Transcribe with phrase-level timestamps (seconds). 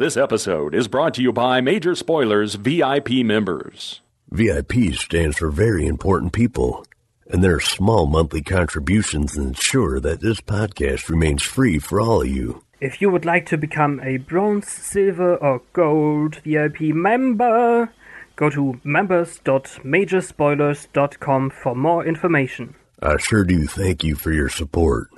[0.00, 4.00] This episode is brought to you by Major Spoilers VIP members.
[4.30, 6.86] VIP stands for Very Important People,
[7.28, 12.64] and their small monthly contributions ensure that this podcast remains free for all of you.
[12.80, 17.92] If you would like to become a bronze, silver, or gold VIP member,
[18.36, 22.74] go to members.majorspoilers.com for more information.
[23.02, 25.10] I sure do thank you for your support.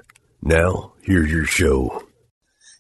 [0.42, 2.02] Now, here's your show.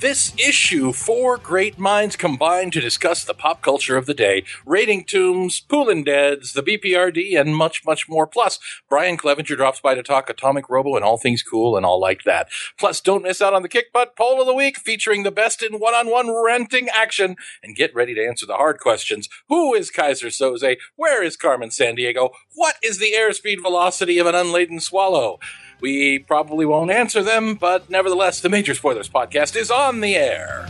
[0.00, 5.04] this issue, four great minds combine to discuss the pop culture of the day, rating
[5.04, 8.26] tombs, Poolin' Deads, the BPRD, and much, much more.
[8.26, 12.00] Plus, Brian Clevinger drops by to talk Atomic Robo and all things cool and all
[12.00, 12.48] like that.
[12.78, 15.62] Plus, don't miss out on the Kick Butt Poll of the Week featuring the best
[15.62, 17.36] in one-on-one renting action.
[17.62, 19.28] And get ready to answer the hard questions.
[19.48, 20.76] Who is Keyser Soze?
[20.96, 22.30] Where is Carmen Sandiego?
[22.54, 25.38] What is the airspeed velocity of an unladen swallow?
[25.80, 30.66] We probably won't answer them, but nevertheless, the Major Spoilers podcast is on the air.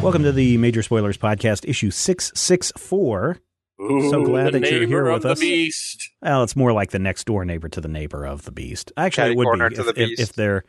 [0.00, 3.38] Welcome to the Major Spoilers Podcast, issue 664.
[3.80, 5.40] Ooh, so glad that you're here with us.
[5.40, 6.10] The beast.
[6.22, 8.92] Well, it's more like the next door neighbor to the neighbor of the beast.
[8.96, 10.20] Actually, it would be to if, the if, beast.
[10.22, 10.64] if they're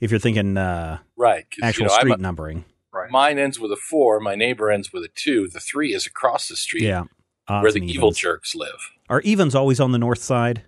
[0.00, 1.44] if you're thinking uh, Right.
[1.50, 2.64] 'cause, actual you know, street a- numbering.
[2.92, 3.10] Right.
[3.10, 4.18] Mine ends with a four.
[4.20, 5.46] My neighbor ends with a two.
[5.48, 7.04] The three is across the street Yeah,
[7.46, 8.18] where the and evil evens.
[8.18, 8.90] jerks live.
[9.08, 10.64] Are evens always on the north side?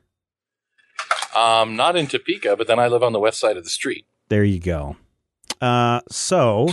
[1.34, 4.06] Um, not in Topeka, but then I live on the west side of the street.
[4.28, 4.96] There you go.
[5.60, 6.68] Uh, so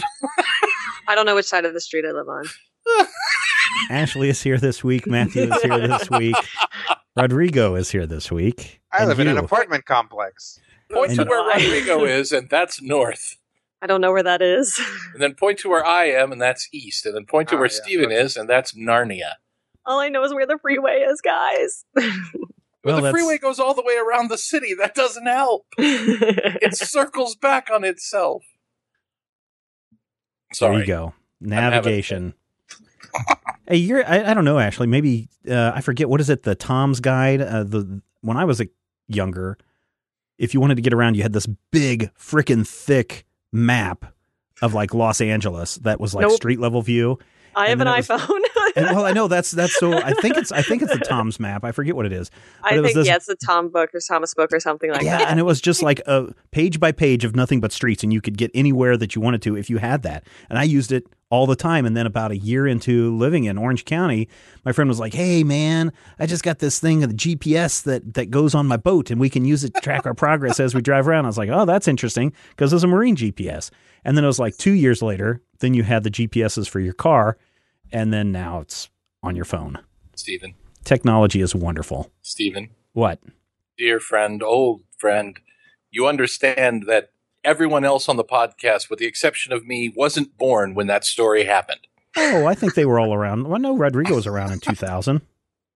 [1.07, 2.45] I don't know which side of the street I live on.
[3.89, 5.07] Ashley is here this week.
[5.07, 6.35] Matthew is here this week.
[7.15, 8.81] Rodrigo is here this week.
[8.91, 10.59] I and live in an apartment complex.
[10.91, 13.35] Point to And- where Rodrigo is, and that's north.
[13.81, 14.77] I don't know where that is.
[15.13, 17.05] And then point to where I am, and that's east.
[17.05, 17.79] And then point to Oh, where yeah.
[17.81, 19.33] Stephen is, and that's Narnia.
[19.85, 21.85] All I know is where the freeway is, guys.
[22.83, 24.73] But Well, the freeway goes all the way around the city.
[24.73, 25.65] That doesn't help.
[25.77, 28.43] It circles back on itself.
[30.53, 30.71] Sorry.
[30.77, 31.13] There you go.
[31.41, 32.33] Navigation.
[33.67, 34.87] hey, you're I, I don't know, Ashley.
[34.87, 37.41] Maybe uh, I forget what is it, the Tom's Guide?
[37.41, 38.67] Uh, the when I was a
[39.07, 39.57] younger,
[40.37, 44.13] if you wanted to get around, you had this big freaking thick map
[44.61, 46.33] of like Los Angeles that was like Nope.
[46.35, 47.19] street level view.
[47.55, 48.39] I have an was- iPhone.
[48.75, 51.39] And well, I know that's that's so I think it's I think it's the Tom's
[51.39, 51.63] map.
[51.63, 52.29] I forget what it is.
[52.63, 55.01] I it think this- yeah, it's the Tom book or Thomas book or something like
[55.01, 55.27] yeah, that.
[55.29, 58.21] and it was just like a page by page of nothing but streets, and you
[58.21, 60.23] could get anywhere that you wanted to if you had that.
[60.49, 61.85] And I used it all the time.
[61.85, 64.27] And then about a year into living in Orange County,
[64.65, 68.13] my friend was like, "Hey, man, I just got this thing, of the GPS that
[68.15, 70.73] that goes on my boat, and we can use it to track our progress as
[70.73, 73.71] we drive around." I was like, "Oh, that's interesting," because it's a marine GPS.
[74.03, 76.93] And then it was like two years later, then you had the GPSs for your
[76.93, 77.37] car,
[77.91, 78.89] and then now it's
[79.21, 79.79] on your phone.
[80.15, 80.53] Stephen.
[80.85, 82.09] Technology is wonderful.
[82.21, 82.69] Stephen.
[82.93, 83.19] What?
[83.77, 85.37] Dear friend, old friend,
[85.91, 87.11] you understand that
[87.43, 91.45] everyone else on the podcast, with the exception of me, wasn't born when that story
[91.45, 91.81] happened.
[92.17, 93.47] Oh, I think they were all around.
[93.47, 95.21] Well, no, Rodrigo was around in 2000.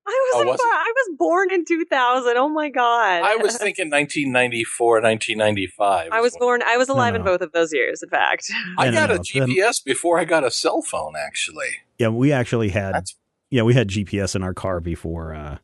[0.06, 2.36] I Oh, was was born, I was born in 2000.
[2.36, 3.22] Oh my god.
[3.22, 6.08] I was thinking 1994, 1995.
[6.12, 7.26] I was born I was alive in no.
[7.32, 8.50] both of those years, in fact.
[8.76, 11.68] I No, no, got a no, then- GPS before I got a cell phone, actually.
[11.98, 13.16] Yeah, we actually had That's
[13.50, 15.58] yeah we had GPS in our car before uh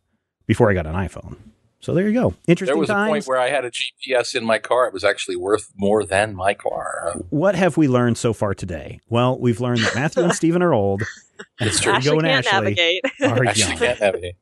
[0.47, 1.37] before I got an iPhone.
[1.82, 2.35] So there you go.
[2.47, 3.09] Interesting there was times.
[3.09, 4.87] a point where I had a GPS in my car.
[4.87, 7.15] It was actually worth more than my car.
[7.31, 9.00] What have we learned so far today?
[9.09, 11.03] Well, we've learned that Matthew and Stephen are old.
[11.59, 11.94] and It's true.
[11.94, 13.05] Rodrigo Ashley and can't Ashley navigate.
[13.23, 13.79] are actually young.
[13.79, 14.37] can't navigate.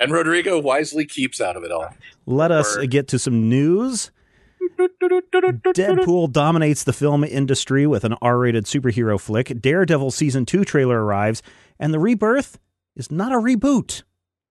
[0.00, 1.88] and Rodrigo wisely keeps out of it all.
[2.26, 4.10] Let us get to some news.
[4.76, 9.60] Deadpool dominates the film industry with an R-rated superhero flick.
[9.60, 11.42] Daredevil season 2 trailer arrives
[11.78, 12.58] and the rebirth
[12.96, 14.02] is not a reboot.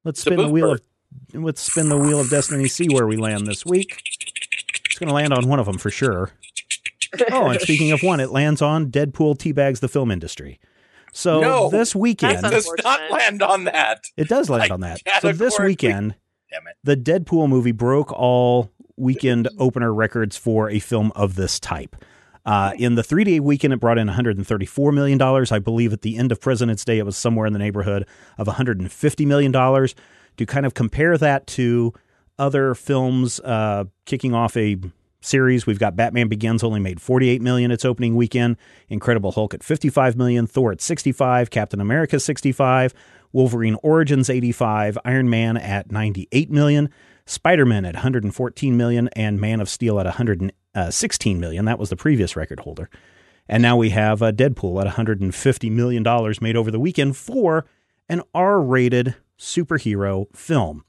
[0.04, 0.82] Let's It's spin the wheel birth.
[0.82, 0.88] of
[1.34, 4.02] let's spin the wheel of destiny see where we land this week.
[4.86, 6.32] It's going to land on one of them for sure.
[7.32, 10.60] Oh, and speaking of one, it lands on Deadpool teabags the film industry.
[11.14, 14.04] So No, this weekend, It does not land on that.
[14.18, 15.00] it does land I on that.
[15.22, 16.16] So this weekend,
[16.52, 16.76] Damn it.
[16.84, 21.96] the Deadpool movie broke all weekend opener records for a film of this type.
[22.46, 25.22] Uh, in the three day weekend, it brought in $134 million.
[25.22, 28.06] I believe at the end of President's Day, it was somewhere in the neighborhood
[28.38, 29.54] of $150 million.
[30.38, 31.94] To kind of compare that to
[32.38, 34.78] other films uh, kicking off a
[35.22, 38.58] series, we've got Batman Begins only made 48 million its opening weekend,
[38.90, 42.94] Incredible Hulk at 55 million, Thor at 65, Captain America 65,
[43.32, 46.90] Wolverine Origins 85, Iron Man at 98 million,
[47.26, 51.66] Spider-Man at 114 million, and Man of Steel at 116 million.
[51.66, 52.90] That was the previous record holder.
[53.48, 57.66] And now we have uh, Deadpool at 150 million dollars made over the weekend for
[58.10, 60.86] an R-rated superhero film.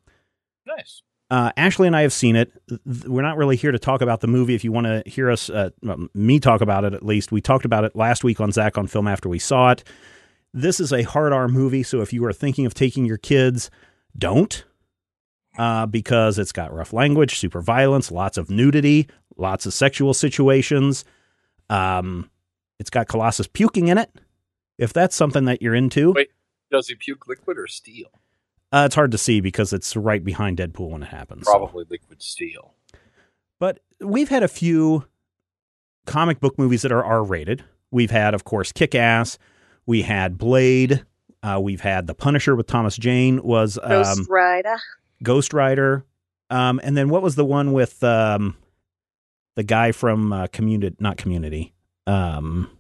[0.67, 1.03] Nice.
[1.29, 2.53] Uh, Ashley and I have seen it.
[2.85, 4.55] We're not really here to talk about the movie.
[4.55, 7.41] If you want to hear us, uh, well, me talk about it at least, we
[7.41, 9.83] talked about it last week on Zach on Film after we saw it.
[10.55, 13.71] This is a hard R movie, so if you are thinking of taking your kids,
[14.17, 14.65] don't,
[15.59, 21.05] uh, because it's got rough language, super violence, lots of nudity, lots of sexual situations.
[21.69, 22.31] Um,
[22.79, 24.11] it's got Colossus puking in it.
[24.79, 26.29] If that's something that you're into, Wait.
[26.71, 28.09] Does he puke liquid or steel?
[28.73, 31.47] Uh, it's hard to see because it's right behind Deadpool when it happens.
[31.47, 31.53] so.
[31.53, 32.75] Probably liquid steel.
[33.59, 35.05] But we've had a few
[36.05, 37.65] comic book movies that are R rated.
[37.91, 39.39] We've had, of course, Kick Ass.
[39.87, 41.05] We had Blade.
[41.43, 44.77] Uh, we've had The Punisher with Thomas Jane was Ghost um, Rider.
[45.23, 46.05] Ghost Rider.
[46.51, 48.57] Um, and then what was the one with um,
[49.55, 50.97] the guy from uh, Community?
[50.99, 51.73] Not Community.
[52.07, 52.71] Um,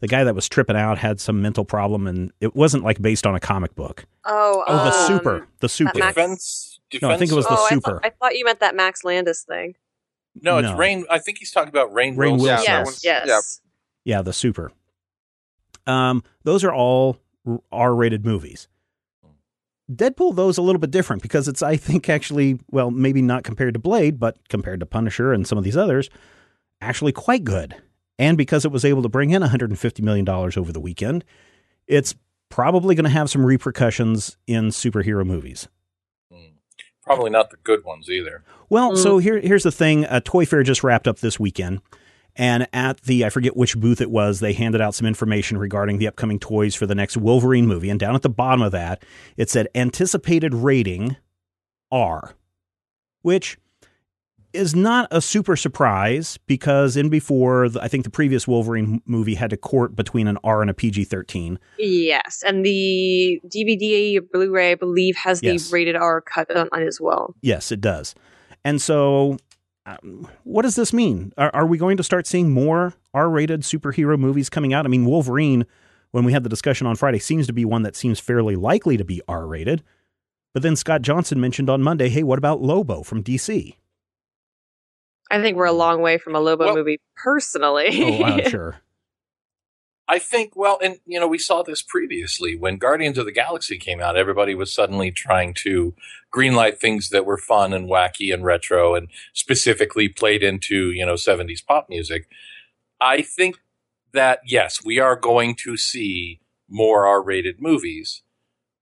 [0.00, 3.26] the guy that was tripping out had some mental problem, and it wasn't like based
[3.26, 4.04] on a comic book.
[4.24, 5.98] Oh, Oh, the um, Super, the Super.
[5.98, 6.80] Max- Defense.
[6.90, 8.00] defense No, I think it was the oh, I Super.
[8.04, 9.74] I thought you meant that Max Landis thing.
[10.40, 10.76] No, it's No.
[10.76, 11.04] Rain.
[11.10, 12.46] I think he's talking about Rain, Rainn Wilson.
[12.46, 12.64] Wilson.
[12.70, 13.26] Yeah, yes, yes.
[13.26, 13.60] was-
[14.04, 14.70] Yeah, the Super.
[15.86, 17.18] Um, those are all
[17.72, 18.68] R-rated movies.
[19.90, 23.42] Deadpool, though, is a little bit different because it's, I think, actually, well, maybe not
[23.42, 26.10] compared to Blade, but compared to Punisher and some of these others,
[26.82, 27.74] actually quite good.
[28.18, 31.24] And because it was able to bring in $150 million over the weekend,
[31.86, 32.14] it's
[32.48, 35.68] probably going to have some repercussions in superhero movies.
[36.32, 36.54] Hmm.
[37.02, 38.42] Probably not the good ones either.
[38.68, 40.04] Well, so here, here's the thing.
[40.04, 41.80] Uh, Toy Fair just wrapped up this weekend.
[42.36, 45.98] And at the, I forget which booth it was, they handed out some information regarding
[45.98, 47.90] the upcoming toys for the next Wolverine movie.
[47.90, 49.02] And down at the bottom of that,
[49.36, 51.16] it said anticipated rating
[51.90, 52.34] R,
[53.22, 53.58] which
[54.58, 59.34] is not a super surprise because in before, the, I think the previous Wolverine movie
[59.36, 61.58] had to court between an R and a PG 13.
[61.78, 65.72] Yes, and the DVD or Blu-ray, I believe, has the Yes.
[65.72, 67.34] rated R cut on, on as well.
[67.40, 68.14] Yes, it does.
[68.64, 69.38] And so,
[69.86, 71.32] um, what does this mean?
[71.38, 74.84] Are, are we going to start seeing more R rated superhero movies coming out?
[74.84, 75.64] I mean, Wolverine,
[76.10, 78.96] when we had the discussion on Friday, seems to be one that seems fairly likely
[78.96, 79.82] to be R rated.
[80.52, 83.76] But then Scott Johnson mentioned on Monday, hey, what about Lobo from DC?
[85.30, 87.88] I think we're a long way from a Lobo Well- movie, personally.
[88.02, 88.80] Oh, I'm sure.
[90.10, 93.76] I think, well, and you know, we saw this previously when Guardians of the Galaxy
[93.76, 94.16] came out.
[94.16, 95.94] Everybody was suddenly trying to
[96.34, 101.12] greenlight things that were fun and wacky and retro, and specifically played into you know
[101.14, 102.26] '70s pop music.
[102.98, 103.58] I think
[104.14, 106.40] that yes, we are going to see
[106.70, 108.22] more R-rated movies,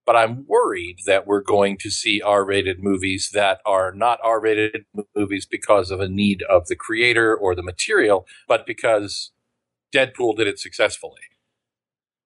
[0.07, 5.45] but I'm worried that we're going to see R-rated movies that are not R-rated movies
[5.45, 9.33] because of a need of the creator or the material, but because
[9.93, 11.21] Deadpool did it successfully.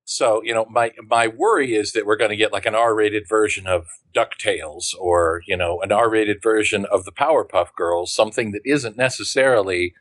[0.04, 3.28] So, you know, my my worry is that we're going to get like an R-rated
[3.28, 8.62] version of DuckTales or, you know, an R-rated version of the Powerpuff Girls, something that
[8.64, 9.94] isn't necessarily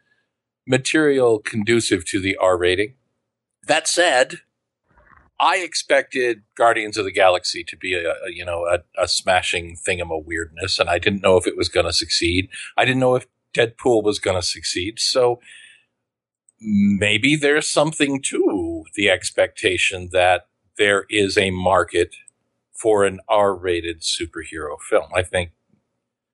[0.65, 2.95] material conducive to the R rating.
[3.67, 4.41] That said,
[5.39, 9.77] I expected Guardians of the Galaxy to be a, a you know a, a smashing
[9.77, 12.49] thingama weirdness, and I didn't know if it was going to succeed.
[12.77, 14.99] I didn't know if Deadpool was going to succeed.
[14.99, 15.39] So
[16.59, 22.15] maybe there's something to the expectation that there is a market
[22.73, 25.09] for an R-rated superhero film.
[25.15, 25.51] I think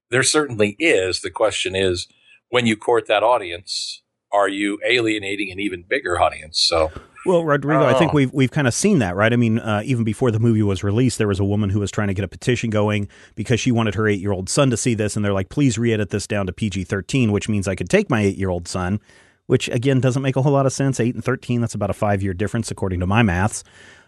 [0.09, 1.21] there certainly is.
[1.21, 2.07] The question is,
[2.49, 6.59] when you court that audience, are you alienating an even bigger audience?
[6.59, 6.91] So.
[7.25, 8.15] Well, Rodrigo, I think Oh.
[8.15, 9.33] we've we've kind of seen that, right?
[9.33, 11.89] I mean, uh, even before the movie was released, there was a woman who was
[11.89, 14.77] trying to get a petition going because she wanted her eight year old son to
[14.77, 17.73] see this, and they're like, "Please re-edit this down to PG thirteen," which means I
[17.75, 18.99] could take my eight year old son,
[19.47, 20.99] which again doesn't make a whole lot of sense.
[20.99, 23.63] Eight and thirteen, that's about a five year difference according to my maths.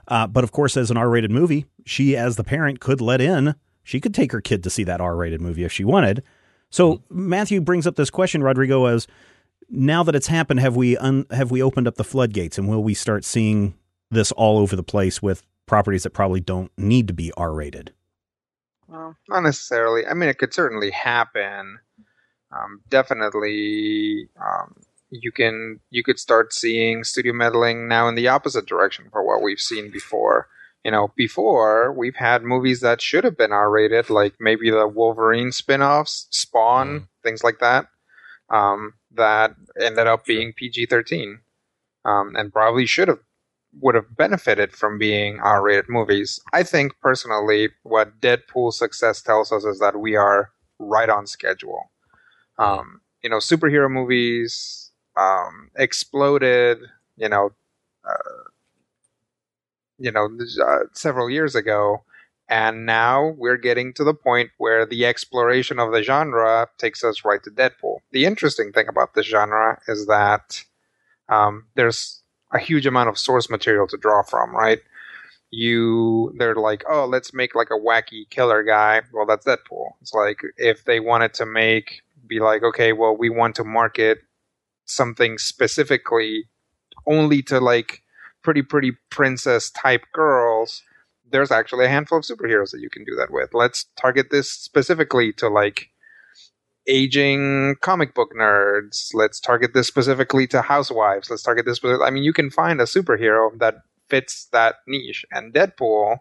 [0.07, 3.19] Uh, but of course, as an R rated movie, she, as the parent, could let
[3.19, 3.55] in.
[3.83, 6.21] She could take her kid to see that R rated movie if she wanted.
[6.69, 9.07] So Matthew brings up this question, Rodrigo, as
[9.69, 12.83] now that it's happened, have we un- have we opened up the floodgates, and will
[12.83, 13.75] we start seeing
[14.11, 17.93] this all over the place with properties that probably don't need to be R rated?
[18.87, 20.05] Well, not necessarily.
[20.05, 21.79] I mean, it could certainly happen.
[22.51, 24.75] Um, definitely, um,
[25.09, 29.41] you can you could start seeing studio meddling now in the opposite direction for what
[29.41, 30.47] we've seen before.
[30.85, 34.87] You know, before we've had movies that should have been R rated, like maybe the
[34.87, 37.07] Wolverine spin offs, Spawn, Mm.
[37.23, 37.87] things like that,
[38.49, 41.39] um, that ended up being PG 13.
[42.05, 43.19] Um, and probably should have
[43.79, 46.39] would have benefited from being R rated movies.
[46.53, 51.91] I think personally, what Deadpool's success tells us is that we are right on schedule.
[52.59, 56.79] Um, you know, superhero movies um, exploded,
[57.17, 57.51] you know,
[58.07, 58.33] uh,
[59.99, 60.29] you know,
[60.65, 62.03] uh, several years ago.
[62.49, 67.25] And now we're getting to the point where the exploration of the genre takes us
[67.25, 67.97] right to Deadpool.
[68.11, 70.63] The interesting thing about this genre is that
[71.27, 72.21] um, there's
[72.53, 74.79] a huge amount of source material to draw from, right?
[75.51, 79.01] You, they're like, oh, let's make like a wacky killer guy.
[79.13, 79.91] Well, that's Deadpool.
[80.01, 84.19] It's like if they wanted to make, be like, okay, well, we want to market
[84.85, 86.45] something specifically
[87.05, 88.03] only to like
[88.41, 90.83] pretty, pretty princess type girls.
[91.31, 93.53] There's actually a handful of superheroes that you can do that with.
[93.53, 95.89] Let's target this specifically to like
[96.87, 99.09] aging comic book nerds.
[99.13, 101.29] Let's target this specifically to housewives.
[101.29, 101.79] Let's target this.
[101.83, 103.75] I mean, you can find a superhero that
[104.09, 106.19] fits that niche, and Deadpool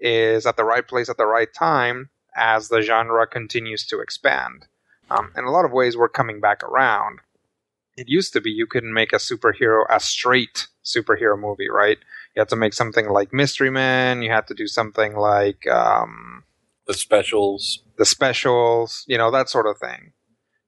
[0.00, 4.66] is at the right place at the right time as the genre continues to expand.
[5.10, 7.20] Um, in a lot of ways, we're coming back around.
[7.96, 11.98] It used to be you couldn't make a superhero a straight superhero movie, right?
[12.34, 14.22] You had to make something like Mystery Men.
[14.22, 16.44] You had to do something like um,
[16.86, 17.82] The specials.
[17.98, 20.12] the specials, you know, that sort of thing.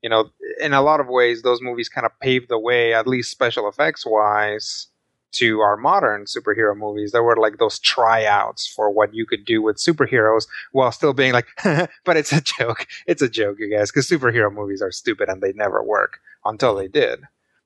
[0.03, 0.31] You know,
[0.61, 3.67] in a lot of ways, those movies kind of paved the way, at least special
[3.67, 4.89] effects wise,
[5.33, 7.13] to our modern superhero movies.
[7.13, 11.33] There were like those tryouts for what you could do with superheroes while still being
[11.33, 11.47] like,
[12.05, 12.87] but it's a joke.
[13.07, 16.75] It's a joke, you guys, because superhero movies are stupid and they never work until
[16.75, 17.21] they did.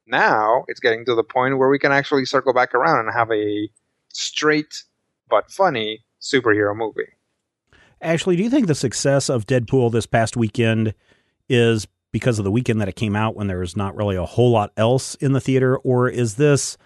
[0.06, 3.30] Now it's getting to the point where we can actually circle back around and have
[3.32, 3.68] a
[4.12, 4.84] straight
[5.28, 7.12] but funny superhero movie.
[8.00, 10.94] Ashley, do you think the success of Deadpool this past weekend
[11.48, 14.24] is because of the weekend that it came out when there was not really a
[14.24, 16.76] whole lot else in the theater, or is this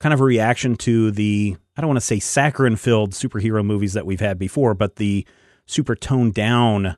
[0.00, 3.94] kind of a reaction to the I don't want to say saccharine filled superhero movies
[3.94, 5.26] that we've had before, but the
[5.66, 6.96] super toned down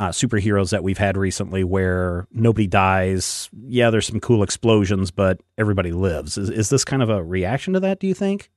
[0.00, 3.48] uh, superheroes that we've had recently where nobody dies.
[3.66, 6.36] Yeah, there's some cool explosions, but everybody lives.
[6.36, 8.50] Is, is this kind of a reaction to that, do you think?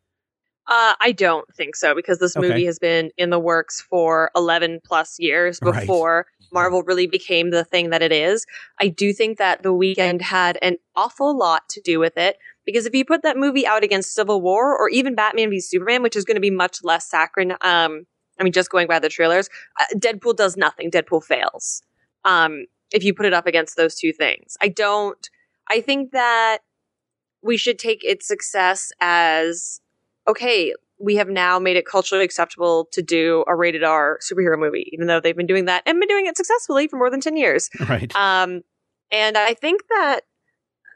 [0.67, 2.65] Uh, I don't think so because this movie Okay.
[2.65, 5.79] has been in the works for 11 plus years Right.
[5.79, 8.45] before Marvel really became the thing that it is.
[8.79, 12.86] I do think that The weekend had an awful lot to do with it because
[12.86, 16.15] if you put that movie out against Civil War or even Batman v Superman, which
[16.15, 18.05] is going to be much less saccharine, um,
[18.39, 20.91] I mean, just going by the trailers, uh, Deadpool does nothing.
[20.91, 21.81] Deadpool fails.
[22.24, 25.29] Um, if you put it up against those two things, I don't.
[25.69, 26.59] I think that
[27.41, 29.81] we should take its success as
[30.27, 34.89] okay, we have now made it culturally acceptable to do a rated R superhero movie,
[34.91, 37.38] even though they've been doing that and been doing it successfully for more than 10
[37.38, 37.69] years.
[37.88, 38.13] Right.
[38.15, 38.63] Um,
[39.12, 40.22] and I think that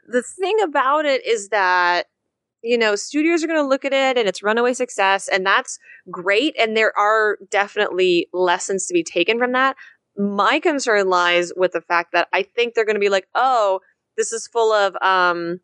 [0.06, 2.06] the thing about it is that,
[2.62, 5.78] you know, studios are going to look at it and it's runaway success, and that's
[6.10, 6.54] great.
[6.58, 9.76] And there are definitely lessons to be taken from that.
[10.16, 13.80] My concern lies with the fact that I think they're going to be like, oh,
[14.18, 15.60] this is full of, um,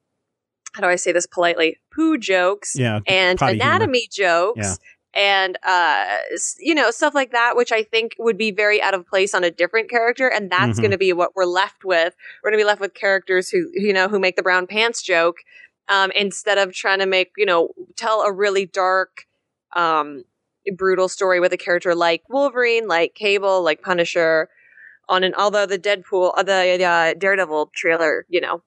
[0.79, 1.77] how do I say this politely?
[1.95, 3.01] Poo jokes Yeah.
[3.07, 3.71] and potty humor.
[3.75, 4.75] anatomy jokes Yeah.
[5.15, 6.19] and uh
[6.61, 9.43] you know stuff like that which i think would be very out of place on
[9.43, 10.83] a different character and that's Mhm.
[10.83, 13.69] going to be what we're left with we're going to be left with characters who
[13.73, 15.39] you know who make the brown pants joke
[15.89, 19.25] um instead of trying to make you know tell a really dark
[19.75, 20.25] um
[20.77, 24.49] brutal story with a character like wolverine like cable like punisher
[25.09, 28.63] on an although the deadpool uh, the uh, daredevil trailer you know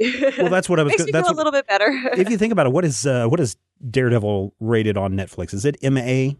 [0.00, 0.90] Well, that's what I was.
[0.92, 2.72] makes go- me That's feel what, a little bit better if you think about it,
[2.72, 3.56] what is uh, what is
[3.90, 5.54] Daredevil rated on Netflix?
[5.54, 6.34] Is it MA?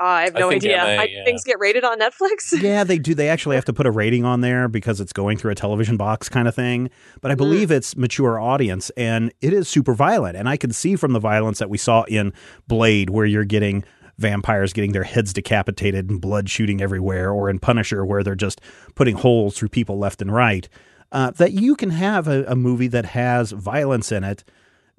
[0.00, 0.78] Uh, I have no think idea.
[0.78, 1.24] MA, I, yeah.
[1.24, 2.52] Things get rated on Netflix.
[2.60, 3.14] Yeah, they do.
[3.14, 5.96] They actually have to put a rating on there because it's going through a television
[5.96, 6.90] box kind of thing.
[7.20, 10.36] But I believe it's mature audience and it is super violent.
[10.36, 12.32] And I can see from the violence that we saw in
[12.66, 13.84] Blade, where you're getting
[14.18, 18.60] vampires getting their heads decapitated and blood shooting everywhere, or in Punisher, where they're just
[18.94, 20.68] putting holes through people left and right,
[21.12, 24.42] uh, that you can have a, a movie that has violence in it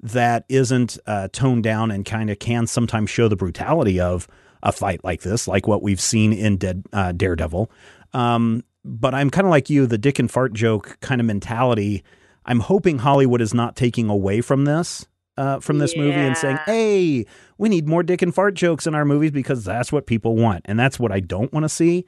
[0.00, 4.28] that isn't uh, toned down and kind of can sometimes show the brutality of
[4.62, 7.70] a fight like this, like what we've seen in Dead uh, Daredevil.
[8.12, 12.04] Um, but I'm kind of like you, the dick and fart joke kind of mentality.
[12.46, 15.06] I'm hoping Hollywood is not taking away from this.
[15.36, 17.26] Uh, from this movie and saying, "Hey,
[17.58, 20.62] we need more dick and fart jokes in our movies because that's what people want,
[20.66, 22.06] and that's what I don't want to see."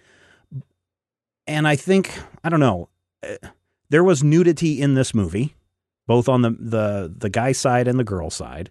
[1.49, 2.89] And I think I don't know.
[3.89, 5.55] There was nudity in this movie,
[6.07, 8.71] both on the the the guy side and the girl side,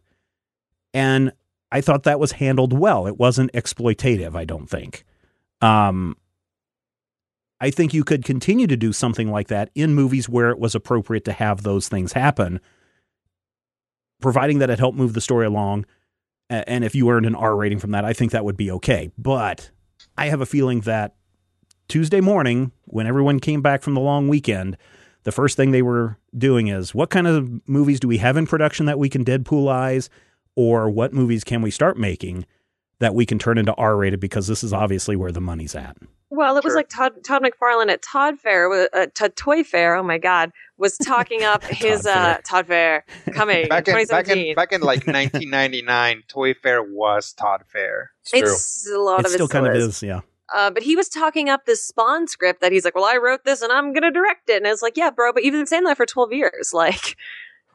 [0.93, 1.31] and
[1.72, 3.07] I thought that was handled well.
[3.07, 4.36] It wasn't exploitative.
[4.36, 5.03] I don't think.
[5.62, 6.15] Um,
[7.60, 10.75] I think you could continue to do something like that in movies where it was
[10.75, 12.60] appropriate to have those things happen,
[14.22, 15.86] providing that it helped move the story along.
[16.50, 19.10] And if you earned an R rating from that, I think that would be okay.
[19.17, 19.72] But
[20.17, 21.15] I have a feeling that
[21.88, 24.77] Tuesday morning, when everyone came back from the long weekend,
[25.25, 28.48] the first thing they were doing is what kind of movies do we have in
[28.48, 30.08] production that we can Deadpoolize,
[30.55, 32.46] or what movies can we start making
[33.00, 35.98] that we can turn into R rated because this is obviously where the money's at.
[36.29, 36.77] Well, it was Sure.
[36.79, 39.96] like Todd Todd McFarlane at Todd Fair, uh, Todd Toy Fair.
[39.96, 42.34] Oh my God, was talking up his Todd Fair.
[42.34, 47.34] uh, Todd Fair coming Back in, back in back in like 1999, Toy Fair was
[47.34, 48.12] Todd Fair.
[48.22, 48.41] It's true.
[48.41, 49.88] it's a lot It of it still kind of is.
[49.98, 50.22] is, yeah.
[50.54, 53.44] Uh, but he was talking up this Spawn script that he's like, well, I wrote
[53.46, 55.66] this and I'm gonna direct it, and I was like, yeah, bro, but you've been
[55.66, 56.70] saying that for 12 years.
[56.74, 57.16] Like,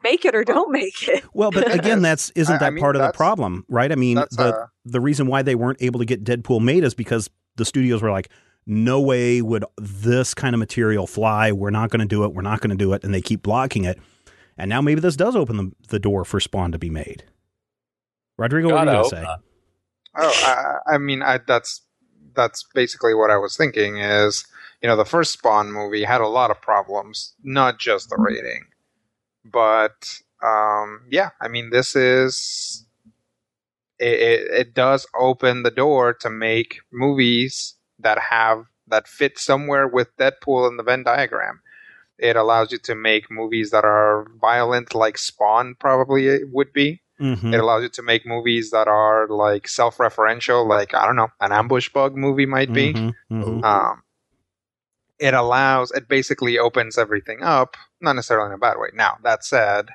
[0.03, 1.23] make it or don't make it.
[1.33, 3.91] Well, but again, that's isn't I- that I mean, part of the problem, right?
[3.91, 6.93] I mean, the uh, the reason why they weren't able to get Deadpool made is
[6.93, 8.29] because the studios were like,
[8.65, 11.51] no way would this kind of material fly.
[11.51, 12.33] We're not going to do it.
[12.33, 13.99] We're not going to do it, and they keep blocking it.
[14.57, 17.23] And now maybe this does open the, the door for Spawn to be made.
[18.37, 19.21] Rodrigo, what Gotta are you going to say?
[19.23, 19.39] not.
[20.17, 20.33] Oh,
[20.87, 21.81] I, I mean, I, that's
[22.35, 23.97] that's basically what I was thinking.
[23.97, 24.45] Is
[24.81, 28.65] you know the first Spawn movie had a lot of problems, not just the rating,
[29.45, 32.85] but um, yeah, I mean, this is
[33.99, 39.87] it, it, it does open the door to make movies that have that fit somewhere
[39.87, 41.61] with Deadpool in the Venn diagram.
[42.17, 47.01] It allows you to make movies that are violent, like Spawn probably would be.
[47.21, 47.53] Mhm.
[47.53, 51.51] It allows you to make movies that are like self-referential, like I don't know, an
[51.51, 52.93] ambush bug movie might be.
[52.93, 53.63] Mhm, mhm.
[53.63, 54.03] Um,
[55.19, 58.89] it allows, it basically opens everything up, not necessarily in a bad way.
[58.93, 59.89] Now that said,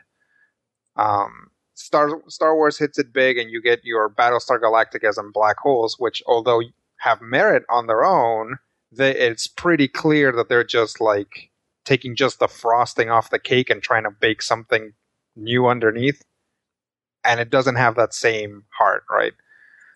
[0.95, 5.59] um, Star Star Wars hits it big, and you get your Battlestar Galacticas and black
[5.59, 6.63] holes, which although
[6.99, 8.59] have merit on their own,
[8.91, 11.51] they, it's pretty clear that they're just like
[11.85, 14.93] taking just the frosting off the cake and trying to bake something
[15.37, 16.23] new underneath
[17.27, 19.33] and it doesn't have that same heart, right?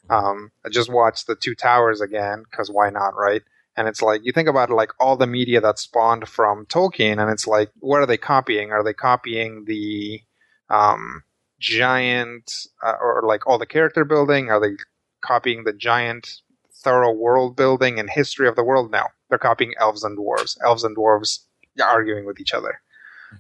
[0.09, 3.43] Um, I just watched the Two Towers again because why not, right?
[3.77, 7.31] And it's like you think about like all the media that spawned from Tolkien, and
[7.31, 8.73] it's like, what are they copying?
[8.73, 10.21] Are they copying the
[10.69, 11.23] um,
[11.61, 14.51] giant uh, or like all the character building?
[14.51, 14.77] Are they
[15.21, 16.41] copying the giant,
[16.83, 18.91] thorough world building and history of the world?
[18.91, 20.59] No, they're copying elves and dwarves.
[20.65, 21.41] Elves and dwarves
[21.81, 22.81] arguing with each other.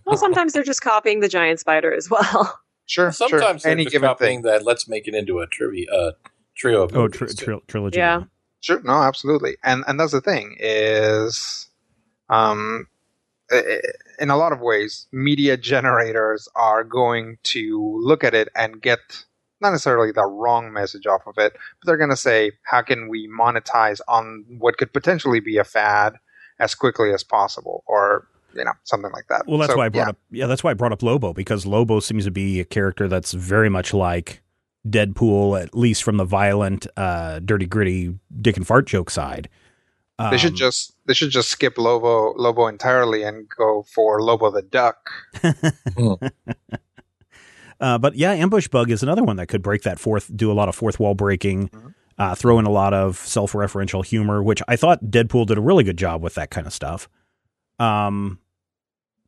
[0.06, 2.60] Well, sometimes they're just copying the giant spider as well.
[2.90, 3.70] Sure, Sometimes sure.
[3.70, 4.42] any given thing.
[4.42, 4.64] that.
[4.64, 6.12] Let's make it into a trivia uh,
[6.56, 6.82] trio.
[6.82, 7.98] Of Oh, tri- tri- trilogy.
[7.98, 8.24] Yeah.
[8.62, 11.68] Sure, no, absolutely, and and that's the thing is,
[12.28, 12.88] um,
[13.50, 13.80] i- i-
[14.18, 18.98] in a lot of ways, media generators are going to look at it and get
[19.60, 23.08] not necessarily the wrong message off of it, but they're going to say, how can
[23.08, 26.16] we monetize on what could potentially be a fad
[26.58, 29.44] as quickly as possible, or you know, something like that.
[29.46, 30.08] Well, that's So, why I brought yeah.
[30.10, 30.18] up.
[30.30, 33.32] Yeah, that's why I brought up Lobo because Lobo seems to be a character that's
[33.32, 34.42] very much like
[34.88, 39.48] Deadpool, at least from the violent, uh, dirty, gritty, dick and fart joke side.
[40.30, 44.50] They should Um, just they should just skip Lobo Lobo entirely and go for Lobo
[44.50, 45.10] the Duck.
[47.80, 50.54] Uh, but yeah, Ambush Bug is another one that could break that fourth, do a
[50.54, 51.94] lot of fourth wall breaking, Mhm.
[52.18, 55.62] uh, throw in a lot of self referential humor, which I thought Deadpool did a
[55.62, 57.08] really good job with that kind of stuff.
[57.80, 58.38] Um,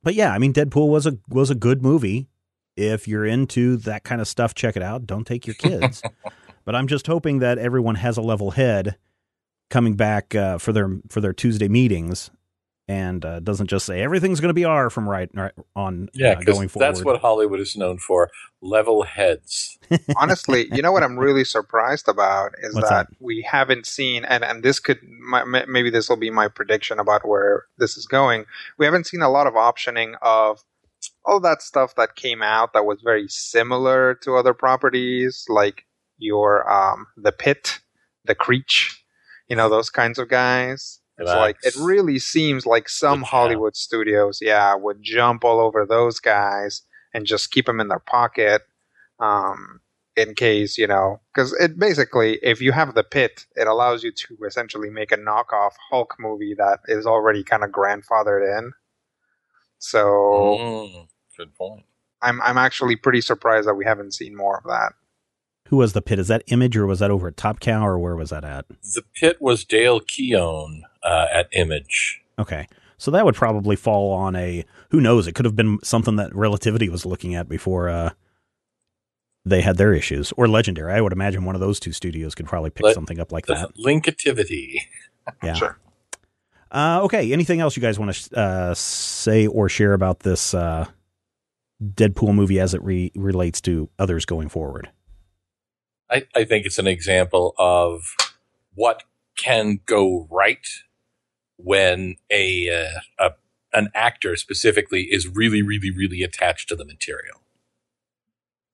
[0.03, 2.29] but yeah, I mean, Deadpool was a was a good movie.
[2.77, 5.07] If you're into that kind of stuff, check it out.
[5.07, 6.03] Don't take your kids.
[6.65, 8.97] but I'm just hoping that everyone has a level head
[9.71, 12.31] coming back uh, for their for their Tuesday meetings
[12.89, 16.33] and uh, doesn't just say everything's going to be R from right, right on Yeah,
[16.33, 16.87] uh, because going forward.
[16.87, 19.79] that's what Hollywood is known for: level heads.
[20.17, 23.07] honestly, you know what I'm really surprised about is that, that?
[23.21, 27.27] we haven't seen, and, and this could, my, maybe this will be my prediction about
[27.27, 28.47] where this is going.
[28.79, 30.61] We haven't seen a lot of optioning of
[31.25, 35.85] all that stuff that came out that was very similar to other properties, like
[36.19, 37.81] your, um, The Pit,
[38.25, 39.05] The Creech,
[39.49, 41.01] you know, those kinds of guys.
[41.19, 43.31] It's like, it really seems like some Good job.
[43.31, 46.83] Hollywood studios, yeah, would jump all over those guys
[47.15, 48.63] and just keep them in their pocket
[49.21, 49.81] um,
[50.17, 54.13] in case you know because it basically if you have the pit it allows you
[54.13, 58.73] to essentially make a knockoff hulk movie that is already kind of grandfathered in
[59.79, 61.09] so Mm.
[61.37, 61.85] Good point.
[62.21, 64.93] I'm I'm actually pretty surprised that we haven't seen more of that.
[65.69, 66.19] Who was the pit?
[66.19, 68.67] Is that Image or was that over at Top Cow or where was that at?
[68.95, 72.21] The pit was Dale Keown uh, at Image.
[72.39, 72.67] Okay.
[72.99, 76.35] So that would probably fall on a who knows, it could have been something that
[76.35, 78.11] Relativity was looking at before uh
[79.45, 80.33] they had their issues.
[80.37, 80.93] Or Legendary.
[80.93, 83.47] I would imagine one of those two studios could probably pick Let- something up like
[83.47, 83.77] The that.
[83.77, 84.75] Linkativity.
[85.43, 85.55] Yeah.
[85.55, 85.79] Sure.
[86.71, 87.33] Uh, okay.
[87.33, 90.87] Anything else you guys want to uh, say or share about this uh,
[91.83, 94.91] Deadpool movie as it re- relates to others going forward?
[96.13, 98.15] I, I think it's an example of
[98.75, 99.05] what
[99.37, 100.67] can go right
[101.57, 103.31] when a, uh, a
[103.75, 107.42] an actor specifically is really, really, really attached to the material.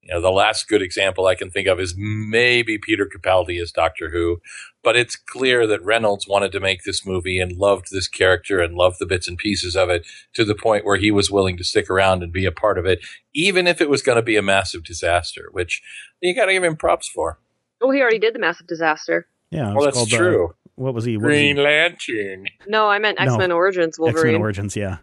[0.08, 3.70] You know, the last good example I can think of is maybe Peter Capaldi as
[3.70, 4.40] Doctor Who,
[4.82, 8.74] but it's clear that Reynolds wanted to make this movie and loved this character and
[8.74, 11.64] loved the bits and pieces of it to the point where he was willing to
[11.64, 13.00] stick around and be a part of it,
[13.34, 15.82] even if it was going to be a massive disaster, which
[16.22, 17.38] you got to give him props for.
[17.82, 19.26] Oh, he already did the massive disaster.
[19.50, 19.74] Yeah.
[19.74, 20.54] Well, that's called, uh, true.
[20.76, 21.18] what was he?
[21.18, 21.52] What was he?
[21.52, 22.46] Green Lantern.
[22.66, 24.16] No, I meant X Men Origins Wolverine.
[24.36, 24.98] X-Men Origins, yeah.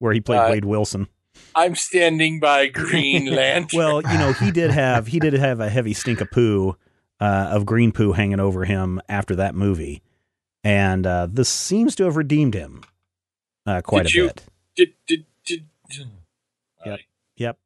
[0.00, 1.06] Where he played Uh, Wade Wilson.
[1.56, 3.78] I'm standing by Green Lantern.
[3.78, 6.76] Well, you know, he did have he did have a heavy stink of poo,
[7.20, 10.02] uh, of green poo hanging over him after that movie,
[10.62, 12.82] and uh, this seems to have redeemed him
[13.66, 14.44] uh, quite Did a you- bit.
[14.76, 16.08] did, did, did, did-
[16.86, 17.00] Yep.
[17.36, 17.58] Yep,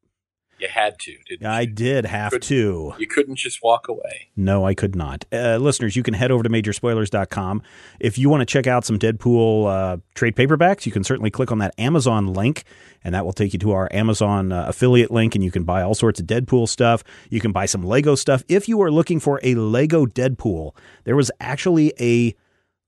[0.59, 1.67] You had to, didn't I you?
[1.69, 2.43] did have Good.
[2.43, 2.95] to.
[2.99, 4.31] You couldn't just walk away.
[4.37, 5.25] No, I could not.
[5.33, 7.63] Uh, listeners, you can head over to majorspoilers.com.
[8.01, 11.53] If you want to check out some Deadpool uh, trade paperbacks, you can certainly click
[11.53, 12.65] on that Amazon link,
[13.05, 15.83] and that will take you to our Amazon uh, affiliate link, and you can buy
[15.83, 17.05] all sorts of Deadpool stuff.
[17.31, 18.43] You can buy some Lego stuff.
[18.49, 22.35] If you are looking for a Lego Deadpool, there was actually a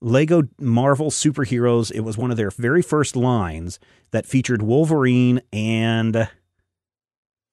[0.01, 1.91] Lego Marvel Superheroes.
[1.91, 3.79] It was one of their very first lines
[4.09, 6.27] that featured Wolverine and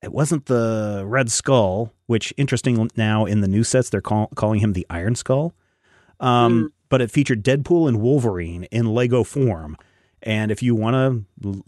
[0.03, 4.61] it wasn't the Red Skull, which interesting now in the new sets they're call, calling
[4.61, 5.55] him the Iron Skull.
[6.21, 9.77] Um, But it featured Deadpool and Wolverine in Lego form.
[10.23, 11.23] And if you want a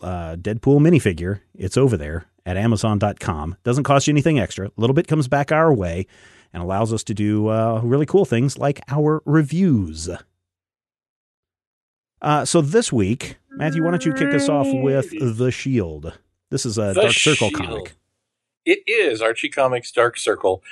[0.05, 3.57] uh, Deadpool minifigure, it's over there at Amazon.com.
[3.63, 4.69] Doesn't cost you anything extra.
[4.69, 6.07] A little bit comes back our way
[6.53, 10.09] and allows us to do uh, really cool things like our reviews.
[12.23, 16.19] Uh, so this week, Matthew, why don't you kick us off with The Shield?
[16.51, 17.55] This is a The Dark Circle Shield.
[17.55, 17.93] comic.
[18.65, 20.63] It is Archie Comics Dark Circle.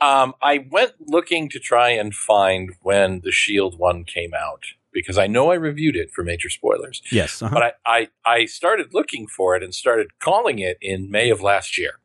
[0.00, 5.18] Um, I went looking to try and find when the Shield one came out because
[5.18, 7.02] I know I reviewed it for major spoilers.
[7.10, 7.42] Yes.
[7.42, 7.54] uh-huh.
[7.54, 11.42] But I, I, I started looking for it and started calling it in May of
[11.42, 12.00] last year.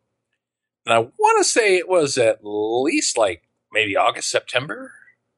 [0.85, 4.93] And I want to say it was at least like maybe August, September.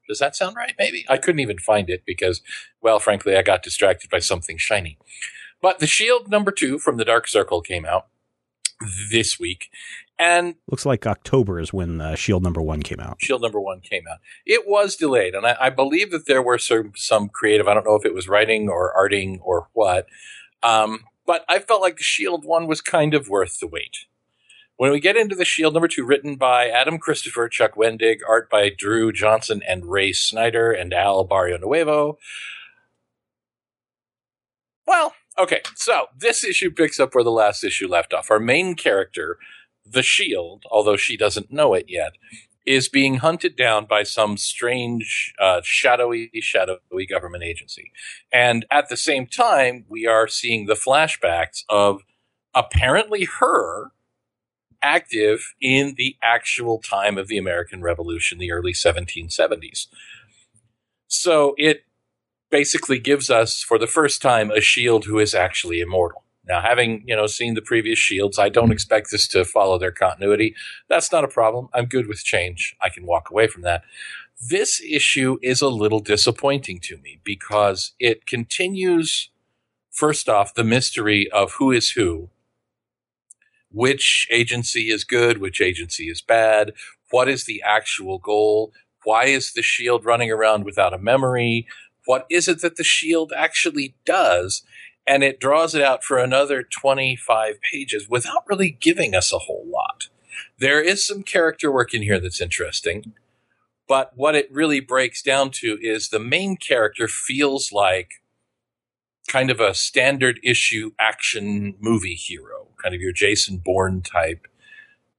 [0.08, 0.74] Does that sound right?
[0.78, 1.04] Maybe.
[1.08, 2.42] I couldn't even find it because,
[2.80, 4.98] well, frankly, I got distracted by something shiny.
[5.60, 8.08] But The Shield number two from the Dark Circle came out
[9.10, 9.70] this week.
[10.18, 13.16] And Looks like October is when uh, Shield number one came out.
[13.20, 14.18] Shield number one came out.
[14.46, 17.66] It was delayed, and I, I believe that there were some some creative.
[17.66, 20.06] I don't know if it was writing or arting or what,
[20.62, 24.06] um, but I felt like the Shield one was kind of worth the wait.
[24.76, 28.50] When we get into the Shield number two, written by Adam Christopher, Chuck Wendig, art
[28.50, 32.16] by Drew Johnson and Ray Snyder and Al Barrionuevo.
[34.86, 38.30] Well, okay, so this issue picks up where the last issue left off.
[38.30, 39.38] Our main character,
[39.84, 42.12] the Shield, although she doesn't know it yet,
[42.64, 47.90] is being hunted down by some strange, uh, shadowy, shadowy government agency.
[48.32, 52.02] And at the same time, we are seeing the flashbacks of
[52.54, 53.92] apparently her
[54.82, 59.86] active in the actual time of the American Revolution, the early 1770s.
[61.06, 61.84] So it
[62.52, 66.22] basically gives us, for the first time, a shield who is actually immortal.
[66.46, 69.92] Now, having you know seen the previous shields, I don't expect this to follow their
[69.92, 70.54] continuity.
[70.88, 71.68] That's not a problem.
[71.74, 72.76] I'm good with change.
[72.80, 73.82] I can walk away from that.
[74.50, 79.30] This issue is a little disappointing to me because it continues,
[79.90, 82.30] first off, the mystery of who is who,
[83.70, 86.72] which agency is good, which agency is bad,
[87.10, 88.72] what is the actual goal,
[89.04, 91.66] why is the shield running around without a memory,
[92.06, 94.62] what is it that the shield actually does
[95.06, 99.66] and it draws it out for another 25 pages without really giving us a whole
[99.66, 100.08] lot.
[100.58, 103.12] There is some character work in here that's interesting,
[103.88, 108.22] but what it really breaks down to is the main character feels like
[109.28, 114.46] kind of a standard issue action movie hero, kind of your Jason Bourne type.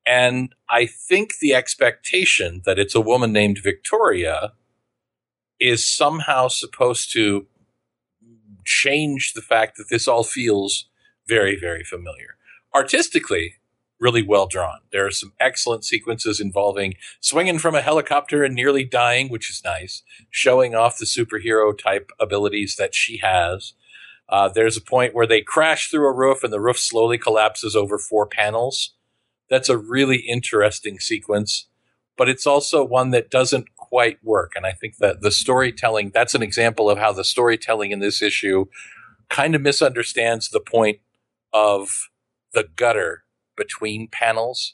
[0.06, 4.54] And I think the expectation that it's a woman named Victoria
[5.64, 7.48] is somehow supposed to
[8.66, 10.90] change the fact that this all feels
[11.28, 12.36] very, very familiar.
[12.76, 13.56] artistically
[14.00, 14.80] really well drawn.
[14.92, 19.64] There are some excellent sequences involving swinging from a helicopter and nearly dying, which is
[19.64, 23.74] nice, showing off the superhero type abilities that she has.
[24.28, 27.76] Uh, there's a point where they crash through a roof and the roof slowly collapses
[27.76, 28.94] over four panels.
[29.50, 31.68] That's a really interesting sequence,
[32.18, 34.54] but it's also one that doesn't quite work.
[34.56, 38.24] And I think that the storytelling, that's an example of how the storytelling in this
[38.24, 38.66] issue
[39.30, 40.98] kind of misunderstands the point
[41.54, 42.10] of
[42.56, 43.24] the gutter
[43.56, 44.74] between panels.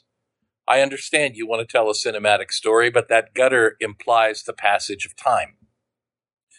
[0.66, 5.04] I understand you want to tell a cinematic story, but that gutter implies the passage
[5.04, 5.56] of time.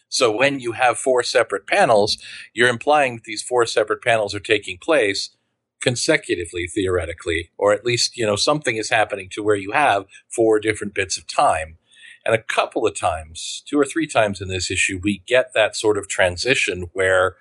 [0.07, 2.19] So when you have four separate panels,
[2.53, 5.35] you're implying that these four separate panels are taking place
[5.81, 10.59] consecutively, theoretically, or at least, you know, something is happening to where you have four
[10.59, 11.79] different bits of time.
[12.25, 15.75] And a couple of times, two or three times in this issue, we get that
[15.75, 17.35] sort of transition where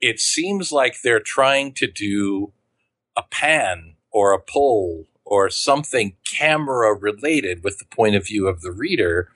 [0.00, 2.52] it seems like they're trying to do
[3.16, 8.60] a pan or a pull or something camera related with the point of view of
[8.60, 9.30] the reader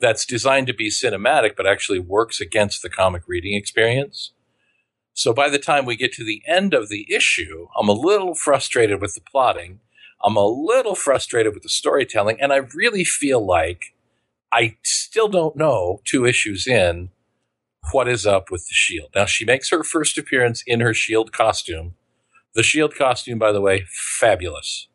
[0.00, 4.32] that's designed to be cinematic but actually works against the comic reading experience.
[5.12, 8.34] So by the time we get to the end of the issue, I'm a little
[8.34, 9.80] frustrated with the plotting.
[10.22, 13.94] I'm a little frustrated with the storytelling, and I really feel like
[14.52, 17.10] I still don't know two issues in
[17.92, 19.10] what is up with the shield.
[19.14, 21.94] Now she makes her first appearance in her shield costume
[22.54, 24.88] the shield costume, by the way, fabulous.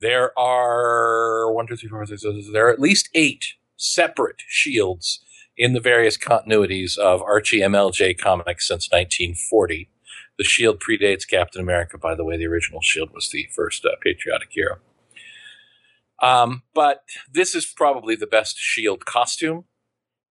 [0.00, 4.42] There are one, two, three, four, five, six, seven, there are at least eight separate
[4.46, 5.20] shields
[5.56, 9.88] in the various continuities of Archie MLJ comics since 1940.
[10.38, 12.36] The shield predates Captain America, by the way.
[12.36, 14.76] The original shield was the first uh, patriotic hero.
[16.22, 19.64] Um, but this is probably the best shield costume.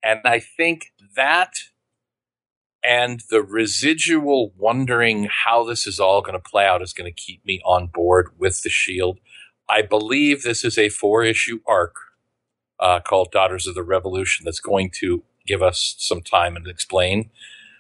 [0.04, 1.56] And I think that
[2.86, 7.22] and the residual wondering how this is all going to play out is going to
[7.22, 9.20] keep me on board with the Shield.
[9.68, 11.96] I believe this is a four issue arc
[12.80, 17.32] uh, called Daughters of the Revolution that's going to give us some time and explain.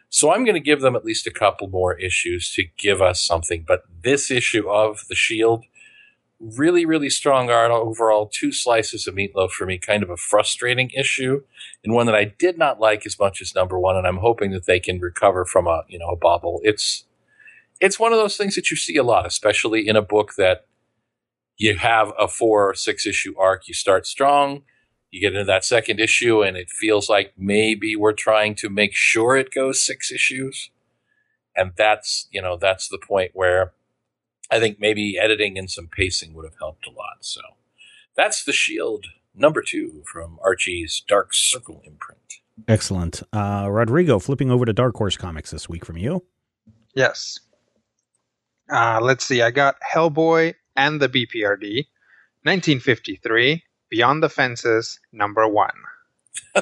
[0.09, 3.23] So I'm going to give them at least a couple more issues to give us
[3.23, 3.63] something.
[3.67, 5.65] But this issue of the Shield
[6.39, 8.27] really, really strong art overall.
[8.27, 11.43] Two slices of meatloaf for me, kind of a frustrating issue,
[11.83, 13.95] and one that I did not like as much as number one.
[13.95, 16.59] And I'm hoping that they can recover from a you know a bobble.
[16.63, 17.05] It's
[17.79, 20.65] it's one of those things that you see a lot, especially in a book that
[21.57, 23.67] you have a four or six issue arc.
[23.67, 24.63] You start strong.
[25.11, 28.93] You get into that second issue, and it feels like maybe we're trying to make
[28.93, 30.71] sure it goes six issues.
[31.55, 33.71] And that's, you know, that's the point where
[34.51, 37.17] I think maybe editing and some pacing would have helped a lot.
[37.21, 37.41] So
[38.15, 42.19] that's the Shield number two from Archie's Dark Circle imprint.
[42.67, 43.21] Excellent.
[43.33, 46.23] Uh, Rodrigo, flipping over to Dark Horse Comics this week from you.
[46.93, 47.39] Yes.
[48.71, 49.41] Uh, let's see.
[49.41, 51.85] I got Hellboy and the BPRD,
[52.43, 55.73] 1953, Beyond the Fences, number one.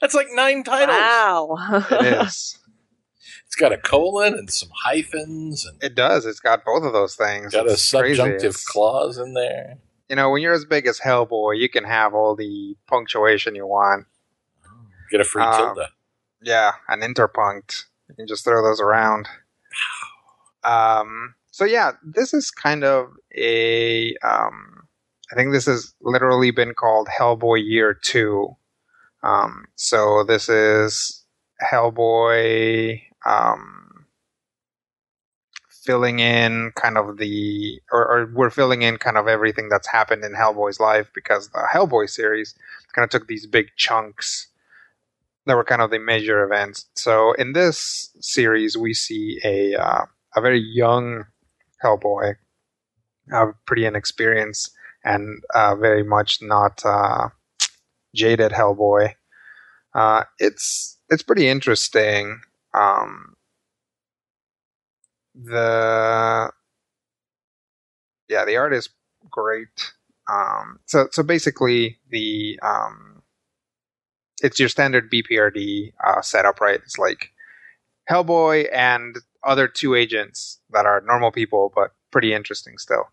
[0.00, 0.96] That's like nine titles.
[0.96, 1.84] Wow.
[1.90, 2.58] It is.
[3.46, 6.26] It's got a colon and some hyphens, and It does.
[6.26, 7.52] It's got both of those things.
[7.52, 8.16] got a It's crazy.
[8.16, 9.78] subjunctive It's- clause in there.
[10.08, 13.66] You know, when you're as big as Hellboy, you can have all the punctuation you
[13.66, 14.06] want.
[15.10, 15.88] Get a free Um, tilde.
[16.42, 17.84] Yeah, an interpunct.
[18.08, 19.28] You can just throw those around.
[20.62, 24.14] Um, so yeah, this is kind of a.
[24.22, 24.86] Um,
[25.32, 28.56] I think this has literally been called Hellboy Year Two.
[29.22, 31.24] Um, so this is
[31.62, 34.06] Hellboy um,
[35.70, 40.24] filling in kind of the, or, or we're filling in kind of everything that's happened
[40.24, 42.54] in Hellboy's life because the Hellboy series
[42.94, 44.48] kind of took these big chunks
[45.46, 46.86] that were kind of the major events.
[46.94, 51.24] So in this series, we see a uh, a very young
[51.82, 52.34] Hellboy,
[53.32, 54.72] uh, pretty inexperienced
[55.04, 57.28] and uh, very much not uh,
[58.14, 59.14] jaded Hellboy.
[59.94, 62.40] Uh, it's it's pretty interesting.
[62.76, 63.36] Um,
[65.34, 66.50] the
[68.28, 68.88] yeah, the art is
[69.30, 69.92] great.
[70.30, 73.22] Um, so so basically the um,
[74.42, 76.80] it's your standard BPRD uh, setup, right?
[76.84, 77.30] It's like
[78.10, 83.04] Hellboy and other two agents that are normal people, but pretty interesting still.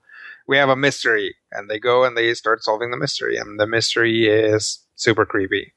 [0.47, 3.67] We have a mystery, and they go and they start solving the mystery, and the
[3.67, 5.73] mystery is super creepy.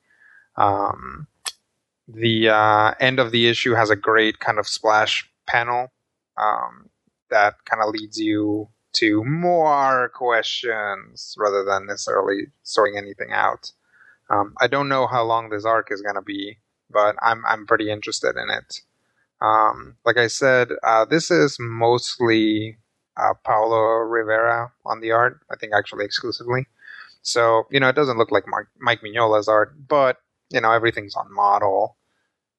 [0.57, 1.29] Um,
[2.09, 5.92] the uh, end of the issue has a great kind of splash panel
[6.37, 6.88] um,
[7.31, 13.73] that kind of leads you to more questions rather than necessarily sorting anything out.
[14.31, 16.59] Um, I don't know how long this arc is going to be,
[16.90, 18.81] but I'm I'm pretty interested in it.
[19.40, 22.79] Um, like I said, uh, this is mostly
[23.16, 25.40] uh, Paolo Rivera on the art.
[25.51, 26.66] I think actually exclusively.
[27.23, 30.19] So you know, it doesn't look like Mark, Mike Mignola's art, but
[30.51, 31.97] you know, everything's on model.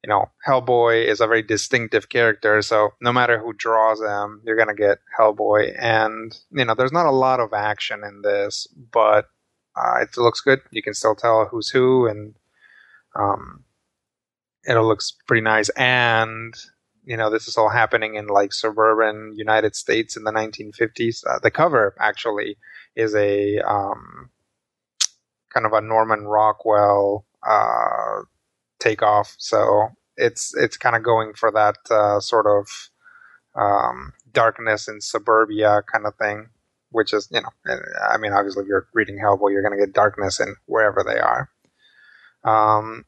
[0.04, 4.58] You know, Hellboy is a very distinctive character, so no matter who draws him, you're
[4.58, 5.76] gonna get Hellboy.
[5.78, 9.26] And you know, there's not a lot of action in this, but
[9.76, 10.60] uh, it looks good.
[10.72, 12.36] You can still tell who's who, and
[13.16, 13.64] um,
[14.66, 15.70] it looks pretty nice.
[15.70, 16.54] And
[17.06, 21.24] you know, this is all happening in like suburban United States in the 1950s.
[21.26, 22.58] Uh, the cover actually
[22.98, 24.30] is a um,
[25.54, 28.22] kind of a Norman Rockwell uh,
[28.80, 29.36] takeoff.
[29.38, 32.68] So it's it's kind of going for that uh, sort of
[33.56, 36.50] um, darkness in suburbia kind of thing,
[36.92, 37.50] which is you know,
[38.10, 41.20] I mean, obviously, if you're reading Hellboy, you're going to get darkness in wherever they
[41.20, 41.50] are.
[42.44, 43.06] Um,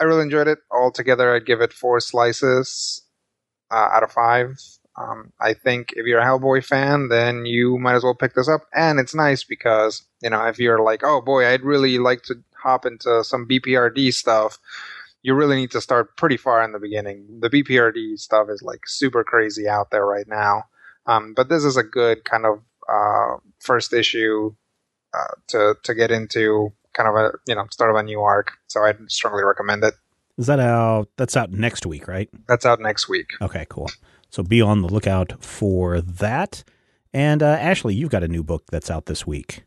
[0.00, 0.58] I really enjoyed it.
[0.70, 3.02] Altogether, I'd give it four slices
[3.70, 4.58] uh, out of five.
[4.96, 8.48] Um, I think if you're a Hellboy fan, then you might as well pick this
[8.48, 8.62] up.
[8.74, 12.42] And it's nice because, you know, if you're like, oh boy, I'd really like to
[12.62, 14.58] hop into some BPRD stuff,
[15.22, 17.40] you really need to start pretty far in the beginning.
[17.40, 20.64] The BPRD stuff is like super crazy out there right now.
[21.06, 24.54] Um, but this is a good kind of uh, first issue
[25.14, 28.52] uh, to to get into kind of a you know start of a new arc.
[28.68, 29.94] So I'd strongly recommend it.
[30.38, 31.08] Is that out?
[31.16, 32.28] That's out next week, right?
[32.48, 33.32] That's out next week.
[33.42, 33.90] Okay, cool.
[34.30, 36.64] So be on the lookout for that.
[37.12, 39.64] And uh, Ashley, you've got a new book that's out this week.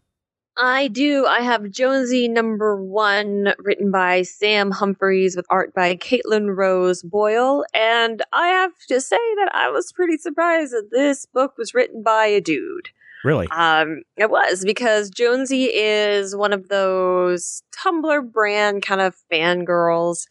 [0.58, 1.26] I do.
[1.26, 7.66] I have Jonesy number one, written by Sam Humphries with art by Caitlin Rose Boyle.
[7.74, 12.04] And I have to say that I was pretty surprised that this book was written
[12.04, 12.90] by a dude.
[13.24, 13.48] Really?
[13.48, 20.28] Um, it was because Jonesy is one of those Tumblr brand kind of fangirls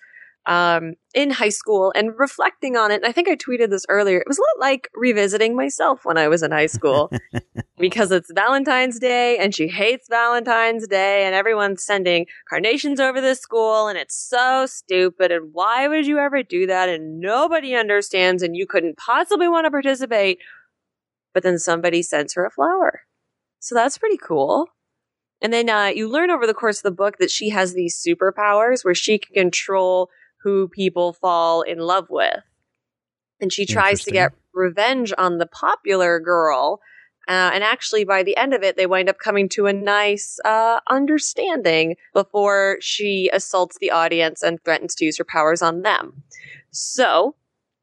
[0.46, 2.96] um, in high school and reflecting on it.
[2.96, 4.18] And I think I tweeted this earlier.
[4.18, 7.10] It was a lot like revisiting myself when I was in high school
[7.78, 13.34] because it's Valentine's Day and she hates Valentine's Day and everyone's sending carnations over the
[13.34, 15.30] school and it's so stupid.
[15.30, 16.88] And why would you ever do that?
[16.88, 20.38] And nobody understands and you couldn't possibly want to participate.
[21.34, 23.02] But then somebody sends her a flower.
[23.60, 24.66] So that's pretty cool.
[25.40, 28.00] And then uh, you learn over the course of the book that she has these
[28.00, 30.08] superpowers where she can control
[30.42, 32.40] who people fall in love with.
[33.40, 36.80] And she tries to get revenge on the popular girl.
[37.28, 40.38] Uh, and actually, by the end of it, they wind up coming to a nice
[40.44, 46.22] uh, understanding before she assaults the audience and threatens to use her powers on them.
[46.70, 47.36] So,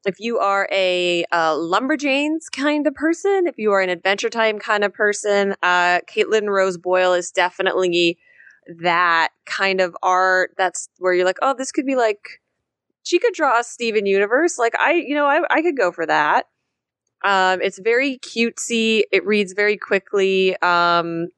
[0.05, 4.59] if you are a uh, Lumberjanes kind of person, if you are an Adventure Time
[4.59, 8.17] kind of person, uh, Caitlin Rose Boyle is definitely
[8.81, 10.51] that kind of art.
[10.57, 12.41] That's where you're like, oh, this could be like
[13.09, 14.59] she could draw a Steven Universe.
[14.59, 16.45] Like I, you know, I, I could go for that.
[17.23, 19.01] Um, it's very cutesy.
[19.11, 20.55] It reads very quickly.
[20.61, 21.29] Um,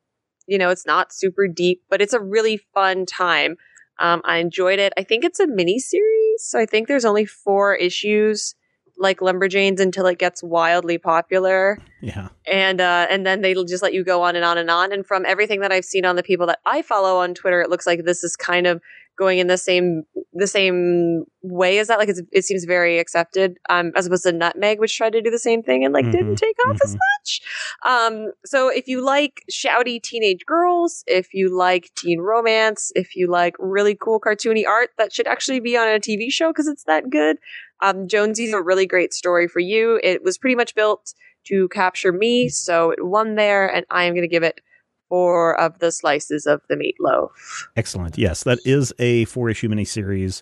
[0.48, 3.56] you know, it's not super deep, but it's a really fun time.
[4.00, 4.92] Um, I enjoyed it.
[4.98, 8.54] I think it's a mini series, so I think there's only four issues,
[8.98, 11.78] like Lumberjanes, until it gets wildly popular.
[12.02, 14.92] Yeah, and uh, and then they'll just let you go on and on and on.
[14.92, 17.70] And from everything that I've seen on the people that I follow on Twitter, it
[17.70, 18.82] looks like this is kind of
[19.18, 22.00] going in the same the same way as that.
[22.00, 25.40] Like it seems very accepted, um, as opposed to Nutmeg, which tried to do the
[25.40, 26.12] same thing and like mm-hmm.
[26.12, 26.86] didn't take off mm-hmm.
[26.86, 27.42] as much.
[27.86, 33.30] Um, so if you like shouty teenage girls, if you like teen romance, if you
[33.30, 36.86] like really cool cartoony art that should actually be on a TV show because it's
[36.86, 37.38] that good,
[37.82, 40.00] um, Jonesy's a really great story for you.
[40.04, 41.14] It was pretty much built
[41.48, 44.62] to capture me, so it won there, and I am going to give it
[45.12, 47.32] four of the slices of the meatloaf.
[47.76, 48.18] Excellent.
[48.18, 50.42] Yes, that is a four issue miniseries.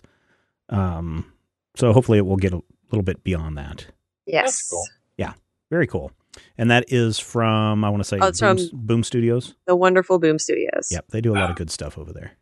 [0.68, 1.32] Um,
[1.74, 3.86] so hopefully it will get a little bit beyond that.
[4.26, 4.70] Yes.
[4.70, 4.86] Cool.
[5.18, 5.32] Yeah.
[5.70, 6.12] Very cool.
[6.56, 9.56] And that is from, I want to say, oh, Boom, Boom, Studios.
[9.66, 10.86] The wonderful Boom Studios.
[10.92, 11.06] Yep.
[11.08, 12.36] They do a lot of good stuff over there.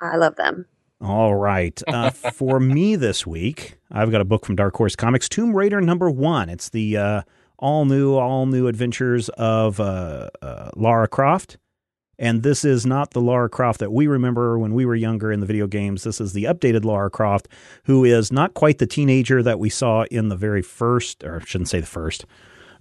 [0.00, 0.66] I love them.
[1.00, 1.82] All right.
[1.88, 5.80] Uh, for me this week, I've got a book from Dark Horse Comics, Tomb Raider
[5.80, 6.48] number one.
[6.48, 7.22] It's the uh,
[7.58, 11.58] all new, all new adventures of uh, uh Lara Croft.
[12.18, 15.40] And this is not the Lara Croft that we remember when we were younger in
[15.40, 16.04] the video games.
[16.04, 17.48] This is the updated Lara Croft,
[17.84, 21.44] who is not quite the teenager that we saw in the very first, or I
[21.44, 22.24] shouldn't say the first,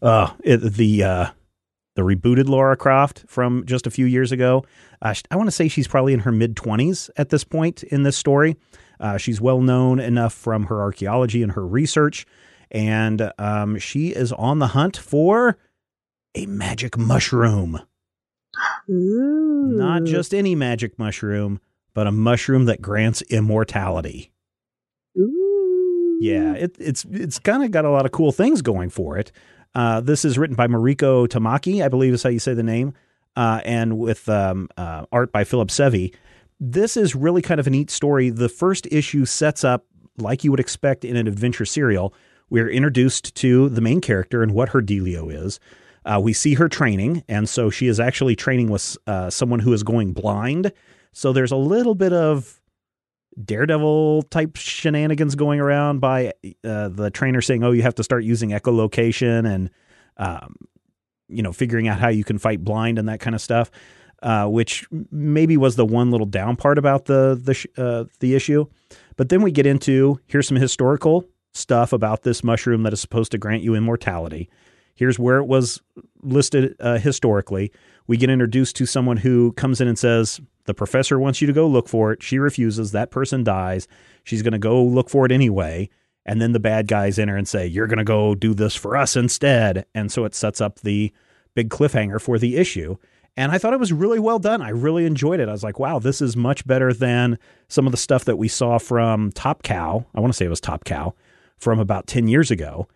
[0.01, 1.25] uh, it, the uh,
[1.95, 4.65] the rebooted Lara Croft from just a few years ago.
[5.01, 8.03] Uh, I want to say she's probably in her mid twenties at this point in
[8.03, 8.55] this story.
[8.99, 12.25] Uh, she's well known enough from her archaeology and her research,
[12.71, 15.57] and um, she is on the hunt for
[16.35, 17.79] a magic mushroom.
[18.89, 19.73] Ooh.
[19.75, 21.59] Not just any magic mushroom,
[21.93, 24.31] but a mushroom that grants immortality.
[25.17, 26.17] Ooh.
[26.21, 29.31] Yeah, it, it's it's kind of got a lot of cool things going for it.
[29.75, 32.93] Uh, this is written by Mariko Tamaki, I believe is how you say the name,
[33.35, 36.13] uh, and with um, uh, art by Phillip Sevy.
[36.59, 38.29] This is really kind of a neat story.
[38.29, 39.85] The first issue sets up
[40.17, 42.13] like you would expect in an adventure serial.
[42.49, 45.59] We're introduced to the main character and what her dealio is.
[46.05, 49.73] Uh, we see her training, and so she is actually training with uh, someone who
[49.73, 50.71] is going blind.
[51.13, 52.59] So there's a little bit of
[53.43, 56.33] daredevil type shenanigans going around by
[56.63, 59.69] uh, the trainer saying, "Oh, you have to start using echolocation and
[60.17, 60.55] um,
[61.29, 63.71] you know figuring out how you can fight blind and that kind of stuff."
[64.21, 68.35] Uh, which maybe was the one little down part about the the sh- uh, the
[68.35, 68.65] issue.
[69.17, 73.31] But then we get into here's some historical stuff about this mushroom that is supposed
[73.31, 74.49] to grant you immortality.
[74.95, 75.81] Here's where it was
[76.21, 77.71] listed uh, historically.
[78.07, 81.53] We get introduced to someone who comes in and says, The professor wants you to
[81.53, 82.21] go look for it.
[82.21, 82.91] She refuses.
[82.91, 83.87] That person dies.
[84.23, 85.89] She's going to go look for it anyway.
[86.25, 88.95] And then the bad guys enter and say, You're going to go do this for
[88.95, 89.85] us instead.
[89.95, 91.11] And so it sets up the
[91.55, 92.97] big cliffhanger for the issue.
[93.35, 94.61] And I thought it was really well done.
[94.61, 95.49] I really enjoyed it.
[95.49, 98.47] I was like, wow, this is much better than some of the stuff that we
[98.47, 100.05] saw from Top Cow.
[100.13, 101.15] I want to say it was Top Cow
[101.57, 102.87] from about 10 years ago.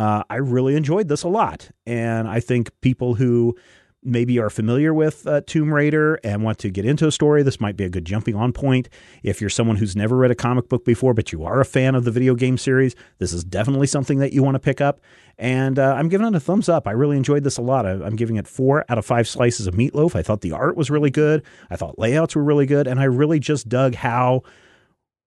[0.00, 1.70] Uh, I really enjoyed this a lot.
[1.84, 3.54] And I think people who
[4.02, 7.60] maybe are familiar with uh, Tomb Raider and want to get into a story, this
[7.60, 8.88] might be a good jumping on point.
[9.22, 11.94] If you're someone who's never read a comic book before, but you are a fan
[11.94, 15.02] of the video game series, this is definitely something that you want to pick up.
[15.36, 16.88] And uh, I'm giving it a thumbs up.
[16.88, 17.84] I really enjoyed this a lot.
[17.84, 20.16] I, I'm giving it four out of five slices of meatloaf.
[20.16, 21.42] I thought the art was really good.
[21.68, 22.86] I thought layouts were really good.
[22.86, 24.44] And I really just dug how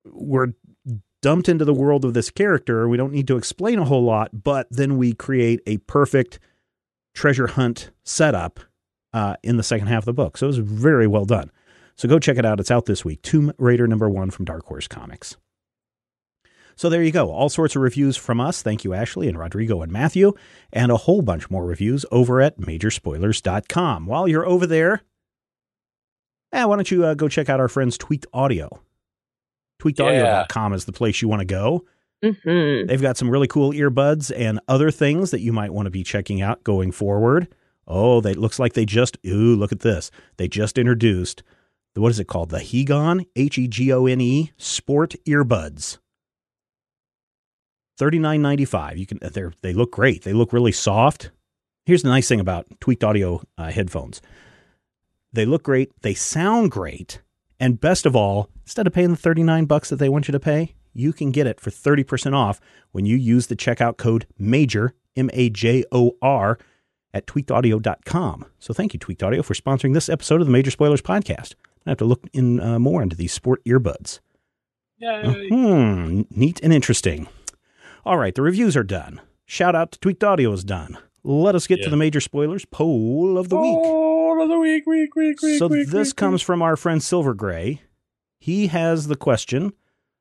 [0.05, 0.53] we're
[1.23, 2.87] dumped into the world of this character.
[2.87, 6.37] We don't need to explain a whole lot, but then we create a perfect
[7.15, 8.59] treasure hunt setup
[9.13, 10.37] uh, in the second half of the book.
[10.37, 11.49] So it was very well done.
[11.95, 12.59] So go check it out.
[12.59, 13.21] It's out this week.
[13.21, 15.37] Tomb Raider number one from Dark Horse Comics.
[16.75, 17.31] So there you go.
[17.31, 18.61] All sorts of reviews from us.
[18.61, 20.33] Thank you, Ashley and Rodrigo and Matthew,
[20.73, 24.07] and a whole bunch more reviews over at majorspoilers.com.
[24.07, 25.03] While you're over there,
[26.51, 28.81] eh, why don't you uh, go check out our friends Tweaked Audio?
[29.81, 30.75] Tweakedaudio.com yeah.
[30.75, 31.85] is the place you want to go.
[32.23, 32.87] Mm-hmm.
[32.87, 36.03] They've got some really cool earbuds and other things that you might want to be
[36.03, 37.53] checking out going forward.
[37.85, 40.09] Oh, they looks like they just ooh, look at this.
[40.37, 41.43] They just introduced
[41.93, 42.49] the what is it called?
[42.49, 45.97] The Hegon H E G O N E Sport Earbuds.
[47.97, 48.97] Thirty nine ninety five.
[48.97, 50.23] You can they they look great.
[50.23, 51.31] They look really soft.
[51.85, 54.21] Here's the nice thing about tweaked audio uh, headphones.
[55.33, 55.91] They look great.
[56.01, 57.21] They sound great.
[57.63, 60.39] And best of all, instead of paying the 39 bucks that they want you to
[60.39, 62.59] pay, you can get it for 30% off
[62.91, 66.57] when you use the checkout code MAJOR, M A J O R,
[67.13, 68.45] at tweakedaudio.com.
[68.59, 71.53] So thank you, Tweaked Audio, for sponsoring this episode of the Major Spoilers Podcast.
[71.85, 74.19] I have to look in uh, more into these sport earbuds.
[74.97, 75.47] Yay.
[75.49, 77.27] Hmm, neat and interesting.
[78.05, 79.21] All right, the reviews are done.
[79.45, 80.97] Shout out to Tweaked Audio is done.
[81.23, 81.85] Let us get Yeah.
[81.85, 83.77] to the major spoilers poll of the week.
[84.33, 85.59] Poll of the week, week, week, week.
[85.59, 87.81] So week, this week, comes from our friend Silver Gray.
[88.39, 89.73] He has the question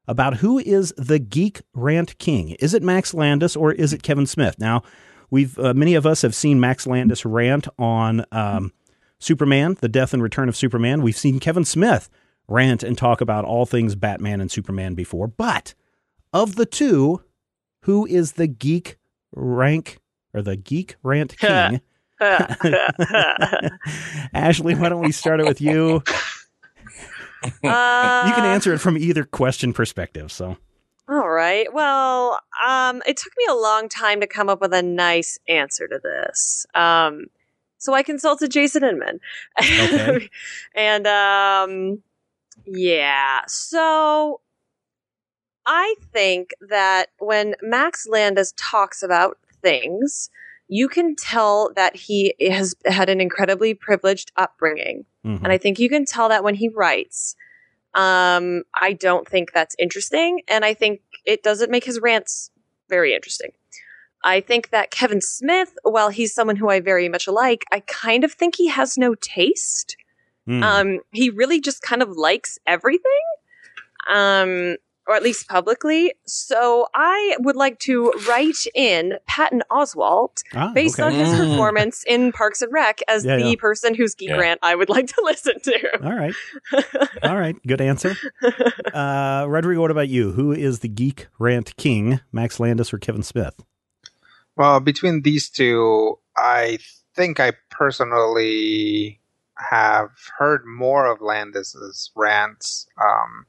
[0.07, 2.51] about who is the geek rant king?
[2.61, 4.59] Is it Max Landis or is it Kevin Smith?
[4.59, 4.83] Now,
[5.31, 8.73] we've uh, many of us have seen Max Landis rant on um,
[9.19, 11.01] Superman, the death and return of Superman.
[11.01, 12.11] We've seen Kevin Smith
[12.49, 15.27] rant and talk about all things Batman and Superman before.
[15.27, 15.73] But
[16.35, 17.23] of the two,
[17.85, 18.99] who is the geek
[19.35, 20.01] rank
[20.35, 21.81] or the geek rant king?
[24.35, 26.03] Ashley, why don't we start it with you?
[27.65, 30.31] Uh, You can answer it from either question perspective.
[30.31, 30.57] So,
[31.09, 31.73] All right.
[31.73, 35.89] Well, um, it took me a long time to come up with a nice answer
[35.89, 36.67] to this.
[36.75, 37.27] Um,
[37.79, 39.19] so I consulted Jason Inman.
[39.61, 40.29] Okay.
[40.77, 42.03] and um,
[42.65, 43.41] yeah.
[43.49, 44.41] So
[45.67, 50.31] I think that when Max Landis talks about things,
[50.69, 55.05] you can tell that he has had an incredibly privileged upbringing.
[55.25, 55.43] mhm.
[55.43, 57.37] And I think you can tell that when he writes.
[57.95, 60.43] Um, I don't think that's interesting.
[60.49, 62.51] And I think it doesn't make his rants
[62.89, 63.51] very interesting.
[64.25, 68.25] I think that Kevin Smith, while he's someone who I very much like, I kind
[68.25, 69.97] of think he has no taste.
[70.49, 70.63] Mm.
[70.63, 73.23] Um, he really just kind of likes everything.
[74.09, 74.77] Um,
[75.07, 76.13] or at least publicly.
[76.27, 81.09] So I would like to write in Patton Oswalt Ah, based okay.
[81.09, 81.51] on his Mm.
[81.51, 83.55] performance in Parks and Rec as Yeah, the yeah.
[83.59, 84.37] person whose geek Yeah.
[84.37, 86.05] rant I would like to listen to.
[86.05, 86.35] All right.
[87.23, 87.57] All right.
[87.67, 88.17] Good answer.
[88.93, 90.33] Uh, Rodrigo, what about you?
[90.33, 93.55] Who is the geek rant king, Max Landis or Kevin Smith?
[94.57, 96.79] Well, between these two, I
[97.17, 99.21] think I personally
[99.57, 102.87] have heard more of Landis's rants.
[103.01, 103.47] Um,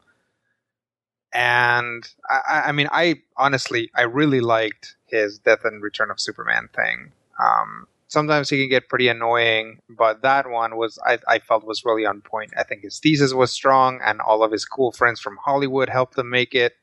[1.33, 6.69] and I, I mean, I honestly, I really liked his Death and Return of Superman
[6.75, 7.11] thing.
[7.43, 11.83] Um, sometimes he can get pretty annoying, but that one was I, I felt was
[11.83, 12.53] really on point.
[12.57, 16.17] I think his thesis was strong, and all of his cool friends from Hollywood helped
[16.17, 16.73] him make it.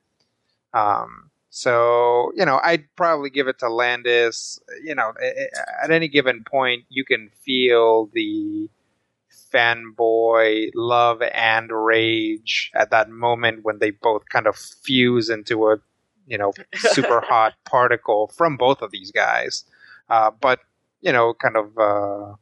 [0.75, 4.59] Um, so you know, I'd probably give it to Landis.
[4.83, 5.13] You know,
[5.83, 8.69] at any given point, you can feel the
[9.53, 15.77] fanboy love and rage at that moment when they both kind of fuse into a
[16.27, 19.65] you know super hot particle from both of these guys.
[20.09, 20.61] Uh, but
[21.01, 22.35] you know, kind of uh,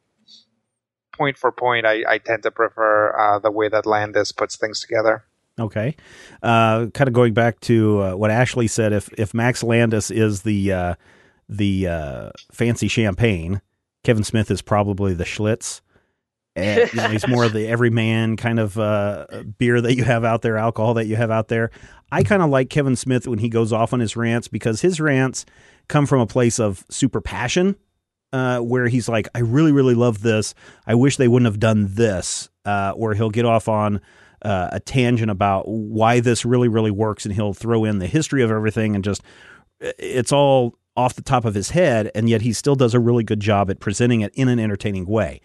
[1.17, 4.81] point for point, I, I tend to prefer uh, the way that Landis puts things
[4.81, 5.25] together.
[5.59, 5.97] Okay,
[6.43, 8.93] uh, kind of going back to uh, what Ashley said.
[8.93, 10.95] If if Max Landis is the uh,
[11.49, 13.61] the uh, fancy champagne,
[14.05, 15.81] Kevin Smith is probably the Schlitz.
[16.59, 19.27] You know, he's more of the everyman kind of uh,
[19.59, 21.71] beer that you have out there, alcohol that you have out there.
[22.11, 25.01] I kind of like Kevin Smith when he goes off on his rants because his
[25.01, 25.45] rants
[25.89, 27.77] come from a place of super passion
[28.33, 30.55] uh, where he's like, I really, really love this.
[30.87, 32.49] I wish they wouldn't have done this.
[32.65, 34.01] Uh, or he'll get off on
[34.43, 38.43] uh, a tangent about why this really, really works, and he'll throw in the history
[38.43, 39.23] of everything and just
[39.81, 43.23] it's all off the top of his head, and yet he still does a really
[43.23, 45.41] good job at presenting it in an entertaining way.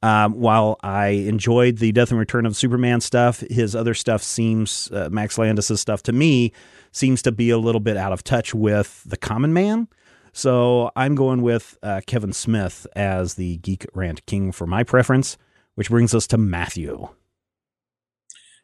[0.00, 4.90] Um, while I enjoyed the Death and Return of Superman stuff, his other stuff seems
[4.92, 6.52] uh, Max Landis's stuff to me
[6.92, 9.88] seems to be a little bit out of touch with the common man.
[10.32, 15.36] So I'm going with uh, Kevin Smith as the Geek Rant King for my preference,
[15.74, 17.08] which brings us to Matthew.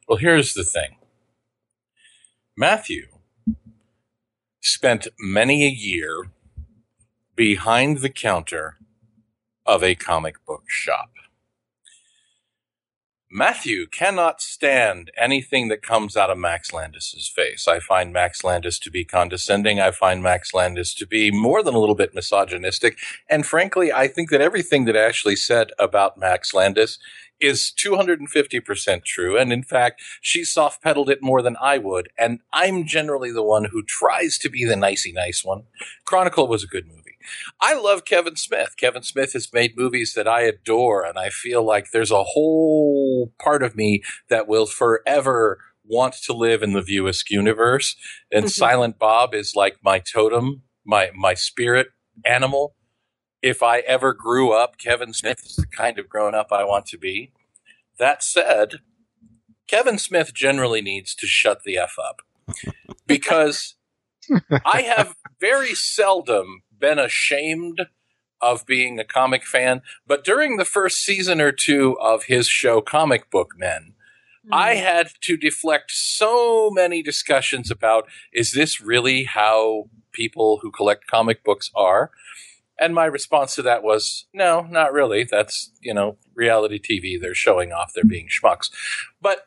[0.07, 0.97] Well, here's the thing
[2.57, 3.07] Matthew
[4.63, 6.31] spent many a year
[7.35, 8.79] behind the counter
[9.67, 11.11] of a comic book shop.
[13.37, 17.67] Matthew cannot stand anything that comes out of Max Landis's face.
[17.67, 19.81] I find Max Landis to be condescending.
[19.81, 22.97] I find Max Landis to be more than a little bit misogynistic.
[23.29, 27.01] And frankly, I think that everything that Ashley said about Max Landis
[27.41, 29.37] is 250% true.
[29.37, 32.11] And in fact, she soft pedaled it more than I would.
[32.17, 35.65] And I'm generally the one who tries to be the nicey nice one.
[36.05, 37.04] Chronicle was a good movie.
[37.61, 38.75] I love Kevin Smith.
[38.79, 43.33] Kevin Smith has made movies that I adore, and I feel like there's a whole
[43.43, 47.97] part of me that will forever want to live in the View Askew universe.
[48.33, 48.49] And mm-hmm.
[48.49, 51.89] Silent Bob is like my totem, my my spirit
[52.25, 52.75] animal.
[53.43, 56.87] If I ever grew up, Kevin Smith is the kind of grown up I want
[56.87, 57.33] to be.
[57.99, 58.77] That said,
[59.69, 62.23] Kevin Smith generally needs to shut the F up
[63.07, 63.75] because
[64.65, 67.87] I have very seldom been ashamed
[68.43, 72.83] of being a comic fan, but during the first season or two of his show
[72.83, 73.95] Comic Book Men,
[74.47, 74.55] mm.
[74.55, 81.07] I had to deflect so many discussions about is this really how people who collect
[81.07, 82.11] comic books are?
[82.79, 85.25] And my response to that was, no, not really.
[85.25, 87.19] That's, you know, reality TV.
[87.19, 88.69] They're showing off, they're being schmucks.
[89.23, 89.47] But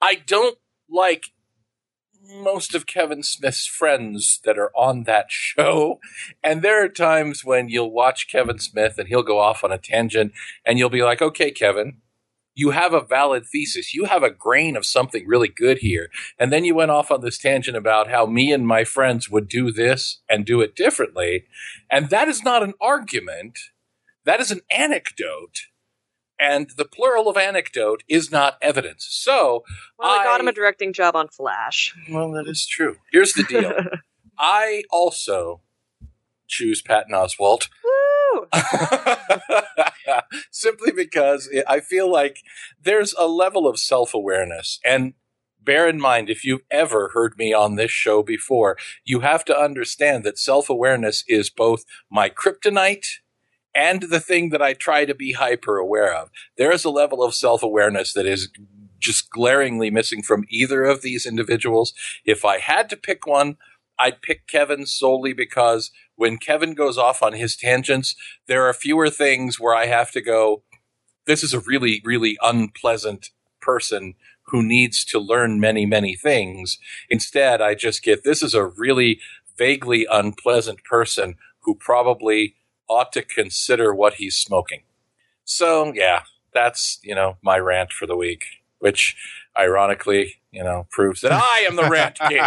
[0.00, 0.58] I don't
[0.88, 1.32] like
[2.30, 6.00] most of Kevin Smith's friends that are on that show.
[6.42, 9.78] And there are times when you'll watch Kevin Smith and he'll go off on a
[9.78, 10.32] tangent
[10.64, 11.98] and you'll be like, okay, Kevin,
[12.54, 13.94] you have a valid thesis.
[13.94, 16.10] You have a grain of something really good here.
[16.38, 19.48] And then you went off on this tangent about how me and my friends would
[19.48, 21.44] do this and do it differently.
[21.90, 23.58] And that is not an argument.
[24.24, 25.60] That is an anecdote
[26.40, 29.06] and the plural of anecdote is not evidence.
[29.10, 29.64] So,
[29.98, 31.94] well, I, I got him a directing job on Flash.
[32.10, 32.96] Well, that is true.
[33.12, 33.72] Here's the deal.
[34.38, 35.60] I also
[36.48, 37.68] choose Patton Oswalt.
[40.50, 42.38] Simply because I feel like
[42.82, 44.80] there's a level of self awareness.
[44.84, 45.14] And
[45.62, 49.58] bear in mind, if you've ever heard me on this show before, you have to
[49.58, 53.06] understand that self awareness is both my kryptonite
[53.74, 56.30] and the thing that I try to be hyper aware of.
[56.56, 58.48] There is a level of self awareness that is
[58.98, 61.94] just glaringly missing from either of these individuals.
[62.24, 63.56] If I had to pick one,
[63.98, 68.14] I'd pick Kevin solely because when Kevin goes off on his tangents,
[68.46, 70.62] there are fewer things where I have to go,
[71.26, 74.14] this is a really, really unpleasant person
[74.44, 76.78] who needs to learn many, many things.
[77.08, 79.20] Instead, I just get, this is a really
[79.56, 82.56] vaguely unpleasant person who probably
[82.90, 84.82] ought to consider what he's smoking.
[85.44, 88.44] So, yeah, that's, you know, my rant for the week,
[88.80, 89.16] which
[89.56, 92.42] ironically, you know, proves that I am the rant king.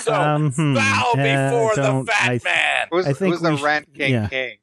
[0.00, 2.88] so, um, hmm, bow before the fat I, man.
[2.90, 4.28] Who's, I think who's the rant king yeah.
[4.28, 4.56] king?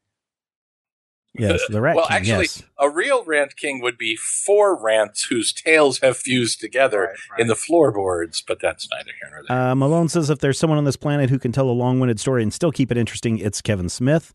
[1.35, 2.17] Yes, the Rat well, King.
[2.17, 2.63] actually, yes.
[2.79, 7.39] a real rant king would be four rants whose tails have fused together Right, right.
[7.39, 9.69] in the floorboards, but that's neither here nor there.
[9.71, 12.43] Uh, Malone says if there's someone on this planet who can tell a long-winded story
[12.43, 14.31] and still keep it interesting, it's Kevin Smith.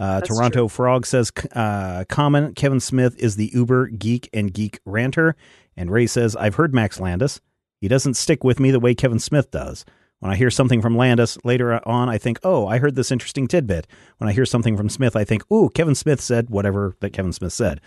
[0.00, 5.36] Uh, Toronto Frog says, uh, "Comment: Kevin Smith is the uber geek and geek ranter."
[5.76, 7.40] And Ray says, "I've heard Max Landis.
[7.80, 9.84] He doesn't stick with me the way Kevin Smith does.
[10.20, 13.46] When I hear something from Landis later on, I think, oh, I heard this interesting
[13.46, 13.86] tidbit.
[14.18, 17.32] When I hear something from Smith, I think, ooh, Kevin Smith said whatever that Kevin
[17.32, 17.80] Smith said.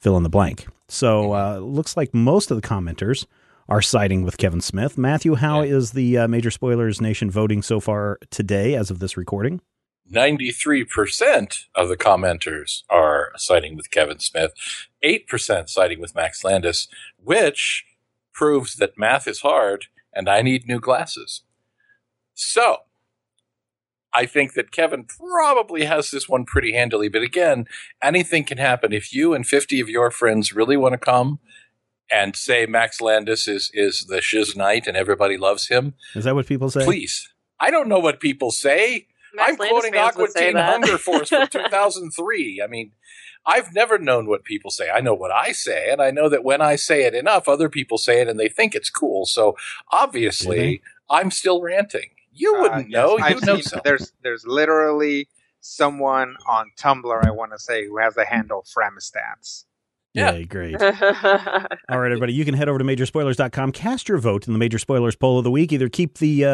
[0.00, 0.66] Fill in the blank.
[0.88, 3.26] So uh, looks like most of the commenters."
[3.66, 4.98] Are siding with Kevin Smith.
[4.98, 9.16] Matthew, how is the uh, Major Spoilers Nation voting so far today as of this
[9.16, 9.62] recording?
[10.12, 14.52] 93% of the commenters are siding with Kevin Smith,
[15.04, 16.88] 8% siding with Max Landis,
[17.22, 17.84] which
[18.32, 21.42] proves that math is hard and I need new glasses.
[22.34, 22.78] So,
[24.12, 27.66] I think that Kevin probably has this one pretty handily, but again,
[28.02, 28.92] anything can happen.
[28.92, 31.40] If you and 50 of your friends really want to come
[32.12, 36.34] and say Max Landis is, is the shiz knight and everybody loves him, Is that
[36.36, 36.84] what people say?
[36.84, 37.28] please.
[37.58, 39.08] I don't know what people say.
[39.34, 40.70] Max I'm Landis quoting fans Aqua Teen that.
[40.72, 42.62] Hunger Force from 2003.
[42.62, 42.92] I mean,
[43.46, 44.88] I've never known what people say.
[44.90, 47.68] I know what I say, and I know that when I say it enough, other
[47.68, 49.26] people say it and they think it's cool.
[49.26, 49.56] So Do
[49.92, 52.10] obviously, I'm still ranting.
[52.32, 53.18] You Uh, wouldn't yes, know.
[53.18, 53.82] You I've know seen- something.
[53.84, 55.28] There's there's literally
[55.60, 59.64] someone on Tumblr I want to say who has the handle Framstats.
[60.14, 60.32] Yeah.
[60.32, 60.80] Yay, great.
[60.82, 64.78] All right, everybody, you can head over to majorspoilers.com, cast your vote in the Major
[64.78, 65.72] Spoilers poll of the week.
[65.72, 66.50] Either keep the uh,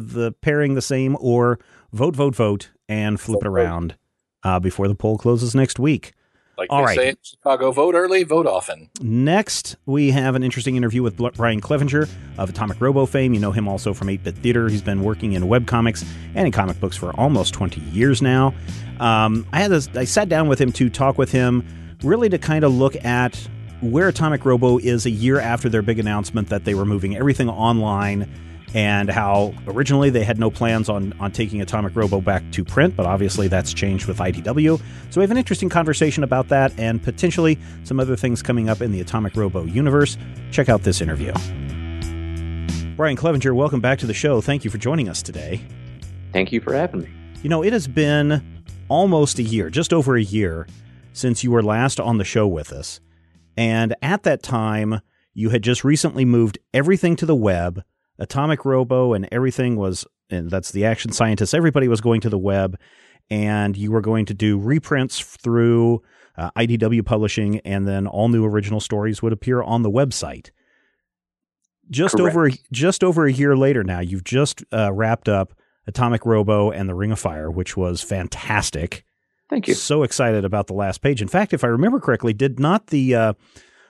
[0.00, 1.58] the pairing the same or
[1.92, 3.96] vote, vote, vote, and flip it around
[4.44, 6.12] uh, before the poll closes next week.
[6.56, 6.96] Like All they right.
[6.96, 8.90] say in Chicago, vote early, vote often.
[9.00, 12.06] Next, we have an interesting interview with Brian Clevinger
[12.36, 13.32] of Atomic Robo fame.
[13.32, 14.68] You know him also from 8 Bit Theater.
[14.68, 18.54] He's been working in webcomics and in comic books for almost 20 years now.
[18.98, 21.64] Um, I had this, I sat down with him to talk with him,
[22.02, 23.36] really to kind of look at
[23.80, 27.48] where Atomic Robo is a year after their big announcement that they were moving everything
[27.48, 28.30] online
[28.72, 32.94] and how originally they had no plans on, on taking Atomic Robo back to print,
[32.96, 34.80] but obviously that's changed with IDW.
[35.10, 38.80] So we have an interesting conversation about that and potentially some other things coming up
[38.80, 40.16] in the Atomic Robo universe.
[40.52, 41.32] Check out this interview.
[42.96, 44.40] Brian Clevinger, welcome back to the show.
[44.40, 45.60] Thank you for joining us today.
[46.32, 47.10] Thank you for having me.
[47.42, 50.66] You know, it has been almost a year, just over a year,
[51.12, 53.00] since you were last on the show with us.
[53.56, 55.00] And at that time,
[55.34, 57.82] you had just recently moved everything to the web.
[58.18, 62.38] Atomic Robo and everything was, and that's the action scientists, everybody was going to the
[62.38, 62.78] web.
[63.30, 66.02] And you were going to do reprints through
[66.36, 70.50] uh, IDW Publishing, and then all new original stories would appear on the website.
[71.90, 72.36] Just Correct.
[72.36, 75.54] over just over a year later now, you've just uh, wrapped up
[75.86, 79.04] Atomic Robo and the Ring of Fire, which was fantastic.
[79.50, 79.74] Thank you.
[79.74, 81.20] So excited about the last page.
[81.20, 83.32] In fact, if I remember correctly, did not the uh,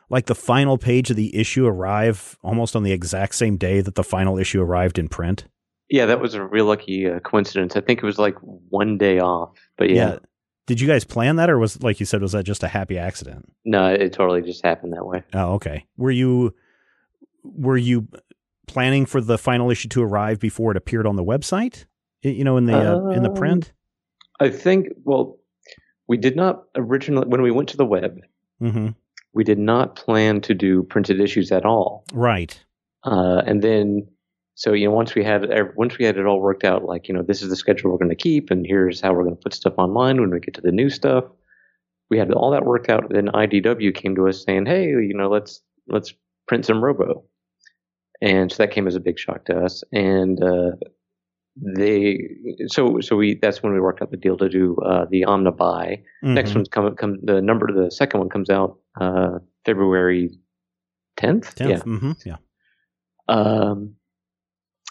[0.08, 3.94] like the final page of the issue arrive almost on the exact same day that
[3.94, 5.44] the final issue arrived in print?
[5.90, 7.76] Yeah, that was a real lucky uh, coincidence.
[7.76, 10.18] I think it was like one day off, but yeah,
[10.66, 12.96] Did you guys plan that, or was like you said, was that just a happy
[12.96, 13.52] accident?
[13.64, 15.22] no, it totally just happened that way.
[15.34, 15.84] Oh, okay.
[15.96, 16.54] Were you
[17.42, 18.06] were you
[18.66, 21.84] planning for the final issue to arrive before it appeared on the website?
[22.22, 23.72] You know, in the uh, in the Um, print.
[24.38, 24.88] I think.
[25.04, 25.38] Well,
[26.10, 28.20] we did not originally when we went to the web.
[28.60, 28.88] Mm-hmm.
[29.32, 32.04] We did not plan to do printed issues at all.
[32.12, 32.60] Right.
[33.04, 34.08] Uh, and then,
[34.56, 37.14] so you know, once we had once we had it all worked out, like you
[37.14, 39.40] know, this is the schedule we're going to keep, and here's how we're going to
[39.40, 41.26] put stuff online when we get to the new stuff.
[42.10, 43.08] We had all that worked out.
[43.08, 46.12] Then IDW came to us saying, "Hey, you know, let's let's
[46.48, 47.22] print some Robo,"
[48.20, 49.84] and so that came as a big shock to us.
[49.92, 50.72] And uh,
[51.56, 52.18] they,
[52.68, 56.02] so so we that's when we worked out the deal to do uh, the Omnibuy.
[56.22, 56.54] Next Mhm.
[56.56, 56.94] one's coming.
[56.96, 57.66] Come the number.
[57.72, 60.30] The second one comes out uh, February
[61.16, 61.54] tenth.
[61.60, 61.78] Yeah.
[61.80, 62.12] Mm-hmm.
[62.24, 62.36] Yeah.
[63.28, 63.94] Um,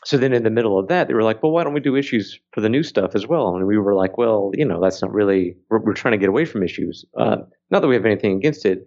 [0.06, 1.96] so then in the middle of that, they were like, well, why don't we do
[1.96, 3.56] issues for the new stuff as well?
[3.56, 6.30] And we were like, well, you know, that's not really, we're, we're trying to get
[6.30, 7.04] away from issues.
[7.18, 7.38] Uh,
[7.70, 8.86] not that we have anything against it,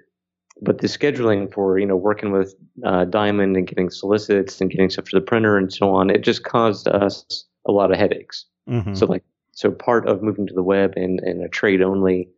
[0.63, 2.55] but the scheduling for, you know, working with
[2.87, 6.23] uh, Diamond and getting solicits and getting stuff to the printer and so on, it
[6.23, 8.47] just caused us a lot of headaches.
[8.69, 8.95] Mm-hmm.
[8.95, 12.29] So like, so part of moving to the web and, and a trade only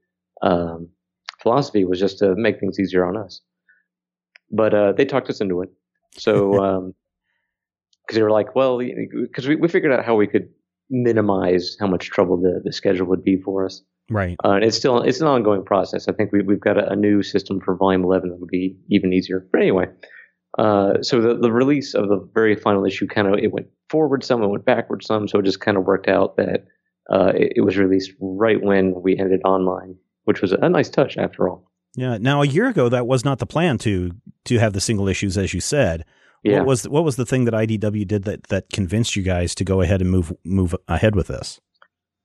[0.43, 0.89] um,
[1.43, 3.41] philosophy was just to make things easier on us.
[4.51, 5.71] But uh, they talked us into it.
[6.17, 6.95] So, um,
[8.03, 10.51] because they were like, well, because we, we figured out how we could
[10.91, 13.83] minimize how much trouble the, the schedule would be for us.
[14.11, 14.37] Right.
[14.45, 16.09] Uh, and it's still it's an ongoing process.
[16.09, 18.77] I think we, we've got a, a new system for Volume 11 that will be
[18.91, 19.47] even easier.
[19.51, 19.87] But anyway,
[20.59, 24.25] uh, so the, the release of the very final issue kind of it went forward
[24.25, 25.29] some, it went backward some.
[25.29, 26.67] So it just kind of worked out that
[27.11, 31.17] uh, it, it was released right when we ended online which was a nice touch
[31.17, 31.71] after all.
[31.95, 32.19] Yeah.
[32.19, 34.11] Now a year ago, that was not the plan to
[34.47, 36.05] to have the single issues, as you said.
[36.43, 36.59] Yeah.
[36.59, 39.65] What was what was the thing that IDW did that that convinced you guys to
[39.65, 41.61] go ahead and move move ahead with this?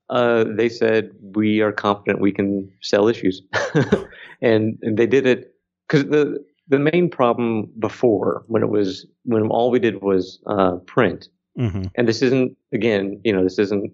[0.09, 3.43] Uh, they said we are confident we can sell issues,
[4.41, 5.53] and, and they did it
[5.87, 10.77] because the the main problem before when it was when all we did was uh,
[10.85, 11.85] print, Mm-hmm.
[11.95, 13.91] and this isn't again, you know, this isn't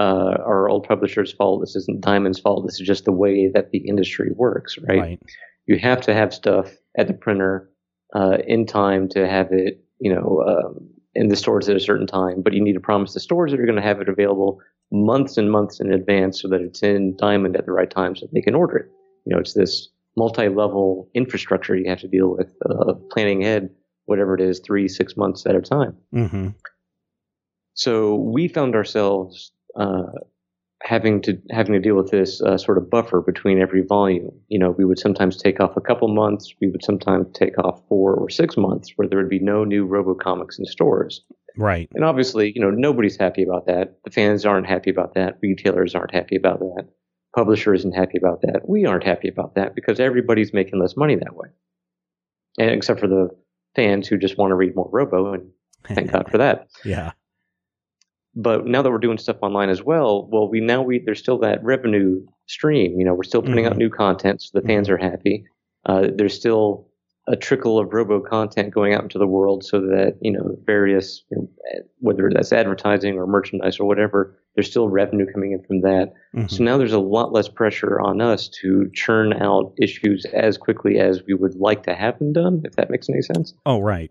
[0.00, 1.60] uh, our old publisher's fault.
[1.60, 2.66] This isn't Diamond's fault.
[2.66, 4.98] This is just the way that the industry works, right?
[4.98, 5.22] Right.
[5.66, 7.70] You have to have stuff at the printer
[8.14, 12.06] uh, in time to have it, you know, um, in the stores at a certain
[12.06, 12.42] time.
[12.42, 14.58] But you need to promise the stores that you're going to have it available
[14.90, 18.26] months and months in advance, so that it's in Diamond at the right time, so
[18.32, 18.90] they can order it.
[19.26, 23.70] You know, it's this multi-level infrastructure you have to deal with, uh, planning ahead,
[24.06, 25.96] whatever it is, three, six months at a time.
[26.14, 26.48] Mm-hmm.
[27.74, 30.04] So we found ourselves uh,
[30.82, 34.30] having to having to deal with this uh, sort of buffer between every volume.
[34.48, 36.54] You know, we would sometimes take off a couple months.
[36.60, 39.86] We would sometimes take off four or six months, where there would be no new
[39.86, 41.22] RoboComics in stores.
[41.58, 41.88] Right.
[41.94, 43.98] And obviously, you know, nobody's happy about that.
[44.04, 45.38] The fans aren't happy about that.
[45.42, 46.88] Retailers aren't happy about that.
[47.36, 48.62] Publisher isn't happy about that.
[48.66, 51.48] We aren't happy about that because everybody's making less money that way.
[52.58, 53.28] And except for the
[53.74, 55.50] fans who just want to read more Robo, and
[55.86, 56.68] thank God for that.
[56.84, 57.12] Yeah.
[58.38, 61.38] But now that we're doing stuff online as well, well, we now we there's still
[61.38, 62.98] that revenue stream.
[62.98, 63.78] You know, we're still putting out Mhm.
[63.78, 65.44] new content, so the fans are happy.
[65.86, 66.86] Uh, there's still
[67.28, 71.24] a trickle of robo content going out into the world, so that you know various,
[71.30, 71.48] you know,
[72.00, 76.14] whether that's advertising or merchandise or whatever, there's still revenue coming in from that.
[76.34, 76.50] Mhm.
[76.50, 80.98] So now there's a lot less pressure on us to churn out issues as quickly
[80.98, 82.62] as we would like to have them done.
[82.64, 83.54] If that makes any sense.
[83.66, 84.10] Oh, right.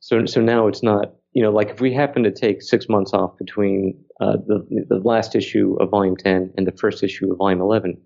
[0.00, 3.12] So so now it's not you know like if we happen to take six months
[3.12, 7.38] off between uh, the the last issue of Volume Ten and the first issue of
[7.38, 7.98] Volume Eleven,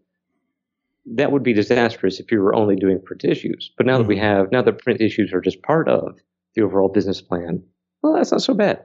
[1.15, 3.73] that would be disastrous if you were only doing print issues.
[3.77, 6.17] But now that we have now that print issues are just part of
[6.55, 7.63] the overall business plan,
[8.03, 8.85] well, that's not so bad.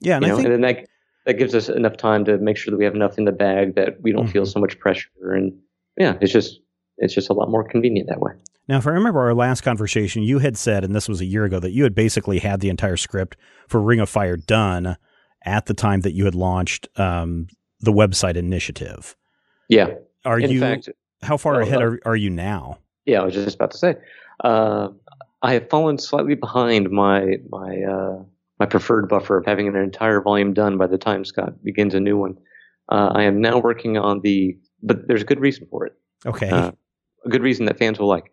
[0.00, 0.86] Yeah, and you I think and then that
[1.26, 3.74] that gives us enough time to make sure that we have enough in the bag
[3.76, 4.50] that we don't feel Mm-hmm.
[4.50, 5.52] so much pressure, and
[5.96, 6.60] yeah, it's just
[6.98, 8.32] it's just a lot more convenient that way.
[8.68, 11.44] Now, if I remember our last conversation, you had said, and this was a year
[11.44, 13.36] ago, that you had basically had the entire script
[13.68, 14.96] for Ring of Fire done
[15.44, 17.48] at the time that you had launched um,
[17.80, 19.16] the website initiative.
[19.68, 19.94] Yeah.
[20.24, 20.60] Are In you?
[20.60, 20.88] fact-
[21.22, 22.78] how far Oh, ahead uh, are, are you now?
[23.06, 23.94] Yeah, I was just about to say.
[24.44, 24.88] Uh,
[25.42, 28.22] I have fallen slightly behind my my uh,
[28.60, 32.00] my preferred buffer of having an entire volume done by the time Scott begins a
[32.00, 32.36] new one.
[32.92, 35.94] Uh, I am now working on the, but there's a good reason for it.
[36.26, 36.50] Okay.
[36.50, 36.70] Uh,
[37.24, 38.30] a good reason that fans will like.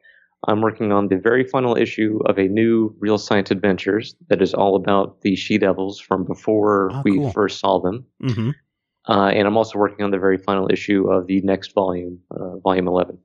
[0.48, 4.54] I'm working on the very final issue of a new Real Science Adventures that is
[4.54, 7.32] all about the She Devils from before Oh, we cool.
[7.32, 8.06] first saw them.
[8.22, 8.52] hmm
[9.08, 12.58] Uh, and I'm also working on the very final issue of the next volume, uh,
[12.58, 13.18] volume 11.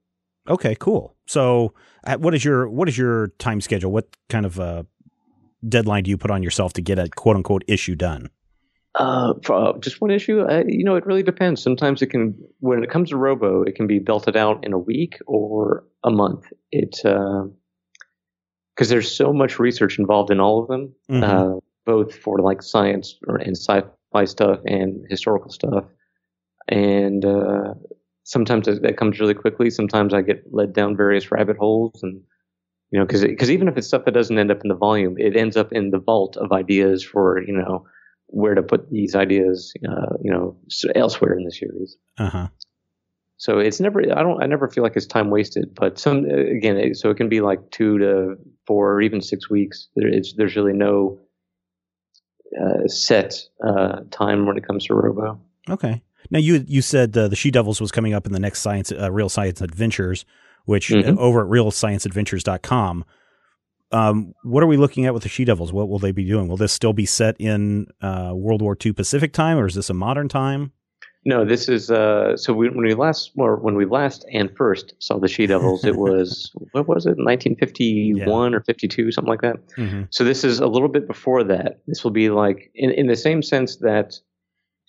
[0.48, 1.16] Okay, cool.
[1.26, 1.74] So,
[2.04, 3.90] uh, what is your what is your time schedule?
[3.92, 4.82] What kind of uh,
[5.68, 8.30] deadline do you put on yourself to get a quote unquote issue done?
[8.96, 10.42] Uh, for, uh, just one issue.
[10.42, 11.62] Uh, you know, it really depends.
[11.62, 14.78] Sometimes it can, when it comes to Robo, it can be belted out in a
[14.78, 16.44] week or a month.
[16.70, 17.00] It
[18.74, 21.22] because there's so much research involved in all of them, Mhm.
[21.22, 25.84] uh, both for like science or, and sci-fi stuff and historical stuff.
[26.68, 27.74] And uh,
[28.24, 29.68] sometimes it, that comes really quickly.
[29.70, 32.22] Sometimes I get led down various rabbit holes, and
[32.92, 35.16] you know, because because even if it's stuff that doesn't end up in the volume,
[35.18, 37.86] it ends up in the vault of ideas for you know
[38.26, 40.56] where to put these ideas, uh, you know,
[40.94, 41.96] elsewhere in the series.
[42.18, 42.48] Uh huh.
[43.36, 45.74] So it's never, I don't, I never feel like it's time wasted.
[45.74, 48.36] But some, again, so it can be like two to
[48.68, 49.88] four or even six weeks.
[49.96, 51.18] There, there's really no
[52.56, 53.34] uh, set
[53.66, 55.40] uh, time when it comes to Robo.
[55.68, 56.02] Okay.
[56.30, 58.92] Now you you said uh, the She Devils was coming up in the next science
[58.92, 60.24] uh, Real Science Adventures,
[60.64, 63.04] which uh, over at realscienceadventures.com.
[63.90, 65.72] Um, what are we looking at with the She Devils?
[65.72, 66.48] What will they be doing?
[66.48, 69.90] Will this still be set in uh, World War II Pacific time, or is this
[69.90, 70.72] a modern time?
[71.24, 74.94] No, this is uh, so we, when we last or when we last and first
[74.98, 79.56] saw the She Devils, it was what was it, 1951 or 52, something like that.
[79.76, 80.08] Mhm.
[80.10, 81.80] So this is a little bit before that.
[81.86, 84.14] This will be like in in the same sense that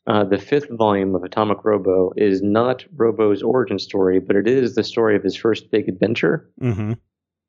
[0.07, 4.75] uh, the fifth volume of Atomic Robo is not Robo's origin story, but it is
[4.75, 6.93] the story of his first big adventure Mm-hmm.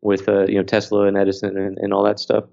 [0.03, 2.45] with uh, you know Tesla and Edison and, and all that stuff.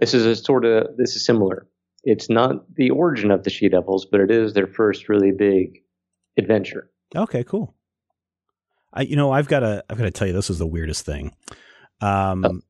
[0.00, 1.66] This is a sort of this is similar.
[2.04, 5.82] It's not the origin of the She Devils, but it is their first really big
[6.38, 6.90] adventure.
[7.14, 7.74] Okay, cool.
[8.94, 11.04] I you know I've got to I've got to tell you this is the weirdest
[11.04, 11.34] thing.
[12.00, 12.62] Um,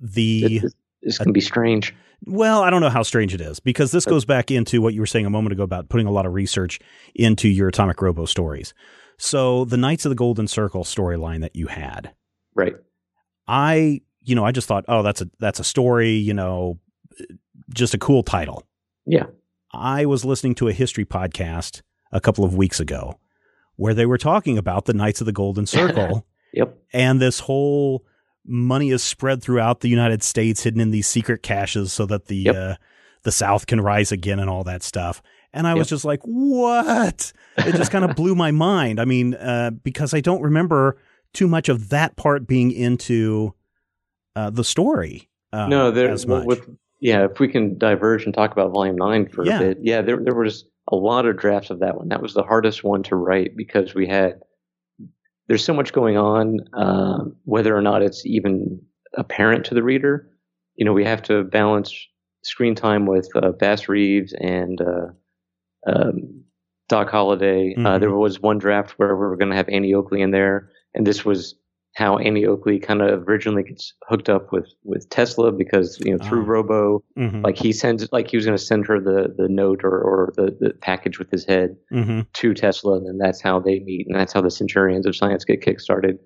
[0.00, 1.94] the This, this can be strange.
[2.24, 4.94] Well, I don't know how strange it is because this uh, goes back into what
[4.94, 6.78] you were saying a moment ago about putting a lot of research
[7.14, 8.72] into your Atomic Robo stories.
[9.18, 12.12] So the Knights of the Golden Circle storyline that you had,
[12.54, 12.74] Right.
[13.48, 16.78] I you know I just thought, oh, that's a that's a story, you know,
[17.74, 18.64] just a cool title.
[19.06, 19.26] Yeah.
[19.72, 21.82] I was listening to a history podcast
[22.12, 23.18] a couple of weeks ago
[23.76, 26.76] where they were talking about the Knights of the Golden Circle Yep.
[26.92, 28.04] and this whole
[28.46, 32.36] money is spread throughout the United States, hidden in these secret caches, so that the
[32.36, 32.54] Yep.
[32.56, 32.74] uh,
[33.24, 35.22] the South can rise again and all that stuff.
[35.52, 38.98] And I was just like, "What?" It just kind of blew my mind.
[39.00, 40.96] I mean, uh, because I don't remember
[41.34, 43.54] too much of that part being into
[44.34, 45.28] uh, the story.
[45.52, 46.46] Uh, no, there as much.
[46.46, 46.68] with
[47.00, 47.24] yeah.
[47.26, 49.56] If we can diverge and talk about Volume Nine for Yeah.
[49.56, 52.08] a bit, yeah, there there was a lot of drafts of that one.
[52.08, 54.40] That was the hardest one to write because we had
[55.48, 58.80] there's so much going on, uh, whether or not it's even
[59.16, 60.28] apparent to the reader.
[60.76, 61.92] You know, we have to balance
[62.42, 65.06] screen time with uh, Bass Reeves and uh,
[65.86, 66.42] um,
[66.88, 67.74] Doc Holliday.
[67.76, 68.00] Uh, Mhm.
[68.00, 71.06] there was one draft where we were going to have Annie Oakley in there, and
[71.06, 71.54] this was
[71.94, 76.24] how Annie Oakley kind of originally gets hooked up with with Tesla because you know
[76.24, 76.46] through Oh.
[76.46, 77.44] Robo, Mhm.
[77.44, 80.32] like he sends like he was going to send her the the note or or
[80.36, 82.26] the, the package with his head Mhm.
[82.32, 85.44] to Tesla, and then that's how they meet, and that's how the Centurions of Science
[85.44, 86.18] get kickstarted.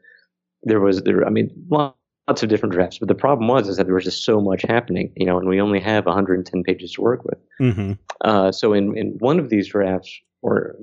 [0.62, 3.86] There was there, I mean, lots of different drafts, but the problem was is that
[3.86, 7.00] there was just so much happening, you know, and we only have 110 pages to
[7.02, 7.38] work with.
[7.60, 7.98] Mhm.
[8.24, 10.76] Uh, so in in one of these drafts, or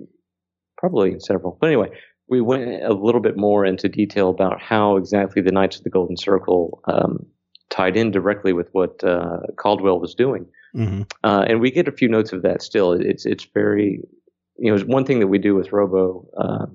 [0.78, 1.90] probably in several, but anyway,
[2.34, 5.92] we went a little bit more into detail about how exactly the Knights of the
[5.92, 7.28] Golden Circle um,
[7.70, 10.48] tied in directly with what uh, Caldwell was doing.
[10.76, 11.08] Mhm.
[11.24, 12.94] Uh, and we get a few notes of that still.
[12.94, 14.02] It's it's very,
[14.58, 16.66] you know, it's one thing that we do with Robo uh,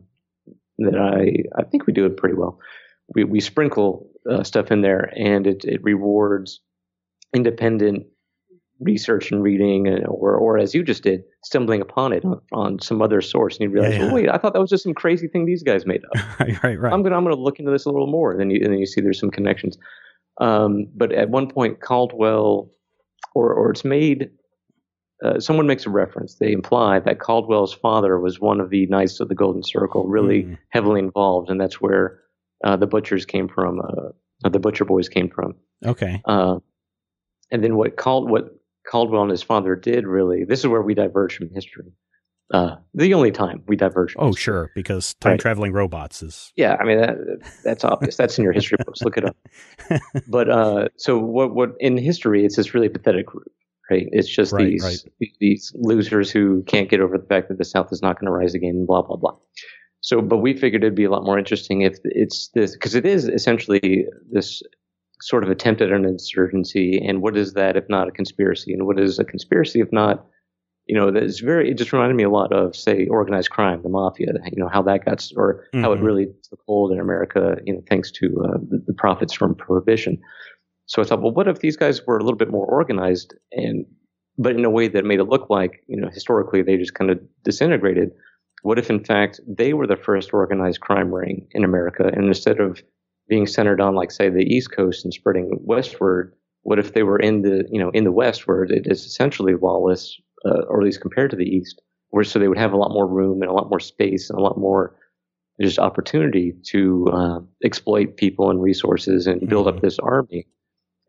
[0.79, 2.61] that I I think we do it pretty well.
[3.17, 6.61] We we sprinkle uh, stuff in there, and it it rewards
[7.35, 8.07] independent
[8.81, 13.03] research and reading, or or as you just did, stumbling upon it on, on some
[13.03, 14.11] other source, and you realize, Yeah, yeah.
[14.11, 16.39] oh, wait, I thought that was just some crazy thing these guys made up.
[16.41, 16.93] right, right, right.
[16.93, 18.31] I'm gonna I'm gonna look into this a little more.
[18.33, 19.77] And then you and then you see there's some connections.
[20.41, 22.71] Um, but at one point, Caldwell,
[23.35, 24.31] or or it's made.
[25.25, 26.37] Uh, someone makes a reference.
[26.37, 30.45] They imply that Caldwell's father was one of the Knights of the Golden Circle, really
[30.45, 30.59] Mm.
[30.69, 32.21] heavily involved, and that's where
[32.63, 33.81] uh, the butchers came from.
[33.81, 35.57] Uh, the butcher boys came from.
[35.85, 36.23] okay.
[36.25, 36.61] Uh,
[37.51, 38.58] and then what called what
[38.89, 40.45] Caldwell and his father did really.
[40.45, 41.93] This is where we diverge from history.
[42.53, 44.13] Uh, the only time we diverge.
[44.13, 44.43] From Oh, history.
[44.43, 45.41] sure, because time Right.
[45.41, 47.17] traveling robots is Yeah, I mean that,
[47.65, 48.17] that's obvious.
[48.17, 49.03] That's in your history books.
[49.03, 49.37] Look it up.
[50.29, 51.55] But uh, so what?
[51.55, 52.45] What in history?
[52.45, 53.51] It's this really pathetic group,
[53.91, 54.07] right?
[54.13, 55.33] It's just Right, these right.
[55.41, 58.33] these losers who can't get over the fact that the South is not going to
[58.33, 58.85] rise again.
[58.87, 59.37] Blah blah blah.
[60.01, 63.05] So, but we figured it'd be a lot more interesting if it's this because it
[63.05, 64.63] is essentially this
[65.21, 66.99] sort of attempt at an insurgency.
[67.05, 68.73] And what is that if not a conspiracy?
[68.73, 70.25] And what is a conspiracy if not
[70.89, 73.91] you know, that's very, it just reminded me a lot of, say, organized crime, the
[73.91, 76.03] mafia, you know, how that got, or how it Mhm.
[76.03, 80.19] really took hold in America, you know, thanks to uh, the, the profits from prohibition.
[80.87, 83.85] So I thought, well, what if these guys were a little bit more organized and,
[84.39, 87.11] but in a way that made it look like, you know, historically they just kind
[87.11, 88.11] of disintegrated.
[88.63, 92.61] What if, in fact, they were the first organized crime ring in America, and instead
[92.61, 92.83] of
[93.29, 97.19] being centered on, like, say, the East Coast and spreading westward, what if they were
[97.19, 100.85] in the, you know, in the West, where it is essentially lawless, uh, or at
[100.85, 103.51] least compared to the East, where so they would have a lot more room and
[103.51, 104.97] a lot more space and a lot more
[105.61, 110.47] just opportunity to uh, exploit people and resources and build up this army.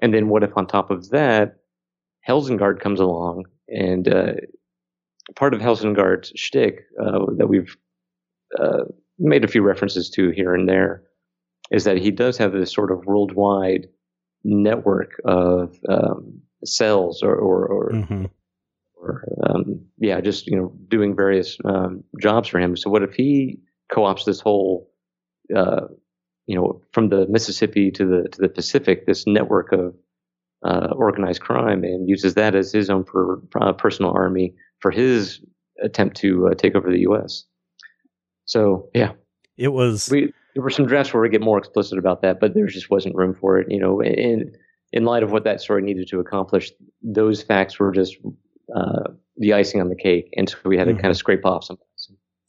[0.01, 1.57] And then what if on top of that,
[2.21, 4.33] Helsingard comes along and uh,
[5.35, 7.77] part of Helsingard's shtick uh, that we've
[8.59, 8.85] uh,
[9.19, 11.03] made a few references to here and there
[11.71, 13.87] is that he does have this sort of worldwide
[14.43, 18.29] network of um, cells or, or, or Mhm.
[18.95, 22.75] or um, yeah, just you know doing various um, jobs for him.
[22.75, 23.59] So what if he
[23.93, 24.91] co-ops this whole,
[25.55, 25.87] uh,
[26.47, 29.95] you know, from the Mississippi to the to the Pacific, this network of
[30.65, 35.39] uh, organized crime, and uses that as his own per, uh, personal army for his
[35.81, 37.45] attempt to uh, take over the U.S.
[38.45, 39.13] So yeah,
[39.57, 42.53] It was we there were some drafts where we get more explicit about that, but
[42.53, 43.71] there just wasn't room for it.
[43.71, 44.51] You know, in
[44.91, 46.69] in light of what that story needed to accomplish,
[47.01, 48.17] those facts were just
[48.75, 49.03] uh,
[49.37, 51.01] the icing on the cake, and so we had to Mhm.
[51.01, 51.77] kind of scrape off some.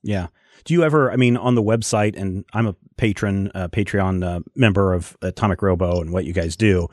[0.03, 0.27] Yeah.
[0.65, 4.41] Do you ever, I mean, on the website, and I'm a patron, uh, Patreon uh,
[4.57, 6.89] member of Atomic Robo and what you guys do,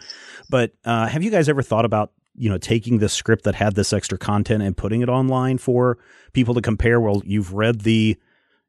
[0.49, 3.74] but uh, have you guys ever thought about, you know, taking this script that had
[3.76, 5.97] this extra content and putting it online for
[6.34, 7.01] people to compare?
[7.01, 8.15] Well, you've read the,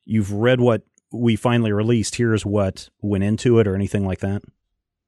[0.06, 0.82] you've read what
[1.12, 2.16] we finally released.
[2.16, 4.42] Here's what went into it or anything like that?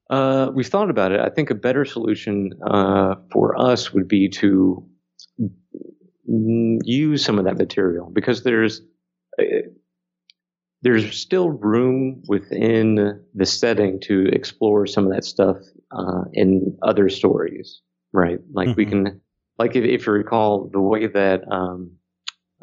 [0.08, 1.20] Uh, we've thought about it.
[1.20, 4.84] I think a better solution uh, for us would be to
[6.26, 8.82] use some of that material because there's
[9.38, 9.44] uh,
[10.82, 15.58] there's still room within the setting to explore some of that stuff
[15.92, 17.82] uh, in other stories,
[18.12, 18.38] right?
[18.52, 18.76] Like mm-hmm.
[18.76, 19.20] we can,
[19.58, 21.96] like if, if, you recall the way that um,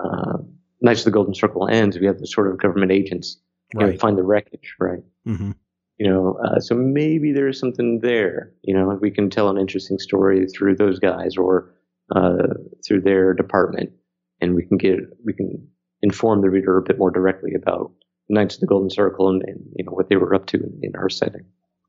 [0.04, 0.38] uh,
[0.82, 3.38] Knights of the Golden Circle ends, we have the sort of government agents
[3.74, 3.94] right.
[3.94, 5.04] know, find the wreckage, right?
[5.28, 5.52] Mm-hmm.
[5.98, 8.54] You know, uh, so maybe there's something there.
[8.62, 11.74] You know, we can tell an interesting story through those guys or
[12.16, 12.54] uh,
[12.86, 13.92] through their department,
[14.40, 15.68] and we can get we can
[16.04, 17.92] inform the reader a bit more directly about
[18.30, 20.80] Knights of the Golden Circle and, and you know what they were up to in,
[20.84, 21.46] in our setting.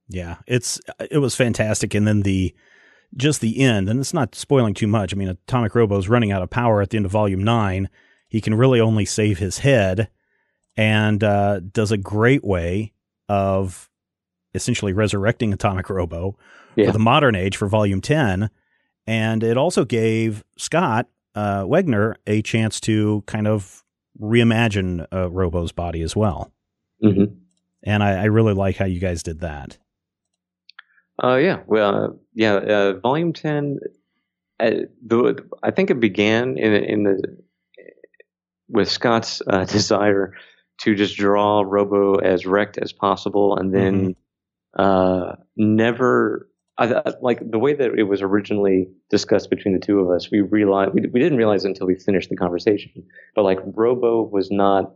[0.08, 0.80] Yeah, it's
[1.10, 2.54] it was fantastic, and then the
[3.14, 5.12] just the end, and it's not spoiling too much.
[5.12, 7.90] I mean, Atomic Robo's running out of power at the end of Volume Nine.
[8.28, 10.08] He can really only save his head,
[10.76, 12.92] and uh, does a great way
[13.28, 13.90] of
[14.54, 16.38] essentially resurrecting Atomic Robo
[16.76, 16.86] yeah.
[16.86, 18.50] for the modern age for Volume Ten,
[19.06, 23.84] and it also gave Scott uh, Wegener a chance to kind of
[24.20, 26.52] reimagine uh, Robo's body as well.
[27.02, 27.34] Mm-hmm.
[27.84, 29.78] And I, I, really like how you guys did that.
[31.22, 33.78] Uh, yeah, well, uh, yeah, uh, Volume Ten.
[34.58, 34.70] Uh,
[35.06, 37.38] the, I think it began in in the
[38.68, 40.34] with Scott's uh, desire
[40.82, 44.16] to just draw Robo as wrecked as possible, and then
[44.78, 45.42] mm-hmm.
[45.56, 46.48] never
[46.78, 50.40] I, like the way that it was originally discussed between the two of us, we
[50.40, 52.92] realized we, we didn't realize it until we finished the conversation.
[53.34, 54.94] But like Robo was not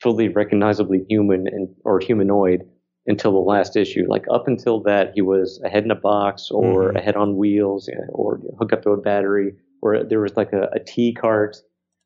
[0.00, 2.62] fully recognizably human and or humanoid
[3.06, 4.06] until the last issue.
[4.08, 6.96] Like up until that, he was a head in a box or mm-hmm.
[6.96, 10.70] a head on wheels or hooked up to a battery, or there was like a,
[10.72, 11.58] a T cart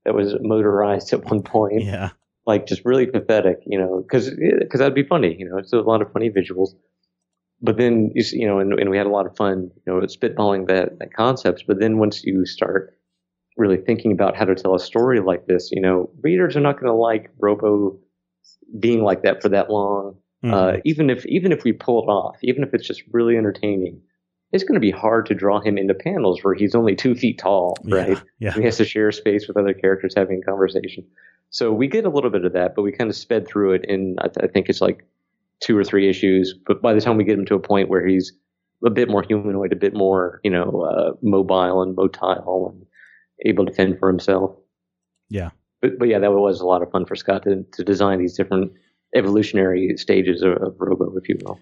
[0.06, 1.82] that was motorized at one point.
[1.82, 2.10] Yeah,
[2.46, 5.58] like just really pathetic, you know, because because that'd be funny, you know.
[5.58, 6.70] It's a lot of funny visuals
[7.60, 9.92] but then you see, you know, and, and, we had a lot of fun, you
[9.92, 11.62] know, spitballing that, that concepts.
[11.66, 12.94] But then once you start
[13.56, 16.74] really thinking about how to tell a story like this, you know, readers are not
[16.74, 17.98] going to like Robo
[18.78, 20.16] being like that for that long.
[20.44, 20.54] Mm-hmm.
[20.54, 24.02] Uh, even if even if we pull it off, even if it's just really entertaining,
[24.52, 27.38] it's going to be hard to draw him into panels where he's only two feet
[27.38, 28.10] tall, right?
[28.10, 28.52] Yeah, yeah.
[28.52, 31.04] He has to share space with other characters having a conversation.
[31.50, 33.84] So we get a little bit of that, but we kind of sped through it
[33.86, 35.06] in I, th- I think it's like
[35.60, 36.54] two or three issues.
[36.66, 38.32] But by the time we get him to a point where he's
[38.84, 42.86] a bit more humanoid, a bit more, you know, uh, mobile and motile and
[43.44, 44.54] able to fend for himself.
[45.28, 45.50] Yeah.
[45.80, 48.36] But, but yeah, that was a lot of fun for Scott to, to design these
[48.36, 48.72] different
[49.14, 51.58] evolutionary stages of, of Robo, if you will.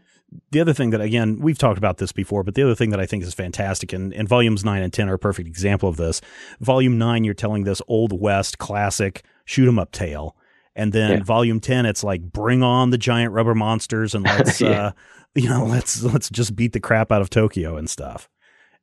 [0.51, 2.99] The other thing that, again, we've talked about this before, but the other thing that
[2.99, 5.97] I think is fantastic, and, and volumes 9 and 10 are a perfect example of
[5.97, 6.21] this.
[6.61, 10.37] Volume 9, you're telling this Old West classic shoot 'em up tale
[10.77, 11.23] and then yeah.
[11.23, 14.69] volume 10 it's like bring on the giant rubber monsters and let's yeah.
[14.69, 14.93] uh
[15.35, 18.29] you know let's let's just beat the crap out of tokyo and stuff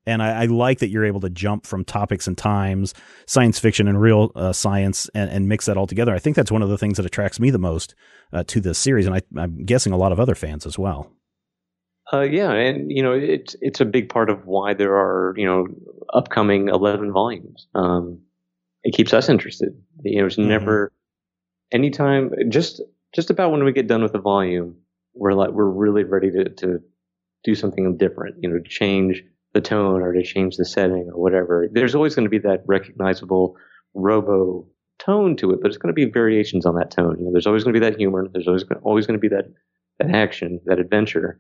[0.05, 2.93] and I, I, like that you're able to jump from topics and times,
[3.27, 6.13] science fiction and real uh, science, and, and, mix that all together.
[6.13, 7.95] I think that's one of the things that attracts me the most
[8.33, 11.11] uh, to this series, and I, am guessing a lot of other fans as well.
[12.13, 15.45] Uh, yeah, and you know it's it's a big part of why there are you
[15.45, 15.67] know
[16.13, 17.67] upcoming eleven volumes.
[17.73, 18.21] Um,
[18.83, 19.69] it keeps us interested.
[20.03, 20.49] You know, it's mm-hmm.
[20.49, 20.91] never
[21.71, 22.81] anytime, just
[23.13, 24.77] just about when we get done with the volume,
[25.13, 26.79] we're like we're really ready to to
[27.43, 28.37] do something different.
[28.41, 29.23] You know, to change
[29.53, 31.67] the tone or to change the setting or whatever.
[31.71, 33.55] There's always going to be that recognizable
[33.93, 34.67] robo
[34.99, 37.17] tone to it, but it's going to be variations on that tone.
[37.19, 38.27] You know, there's always going to be that humor.
[38.31, 39.45] There's always always going to be that
[39.99, 41.39] that action, that adventure.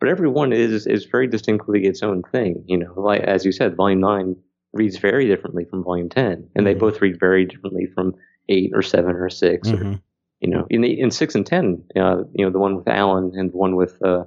[0.00, 2.64] But every one is is very distinctly its own thing.
[2.66, 4.36] You know, like as you said, Volume Nine
[4.72, 6.64] reads very differently from Volume Ten, and mm-hmm.
[6.64, 8.14] they both read very differently from
[8.48, 9.92] eight or seven or 6 mm-hmm.
[9.92, 10.00] or
[10.40, 13.32] you know in the in six and ten uh, you know the one with Alan
[13.34, 14.24] and the one with uh,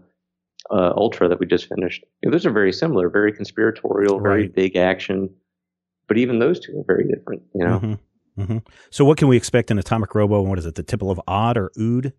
[0.72, 4.30] uh, Ultra that we just finished you know, those are very similar very conspiratorial right.
[4.30, 5.30] very big action
[6.08, 8.42] but even those two are very different you know mm-hmm.
[8.42, 8.58] Mm-hmm.
[8.90, 11.58] so what can we expect in Atomic Robo what is it the Temple of odd
[11.58, 12.14] or ood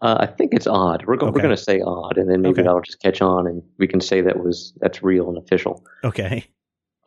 [0.00, 1.04] uh, I think it's odd.
[1.06, 1.34] We're, go- okay.
[1.34, 2.62] we're going to say odd, and then maybe okay.
[2.62, 5.84] that'll just catch on, and we can say that was that's real and official.
[6.04, 6.44] Okay.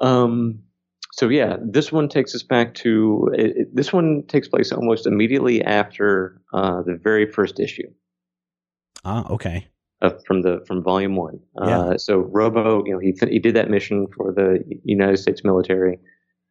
[0.02, 0.64] Um,
[1.14, 5.64] so yeah, this one takes us back to it, this one takes place almost immediately
[5.64, 7.90] after uh, the very first issue.
[9.06, 9.68] Ah, okay.
[10.02, 11.40] Uh, from the from volume one.
[11.64, 11.80] Yeah.
[11.80, 16.00] Uh, so Robo, you know, he he did that mission for the United States military.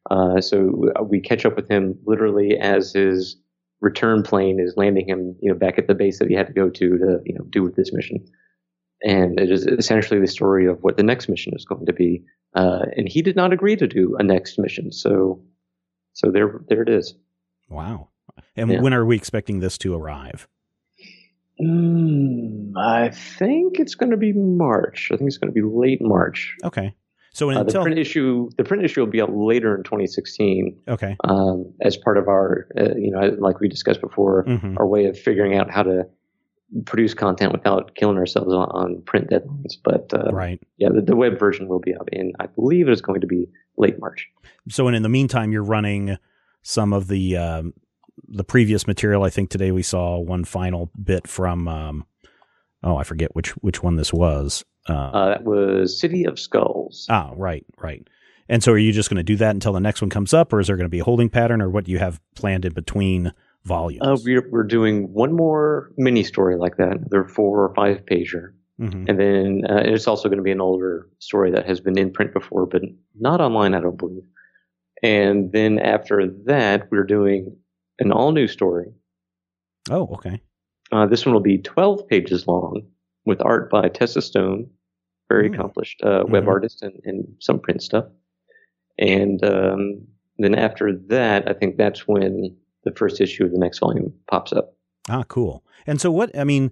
[0.09, 3.37] Uh, so we catch up with him literally as his
[3.81, 6.53] return plane is landing him, you know, back at the base that he had to
[6.53, 8.25] go to to you know do with this mission.
[9.03, 12.23] And it is essentially the story of what the next mission is going to be.
[12.55, 14.93] Uh, and he did not agree to do a next mission.
[14.93, 15.43] So,
[16.13, 17.15] so there, there it is.
[17.69, 18.09] Wow.
[18.57, 18.81] And yeah.
[18.81, 20.47] when are we expecting this to arrive?
[21.61, 25.11] Mm, I think it's going to be March.
[25.13, 26.57] I think it's going to be late March.
[26.65, 26.95] Okay.
[27.33, 31.17] So Uh, the print issue, the print issue will be out later in 2016 okay,
[31.25, 34.77] um, as part of our, uh, you know, like we discussed before, Mhm.
[34.79, 36.07] our way of figuring out how to
[36.87, 39.75] produce content without killing ourselves on, on print deadlines.
[39.83, 40.61] But uh, right.
[40.79, 43.27] yeah, the, the web version will be out in, I believe it is going to
[43.29, 43.47] be
[43.77, 44.29] late March.
[44.69, 46.17] So and in the meantime, you're running
[46.63, 47.75] some of the um,
[48.29, 49.23] the previous material.
[49.25, 51.69] I think today we saw one final bit from.
[51.69, 52.07] Um,
[52.83, 54.65] oh, I forget which which one this was.
[54.89, 57.07] Uh, Uh, that was City of Skulls.
[57.11, 58.07] ah, right, right.
[58.49, 60.53] And so, are you just going to do that until the next one comes up,
[60.53, 62.65] or is there going to be a holding pattern, or what do you have planned
[62.65, 63.33] in between
[63.65, 64.01] volumes?
[64.03, 66.97] Uh, we're, we're doing one more mini story like that.
[67.11, 68.53] They're four or five pager.
[68.81, 69.09] Mhm.
[69.09, 72.11] And then uh, it's also going to be an older story that has been in
[72.11, 72.81] print before, but
[73.21, 74.25] not online, I don't believe.
[75.03, 77.57] And then after that, we're doing
[78.01, 78.93] an all new story.
[79.91, 80.41] Oh, okay.
[80.93, 82.83] Uh, this one will be 12 pages long
[83.25, 84.69] with art by Tessa Stone,
[85.29, 85.55] very Hmm.
[85.55, 86.49] accomplished uh, web Mhm.
[86.49, 88.07] artist and, and some print stuff.
[88.99, 90.07] And um,
[90.39, 94.53] then after that, I think that's when the first issue of the next volume pops
[94.53, 94.75] up.
[95.09, 95.65] Ah, cool.
[95.87, 96.71] And so, what I mean,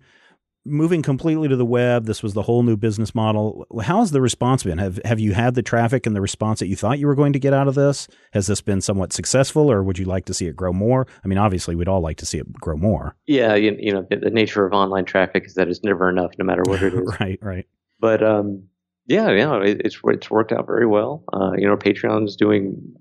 [0.68, 3.66] moving completely to the web, this was the whole new business model.
[3.82, 4.78] How has the response been?
[4.78, 7.32] Have Have you had the traffic and the response that you thought you were going
[7.32, 8.08] to get out of this?
[8.32, 11.06] Has this been somewhat successful, or would you like to see it grow more?
[11.24, 13.16] I mean, obviously, we'd all like to see it grow more.
[13.26, 16.44] Yeah, you, you know, the, nature of online traffic is that it's never enough, no
[16.44, 17.16] matter what it is.
[17.20, 17.66] right, right.
[17.98, 18.64] But um,
[19.06, 21.24] yeah, yeah, it, it's it's worked out very well.
[21.32, 22.94] Uh, you know, Patreon's doing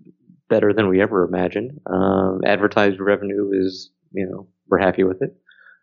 [0.49, 1.79] better than we ever imagined.
[1.85, 5.35] Um, advertised revenue is, you know, we're happy with it.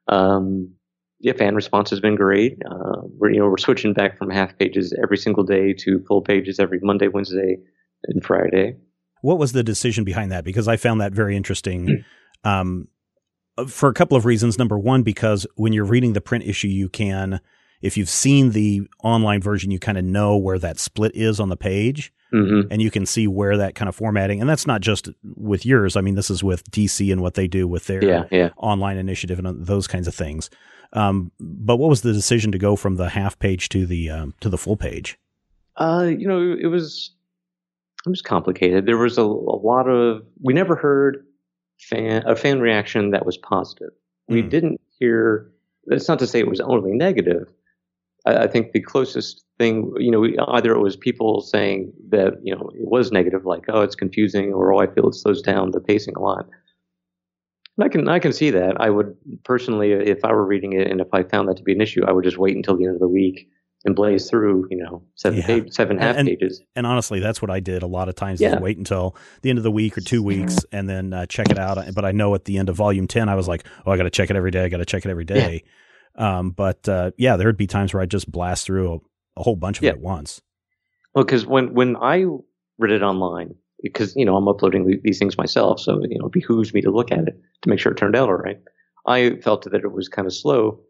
[0.09, 0.75] Um,
[1.21, 2.59] yeah, fan response has been great.
[2.71, 6.23] Uh, we're you know we're switching back from half pages every single day to full
[6.23, 7.57] pages every Monday, Wednesday,
[8.05, 8.77] and Friday.
[9.23, 10.45] What was the decision behind that?
[10.45, 12.05] Because I found that very interesting.
[12.45, 12.89] um,
[13.69, 14.59] for a couple of reasons.
[14.59, 17.41] Number one, because when you're reading the print issue, you can,
[17.81, 21.49] if you've seen the online version, you kind of know where that split is on
[21.49, 22.13] the page.
[22.33, 22.73] Mm-hmm.
[22.73, 25.95] and you can see where that kind of formatting and that's not just with yours
[25.95, 28.49] i mean this is with dc and what they do with their Yeah, yeah.
[28.57, 30.51] online initiative and those kinds of things
[30.93, 34.35] um, but what was the decision to go from the half page to the um,
[34.41, 35.19] to the full page
[35.77, 37.11] Uh, you know, it was
[38.07, 38.87] it was complicated.
[38.87, 41.25] There was a, a lot of we never heard
[41.81, 43.91] fan a fan reaction that was positive.
[44.29, 44.51] We Mm.
[44.51, 45.51] didn't hear.
[45.87, 47.49] That's not to say it was only negative.
[48.27, 52.35] I, I think the closest thing, you know, we- either it was people saying that
[52.43, 55.43] you know it was negative, like oh it's confusing, or oh I feel it slows
[55.43, 56.49] down the pacing a lot.
[57.77, 58.81] And I can I can see that.
[58.81, 61.73] I would personally, if I were reading it and if I found that to be
[61.73, 63.49] an issue, I would just wait until the end of the week
[63.87, 65.47] and blaze through, you know, seven Yeah.
[65.47, 66.63] page, seven half and, pages.
[66.75, 68.59] and honestly that's what i did a lot of times Yeah.
[68.59, 71.59] wait until the end of the week or two weeks and then uh, check it
[71.59, 73.99] out but i know at the end of volume 10 i was like oh i
[73.99, 75.63] gotta check it every day i gotta check it every day
[76.17, 79.55] um, but uh, yeah there'd be times where i'd just blast through a, a whole
[79.57, 79.91] bunch of Yeah.
[79.91, 80.41] it at once
[81.15, 82.25] Well, because when when I
[82.79, 83.55] read it online,
[83.85, 86.91] because you know I'm uploading these things myself, so you know it behooves me to
[86.91, 88.59] look at it to make sure it turned out all right.
[89.07, 90.81] I felt that it was kind of slow,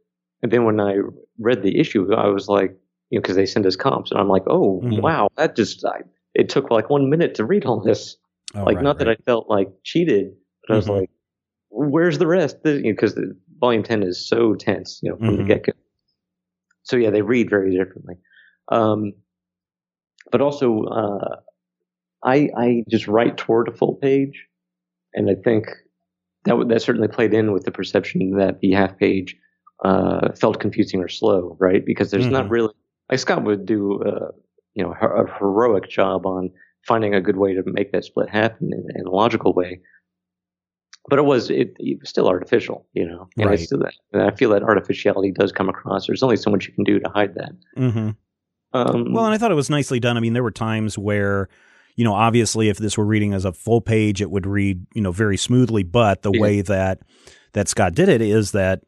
[0.42, 0.98] and then when I
[1.38, 2.70] read the issue, I was like,
[3.10, 5.02] you know, because they send us comps, and I'm like, oh Mhm.
[5.02, 6.00] wow, that just I,
[6.34, 8.16] it took like one minute to read all this.
[8.54, 9.08] oh, like right, not that.
[9.08, 10.32] I felt like cheated,
[10.66, 11.00] but I was Mhm.
[11.00, 11.10] like,
[11.70, 12.62] where's the rest?
[12.62, 15.48] Because the volume ten is so tense, you know, from the Mhm.
[15.48, 15.72] get go.
[16.84, 18.16] So yeah, they read very differently.
[18.68, 19.12] Um,
[20.30, 21.36] but also, uh,
[22.24, 24.46] I I just write toward a full page,
[25.12, 25.66] and I think
[26.44, 29.36] that that certainly played in with the perception that the half page
[29.84, 31.84] uh, felt confusing or slow, right?
[31.84, 32.50] Because there's not Mhm.
[32.50, 32.74] really
[33.10, 34.28] like Scott would do, uh,
[34.74, 36.50] you know, a heroic job on
[36.86, 39.80] finding a good way to make that split happen in, in a logical way.
[41.08, 43.58] But it was it, it was still artificial, you know, and Right.
[43.58, 43.82] still.
[44.12, 46.06] And I feel that artificiality does come across.
[46.06, 47.52] There's only so much you can do to hide that.
[47.76, 48.10] mm-hmm.
[48.72, 50.16] Um, Well, and I thought it was nicely done.
[50.16, 51.48] I mean, there were times where,
[51.96, 55.00] you know, obviously if this were reading as a full page, it would read, you
[55.02, 55.82] know, very smoothly.
[55.82, 56.40] But the Yeah.
[56.40, 57.00] way that
[57.52, 58.82] that Scott did it is that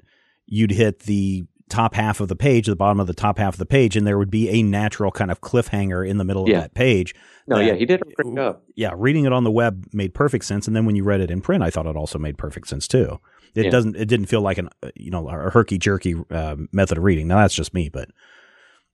[0.47, 3.59] you'd hit the top half of the page, the bottom of the top half of
[3.59, 6.57] the page, and there would be a natural kind of cliffhanger in the middle Yeah.
[6.59, 7.15] of that page.
[7.49, 8.59] no, that- yeah, he did great job.
[8.75, 11.31] Yeah, reading it on the web made perfect sense, and then when you read it
[11.31, 13.19] in print, I thought it also made perfect sense too.
[13.55, 13.71] It Yeah.
[13.71, 13.95] doesn't.
[13.97, 17.29] It didn't feel like an, you know, a herky jerky uh, method of reading.
[17.29, 18.09] Now that's just me, but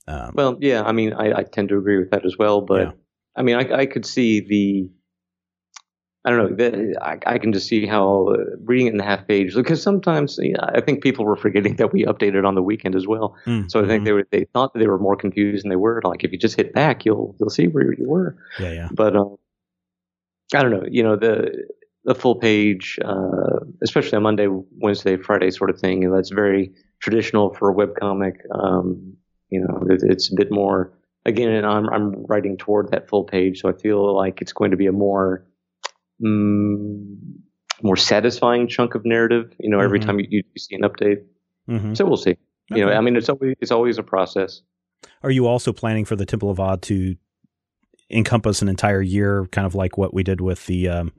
[0.06, 2.60] um, Well, yeah, I mean, I, I tend to agree with that as well.
[2.60, 2.90] But Yeah.
[3.36, 4.90] I mean, I, I could see the,
[6.24, 9.04] I don't know, the, I, I can just see how uh, reading it in the
[9.04, 12.54] half page because sometimes you know, I think people were forgetting that we updated on
[12.54, 13.36] the weekend as well.
[13.46, 14.04] mm, So I think mhm.
[14.04, 16.00] they were they thought that they were more confused than they were.
[16.04, 18.36] Like if you just hit back, you'll you'll see where you were.
[18.58, 18.88] yeah, yeah.
[18.92, 19.36] But um,
[20.54, 20.84] I don't know.
[20.88, 21.66] You know the
[22.04, 26.02] the full page, uh, especially on Monday, Wednesday, Friday sort of thing.
[26.02, 28.34] You know, that's very traditional for a webcomic.
[28.54, 29.16] Um,
[29.50, 30.92] you know, it, it's a bit more
[31.24, 34.70] again, and I'm I'm writing toward that full page, so I feel like it's going
[34.70, 35.46] to be a more
[36.22, 37.16] mm,
[37.82, 39.52] more satisfying chunk of narrative.
[39.58, 40.04] You know, every Mhm.
[40.06, 41.24] time you, you see an update.
[41.68, 41.96] Mhm.
[41.96, 42.36] So we'll see.
[42.70, 44.62] You know, I mean, it's always it's always a process.
[45.22, 47.16] Are you also planning for the Temple of Odd to
[48.10, 51.12] encompass an entire year, kind of like what we did with the um,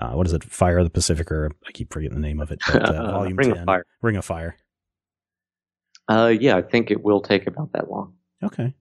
[0.00, 2.50] uh, what is it, Fire of the Pacific, or I keep forgetting the name of
[2.50, 3.86] it, but, uh, Volume Ring of 10, Fire.
[4.02, 4.56] Ring of Fire.
[6.08, 8.14] Uh, yeah, I think it will take about that long.
[8.42, 8.74] Okay,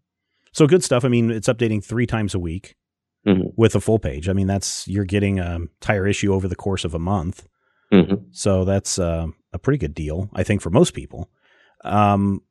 [0.55, 1.03] so good stuff.
[1.03, 2.75] I mean, it's updating three times a week
[3.27, 3.51] Mhm.
[3.57, 4.29] with a full page.
[4.29, 7.47] I mean, that's you're getting a entire issue over the course of a month.
[7.91, 8.25] Mhm.
[8.31, 11.29] So that's uh, a pretty good deal, I think, for most people.
[11.83, 12.41] Um,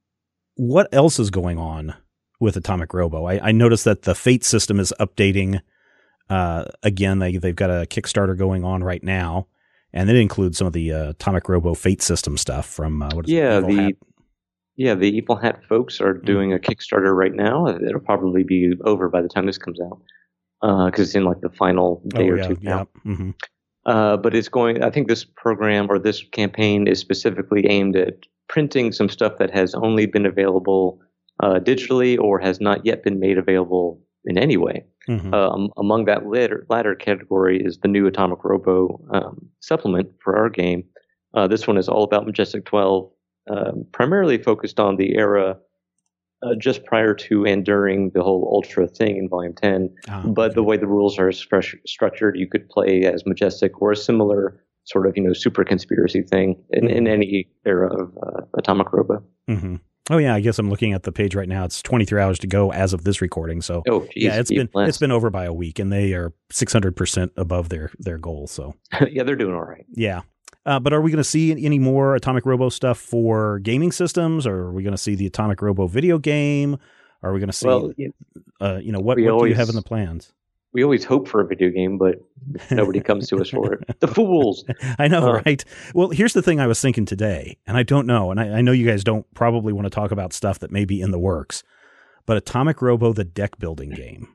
[0.57, 1.95] what else is going on
[2.41, 3.25] with Atomic Robo?
[3.25, 5.61] I, I noticed that the Fate system is updating.
[6.31, 9.47] Uh, again, they they've got a Kickstarter going on right now,
[9.93, 13.27] and it includes some of the uh, Atomic Robo Fate system stuff from uh, what
[13.27, 13.67] is Yeah, it?
[13.67, 13.93] The Hat?
[14.77, 17.67] Yeah the Evil Hat folks are doing a Kickstarter right now.
[17.67, 20.01] It'll probably be over by the time this comes out
[20.91, 22.89] because it's in like the final day oh, or yeah, two now.
[23.05, 23.15] yeah.
[23.15, 23.31] hmm
[23.87, 24.83] Uh, but it's going.
[24.83, 28.15] I think this program or this campaign is specifically aimed at
[28.49, 31.01] printing some stuff that has only been available
[31.43, 34.85] uh, digitally or has not yet been made available in any way.
[35.07, 40.37] hmm Um, among that latter, latter category is the new Atomic Robo um, supplement for
[40.37, 40.85] our game.
[41.35, 43.11] Uh, this one is all about Majestic 12,
[43.51, 45.59] um, primarily focused on the era
[46.43, 49.95] uh, just prior to and during the whole Ultra thing in Volume 10.
[50.09, 53.93] Ah, But the way the rules are stru- structured, you could play as Majestic or
[53.93, 58.43] a similar sort of you know super conspiracy thing in, in any era of uh,
[58.59, 59.25] Atomic Robo.
[59.49, 59.77] hmm
[60.11, 61.65] Oh yeah, I guess I'm looking at the page right now.
[61.65, 63.63] It's 23 hours to go as of this recording.
[63.63, 66.35] So Oh, geez, yeah, it's been it's been over by a week, and they are
[66.53, 68.47] 600 percent above their their goal.
[68.47, 68.75] So
[69.11, 69.87] yeah, they're doing all right.
[69.95, 70.21] yeah.
[70.67, 74.47] Uh, but are we going to see any more Atomic Robo stuff for gaming systems,
[74.47, 76.79] or are we going to see the Atomic Robo video game?
[77.23, 78.13] Are we going to see, Well, you-
[78.61, 80.33] uh, you know, what, what do you have in the plans?
[80.73, 82.17] we always hope for a video game, but
[82.73, 84.01] nobody comes to us for it.
[84.01, 84.65] The fools.
[84.99, 85.65] I know, Uh, right?
[85.95, 88.61] Well, here's the thing I was thinking today, and I don't know, and I, I
[88.61, 91.19] know you guys don't probably want to talk about stuff that may be in the
[91.19, 91.63] works,
[92.27, 94.27] but Atomic Robo, the deck building game.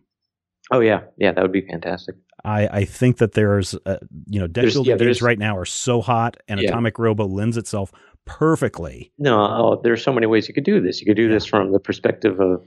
[0.72, 2.16] Oh yeah, yeah, that would be fantastic.
[2.46, 3.98] I, I think that there's, uh,
[4.28, 6.70] you know, deck building yeah, games right now are so hot, and Yeah.
[6.70, 7.92] Atomic Robo lends itself
[8.26, 9.12] perfectly.
[9.18, 11.02] No, oh, there's so many ways you could do this.
[11.02, 12.64] You could do this from the perspective of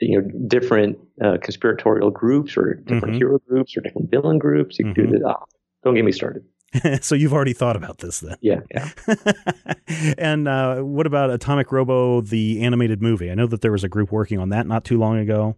[0.00, 3.18] you know different uh, conspiratorial groups or different Mhm.
[3.18, 4.78] hero groups or different villain groups.
[4.78, 5.10] You could do Mhm.
[5.12, 5.22] this.
[5.26, 5.44] Oh,
[5.84, 6.44] don't get me started.
[7.00, 8.36] so you've already thought about this then.
[8.42, 8.90] Yeah, yeah.
[10.18, 13.30] and uh, what about Atomic Robo, the animated movie?
[13.30, 15.56] I know that there was a group working on that not too long ago.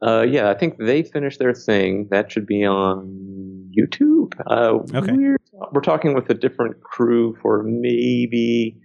[0.00, 2.08] Uh, yeah, I think they finished their thing.
[2.10, 4.32] That should be on YouTube.
[4.46, 5.12] Uh, Okay.
[5.12, 5.36] We're,
[5.72, 8.80] we're talking with a different crew for maybe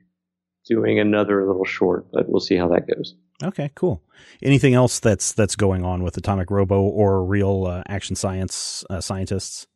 [0.67, 3.15] doing another little short, but we'll see how that goes.
[3.43, 4.01] Okay, cool.
[4.41, 9.01] Anything else that's that's going on with Atomic Robo or real uh, action science uh,
[9.01, 9.67] scientists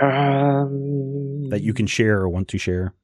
[0.00, 2.94] Um, that you can share or want to share?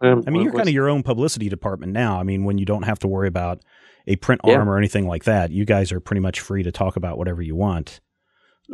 [0.00, 2.18] um, I mean, you're kind of your own publicity department now.
[2.20, 3.62] I mean, when you don't have to worry about
[4.06, 4.54] a print Yeah.
[4.56, 7.42] arm or anything like that, you guys are pretty much free to talk about whatever
[7.42, 8.00] you want,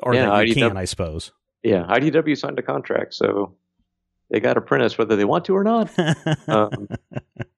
[0.02, 1.32] or Yeah, that you IDW can, I suppose.
[1.62, 3.54] Yeah, IDW signed a contract, so
[4.30, 5.90] they got to print us whether they want to or not.
[6.48, 6.88] um,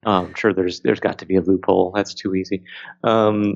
[0.05, 1.92] I'm sure there's there's got to be a loophole.
[1.94, 2.64] That's too easy.
[3.02, 3.55] Um,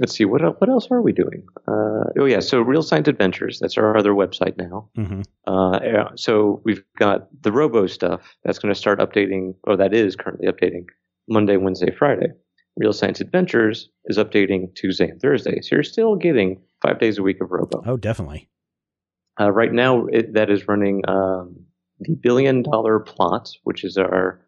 [0.00, 1.44] let's see what what else are we doing?
[1.68, 3.58] Uh, oh yeah, so Real Science Adventures.
[3.60, 4.88] That's our other website now.
[4.96, 9.92] hmm Uh, so we've got the Robo stuff that's going to start updating, or that
[9.92, 10.86] is currently updating
[11.28, 12.28] Monday, Wednesday, Friday.
[12.76, 15.60] Real Science Adventures is updating Tuesday and Thursday.
[15.60, 17.82] So you're still getting five days a week of Robo.
[17.86, 18.48] Oh, definitely.
[19.40, 21.56] Uh, right now, it, that is running um,
[22.00, 24.40] the Billion Dollar Plot, which is our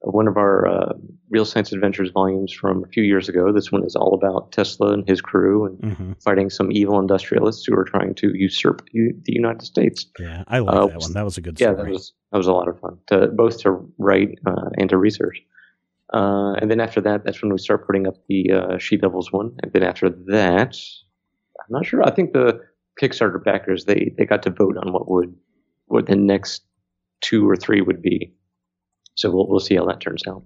[0.00, 0.92] one of our uh,
[1.30, 3.50] Real Science Adventures volumes from a few years ago.
[3.52, 7.64] This one is all about Tesla and his crew and hmm fighting some evil industrialists
[7.66, 10.06] who are trying to usurp u- the United States.
[10.18, 11.12] Yeah, I like Uh, that one.
[11.12, 11.84] That was a good Yeah, story.
[11.84, 14.96] that was that was a lot of fun to both to write uh, and to
[14.98, 15.42] research.
[16.12, 19.32] Uh, and then after that, that's when we start putting up the uh, She Devils
[19.32, 19.56] one.
[19.62, 20.76] And then after that,
[21.58, 22.02] I'm not sure.
[22.06, 22.60] I think the
[23.00, 25.34] Kickstarter backers they they got to vote on what would
[25.86, 26.62] what the next
[27.20, 28.32] two or three would be.
[29.14, 30.44] So we'll we'll see how that turns out.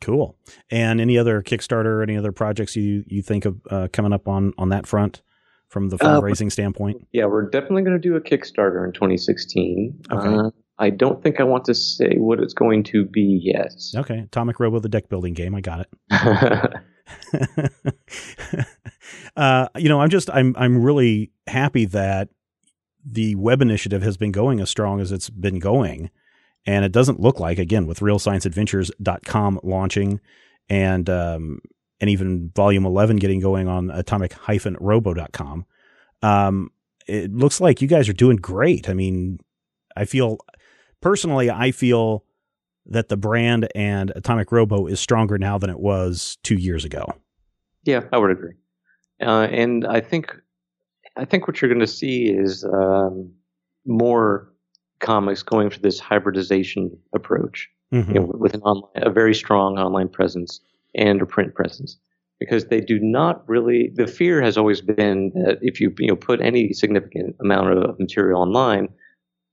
[0.00, 0.36] Cool.
[0.70, 4.52] And any other Kickstarter, any other projects you you think of uh, coming up on
[4.58, 5.22] on that front
[5.68, 7.06] from the Uh, fundraising standpoint?
[7.12, 10.02] Yeah, we're definitely going to do a Kickstarter in 2016.
[10.10, 10.56] Okay.
[10.78, 13.74] I don't think I want to say what it's going to be yet.
[13.94, 15.54] Okay, Atomic Robo, the deck building game.
[15.54, 15.88] I got it.
[19.36, 22.28] uh, you know, I'm just I'm I'm really happy that
[23.04, 26.10] the web initiative has been going as strong as it's been going.
[26.64, 30.20] And it doesn't look like, again, with realscienceadventures.com launching
[30.68, 31.60] and um
[32.00, 35.66] and even volume 11 getting going on atomic-robo.com.
[36.22, 36.70] Um,
[37.06, 38.88] it looks like you guys are doing great.
[38.88, 39.38] I mean,
[39.96, 40.38] I feel
[41.02, 42.24] personally, I feel
[42.86, 47.04] that the brand and Atomic Robo is stronger now than it was two years ago.
[47.84, 48.54] Yeah, I would agree.
[49.20, 50.34] Uh, and I think,
[51.16, 53.30] I think what you're going to see is um,
[53.86, 54.52] more
[55.00, 58.08] comics going for this hybridization approach, Mhm.
[58.08, 60.60] you know, with an online, a very strong online presence
[60.94, 61.98] and a print presence,
[62.40, 63.92] because they do not really.
[63.94, 67.98] The fear has always been that if you you know put any significant amount of
[67.98, 68.88] material online,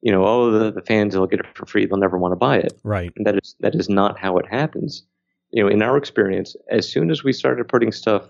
[0.02, 2.38] you know, oh the, the fans will get it for free, they'll never want to
[2.38, 2.74] buy it.
[2.84, 3.12] Right.
[3.16, 5.04] And that is that is not how it happens.
[5.52, 8.30] You know, in our experience, as soon as we started putting stuff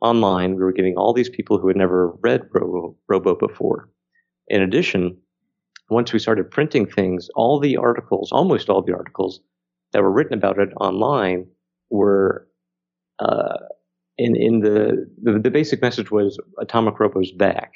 [0.00, 3.88] online, we were getting all these people who had never read Robo, Robo before.
[4.48, 5.16] In addition,
[5.90, 9.40] once we started printing things, all the articles, almost all the articles
[9.92, 11.46] that were written about it online
[11.90, 12.48] were
[13.18, 13.58] uh,
[14.18, 17.72] in in the, the the basic message was Atomic Robo's back.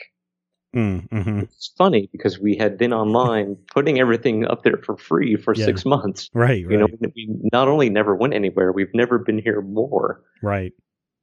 [0.76, 5.36] Mm, hmm It's funny because we had been online putting everything up there for free
[5.36, 5.64] for Yeah.
[5.64, 6.28] six months.
[6.34, 6.60] Right.
[6.60, 10.22] You know, we not only never went anywhere, we've never been here more.
[10.42, 10.72] Right.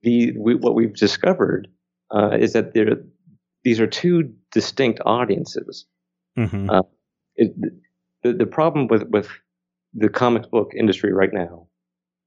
[0.01, 1.67] The we, what we've discovered
[2.13, 2.97] uh, is that there
[3.63, 5.85] these are two distinct audiences.
[6.35, 6.81] hmm Uh,
[7.35, 7.53] it,
[8.23, 9.29] the the problem with with
[9.93, 11.67] the comic book industry right now,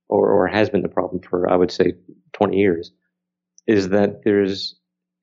[0.09, 1.95] or or has been the problem for I would say
[2.33, 2.93] twenty years,
[3.67, 4.77] is that there's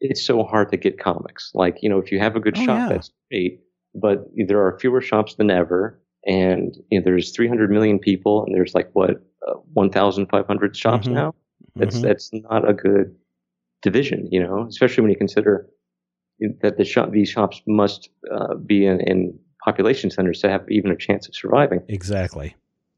[0.04, 1.52] it's so hard to get comics.
[1.54, 2.90] Like you know, if you have a good Oh, shop, yeah.
[2.90, 3.62] that's great,
[3.96, 8.54] but there are fewer shops than ever, and you know, there's 300 million people, and
[8.54, 9.12] there's like what
[9.48, 11.14] uh, 1,500 shops Mhm.
[11.14, 11.36] now.
[11.76, 12.02] That's Mhm.
[12.04, 13.16] that's not a good
[13.82, 15.68] division, you know, especially when you consider
[16.62, 20.92] that the shop these shops must uh, be in, in population centers to have even
[20.92, 21.82] a chance of surviving.
[21.88, 22.56] Exactly.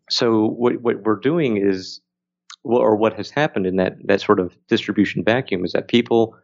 [0.10, 2.02] So what what we're doing is,
[2.64, 6.36] well, or what has happened in that that sort of distribution vacuum is that people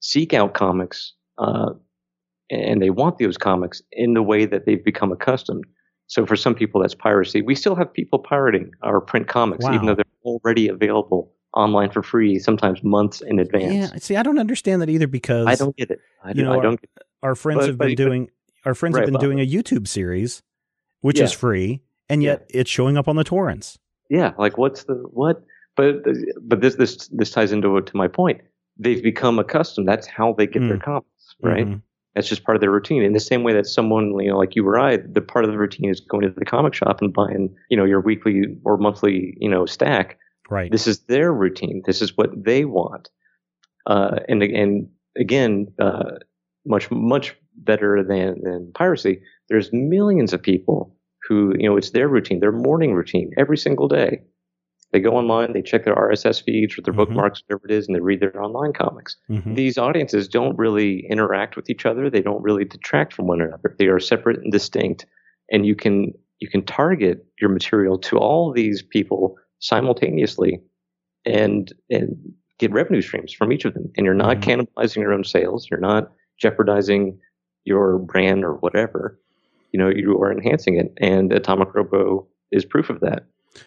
[0.00, 1.70] seek out comics, uh,
[2.50, 5.64] and they want those comics in the way that they've become accustomed.
[6.08, 7.40] So for some people, that's piracy.
[7.42, 9.74] We still have people pirating our print comics, Wow.
[9.74, 13.92] even though they're already available online for free, sometimes months in advance.
[13.92, 13.98] Yeah.
[13.98, 16.00] See, I don't understand that either because I don't get it.
[16.24, 16.80] I, you don't- know, I don't.
[16.80, 16.90] Get
[17.22, 18.30] our friends But- have been but- doing
[18.66, 20.42] our friends Right, have been well- doing a YouTube series,
[21.00, 23.78] which is free, and yet it's showing up on the torrents.
[24.08, 25.42] Yeah, like what's the what?
[25.76, 26.02] But
[26.42, 28.40] but this this this ties into to my point.
[28.78, 29.86] They've become accustomed.
[29.88, 30.82] That's how they get their Mm.
[30.82, 31.66] comics, right?
[31.66, 31.82] Mhm.
[32.14, 33.02] That's just part of their routine.
[33.02, 35.50] In the same way that someone you know, like you or I, the part of
[35.50, 38.76] the routine is going to the comic shop and buying you know your weekly or
[38.78, 40.18] monthly you know stack.
[40.50, 40.70] Right.
[40.72, 41.82] This is their routine.
[41.86, 43.10] This is what they want.
[43.86, 46.18] Uh, and and again, uh,
[46.66, 49.22] much much better than than piracy.
[49.48, 50.96] There's millions of people
[51.28, 54.20] who you know it's their routine, their morning routine every single day.
[54.92, 56.96] They go online, they check their RSS feeds or their Mhm.
[56.98, 59.16] bookmarks, whatever it is, and they read their online comics.
[59.30, 59.54] Mhm.
[59.54, 62.10] These audiences don't really interact with each other.
[62.10, 63.76] They don't really detract from one another.
[63.78, 65.06] They are separate and distinct,
[65.50, 66.12] and you can
[66.42, 70.60] you can target your material to all these people simultaneously,
[71.26, 72.16] and and
[72.58, 73.90] get revenue streams from each of them.
[73.96, 74.66] And you're not Mhm.
[74.74, 75.68] cannibalizing your own sales.
[75.70, 77.18] You're not jeopardizing
[77.64, 79.18] your brand or whatever.
[79.72, 83.24] You know, you are enhancing it, and Atomic Robo is proof of that.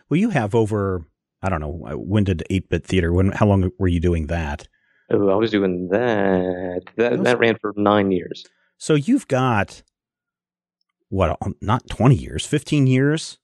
[0.10, 1.06] Well, you have over.
[1.44, 3.14] I don't know when did Eight Bit Theater.
[3.14, 3.32] When?
[3.32, 4.68] How long were you doing that?
[5.12, 6.84] Oh, I was doing that.
[6.96, 8.46] That Those- that ran for nine years.
[8.78, 9.84] So you've got
[11.10, 11.38] what?
[11.42, 13.38] um, Not twenty years, fifteen years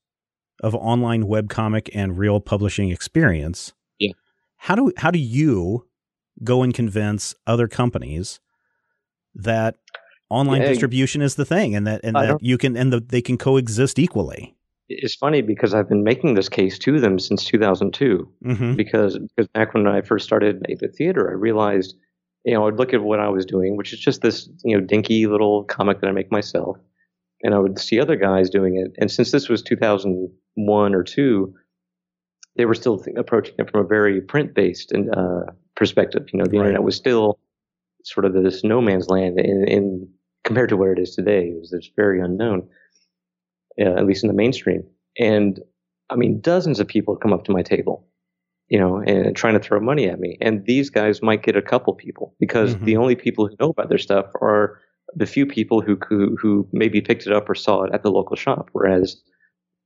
[0.64, 3.74] of online webcomic and real publishing experience.
[4.00, 4.12] Yeah.
[4.58, 5.88] How do how do you
[6.44, 8.40] go and convince other companies
[9.36, 9.76] that
[10.30, 10.70] online Yeah.
[10.70, 13.38] distribution is the thing and that and I that you can and that they can
[13.38, 14.56] coexist equally?
[14.90, 18.28] It's funny because I've been making this case to them since 2002.
[18.46, 18.74] Mm-hmm.
[18.74, 21.96] Because because back when I first started at the theater, I realized,
[22.44, 24.84] you know, I'd look at what I was doing, which is just this, you know,
[24.84, 26.78] dinky little comic that I make myself,
[27.44, 28.92] and I would see other guys doing it.
[29.00, 31.54] And since this was 2001 or two,
[32.58, 36.28] they were still th- approaching it from a very print-based and uh, perspective.
[36.34, 36.66] You know, the Right.
[36.66, 37.40] internet was still
[38.04, 40.10] sort of this no man's land in, in
[40.46, 41.50] compared to what it is today.
[41.50, 42.68] It was it's very unknown,
[43.80, 44.84] uh, at least in the mainstream.
[45.18, 45.60] And
[46.10, 48.08] I mean, dozens of people come up to my table,
[48.68, 50.38] you know, and trying to throw money at me.
[50.42, 52.86] And these guys might get a couple people because Mhm.
[52.86, 54.80] the only people who know about their stuff are
[55.16, 58.12] the few people who, who who maybe picked it up or saw it at the
[58.12, 58.70] local shop.
[58.74, 59.22] Whereas,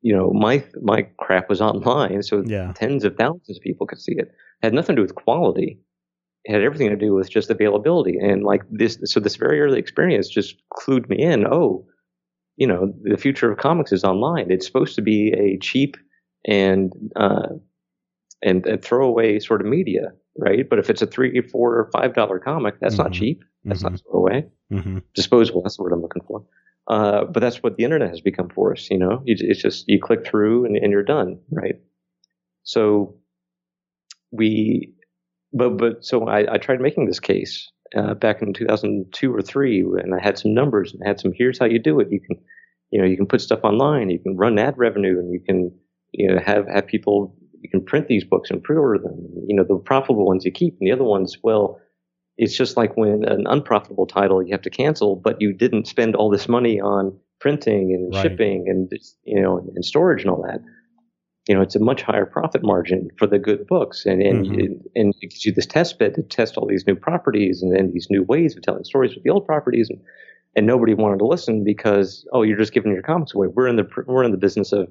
[0.02, 2.74] you know, my my crap was online, so Yeah.
[2.76, 4.28] tens of thousands of people could see it.
[4.28, 4.32] It
[4.62, 5.80] had nothing to do with quality.
[6.46, 8.18] It had everything to do with just availability.
[8.18, 11.46] And like this, so this very early experience just clued me in.
[11.48, 11.86] Oh,
[12.58, 14.52] you know, the future of comics is online.
[14.52, 15.98] It's supposed to be a cheap
[16.46, 17.50] and uh,
[18.42, 20.14] and, and throwaway sort of media.
[20.38, 20.68] right?
[20.68, 23.14] But if it's a three, four, or five dollar comic, that's not Mhm.
[23.14, 23.44] cheap.
[23.66, 23.92] That's Mhm.
[23.92, 24.46] not throw away.
[24.72, 25.62] hmm Disposable.
[25.62, 26.44] That's the word I'm looking for.
[26.88, 28.90] Uh, but that's what the internet has become for us.
[28.90, 31.76] You know, you, it's just you click through and, and you're done, right?
[32.64, 33.16] So
[34.32, 34.94] we,
[35.54, 39.80] but but so I, I tried making this case uh, back in 2002 or three,
[39.82, 41.34] and I had some numbers and I had some.
[41.36, 42.08] Here's how you do it.
[42.12, 42.38] You can,
[42.92, 44.10] you know, you can put stuff online.
[44.10, 45.72] You can run ad revenue, and you can,
[46.12, 47.36] you know, have have people.
[47.62, 49.16] You can print these books and pre-order them.
[49.48, 51.80] You know, the profitable ones you keep, and the other ones, well,
[52.38, 56.16] it's just like when an unprofitable title you have to cancel, but you didn't spend
[56.16, 58.24] all this money on printing and Right.
[58.24, 58.92] shipping and
[59.26, 60.62] you know and storage and all that.
[61.48, 64.82] You know, it's a much higher profit margin for the good books, and and Mhm.
[64.96, 67.92] and it gives you this test bed to test all these new properties and then
[67.92, 70.00] these new ways of telling stories with the old properties, and
[70.56, 73.48] and nobody wanted to listen because oh, you're just giving your comics away.
[73.48, 74.88] We're in the we're in the business of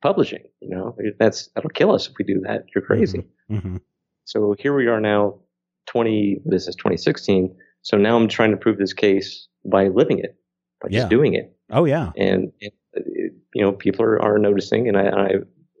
[0.00, 0.42] publishing.
[0.60, 2.64] You know, that's that'll kill us if we do that.
[2.74, 3.24] You're crazy.
[3.48, 3.76] hmm
[4.24, 5.38] So here we are now,
[5.86, 7.54] 20, this is 2016.
[7.82, 10.34] So now I'm trying to prove this case by living it,
[10.80, 11.00] by Yeah.
[11.00, 11.54] just doing it.
[11.70, 12.12] Oh yeah.
[12.16, 15.30] And, it, it- you know, people are, are noticing, and I, I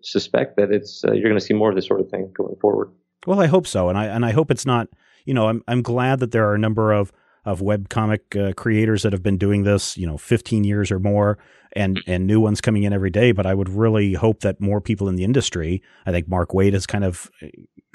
[0.04, 2.56] suspect that it's, uh, you're going to see more of this sort of thing going
[2.60, 2.90] forward.
[3.26, 4.88] Well, I hope so, and I and I hope it's not.
[5.24, 7.10] You know, I'm I'm glad that there are a number of
[7.46, 9.96] of web comic uh, creators that have been doing this.
[9.96, 11.38] You know, 15 years or more,
[11.72, 13.32] and and new ones coming in every day.
[13.32, 15.82] But I would really hope that more people in the industry.
[16.04, 17.46] I think Mark Waid has kind of uh,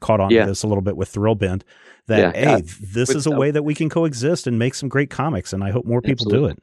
[0.01, 0.45] caught on Yeah.
[0.45, 1.61] to this a little bit with Thrillbent.
[2.07, 4.73] That Yeah, hey, uh, this with is a way that we can coexist and make
[4.73, 6.57] some great comics, and I hope more people do it.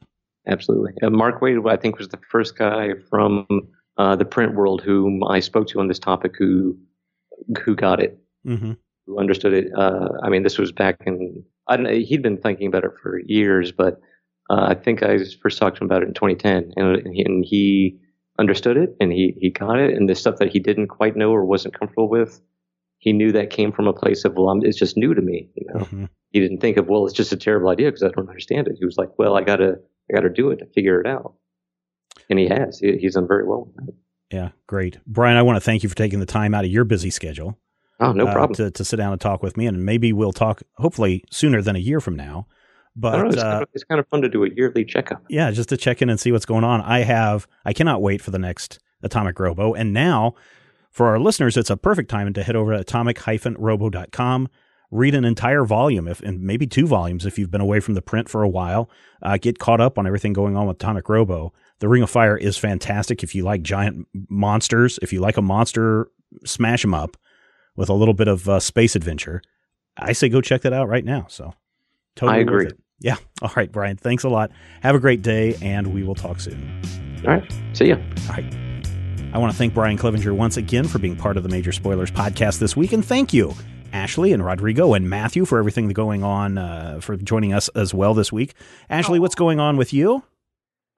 [0.45, 0.91] Absolutely.
[1.01, 3.45] Uh, Mark Waid, I think, was the first guy from
[3.97, 6.77] uh, the print world whom I spoke to on this topic who
[7.63, 8.17] who got it.
[8.45, 8.73] hmm
[9.07, 9.71] who understood it.
[9.75, 12.91] Uh, I mean, this was back in, I don't know, he'd been thinking about it
[13.01, 13.99] for years, but
[14.49, 17.23] uh, I think I first talked to him about it in 2010, and, and, he,
[17.23, 17.97] and he
[18.37, 19.93] understood it and he, he got it.
[19.95, 22.39] And the stuff that he didn't quite know or wasn't comfortable with,
[22.99, 25.49] he knew that came from a place of, well, I'm, it's just new to me.
[25.55, 28.09] You know, hmm he didn't think of, well, it's just a terrible idea because I
[28.09, 28.75] don't understand it.
[28.77, 29.75] He was like, well, I gotta,
[30.11, 31.35] I gotta do it to figure it out.
[32.29, 32.79] And he has.
[32.79, 33.71] He, he's done very well.
[34.31, 35.37] Yeah, great, Brian.
[35.37, 37.57] I want to thank you for taking the time out of your busy schedule.
[37.99, 38.55] Oh, no uh, problem.
[38.55, 39.65] to, to sit down and talk with me.
[39.65, 42.45] And maybe we'll talk hopefully sooner than a year from now.
[42.99, 44.83] Don't know, But it's, uh, kind of, it's kind of fun to do a yearly
[44.83, 45.23] checkup.
[45.29, 46.81] yeah, just to check in and see what's going on.
[46.81, 49.73] I have, I cannot wait for the next Atomic Robo.
[49.73, 50.35] And now
[50.91, 54.49] for our listeners, it's a perfect time to head over to atomic-robo.com,
[54.89, 58.01] read an entire volume, if and maybe two volumes if you've been away from the
[58.01, 58.89] print for a while.
[59.21, 61.53] Uh, get caught up on everything going on with Atomic Robo.
[61.79, 64.97] The Ring of Fire is fantastic if you like giant monsters.
[65.01, 66.09] If you like a monster,
[66.45, 67.17] smash them up
[67.75, 69.41] with a little bit of uh, space adventure.
[69.97, 71.25] I say go check that out right now.
[71.29, 71.53] So
[72.15, 72.65] totally I worth agree.
[72.67, 72.79] it.
[72.99, 73.17] Yeah.
[73.41, 73.97] All right, Brian.
[73.97, 74.51] Thanks a lot.
[74.81, 76.81] Have a great day, and we will talk soon.
[77.25, 77.53] All right.
[77.73, 77.97] See ya.
[78.29, 78.55] All right.
[79.33, 82.09] I want to thank Brian Clevinger once again for being part of the Major Spoilers
[82.09, 83.53] podcast this week, and thank you,
[83.93, 88.13] Ashley and Rodrigo and Matthew, for everything going on, uh, for joining us as well
[88.13, 88.53] this week.
[88.89, 90.23] Ashley, what's going on with you?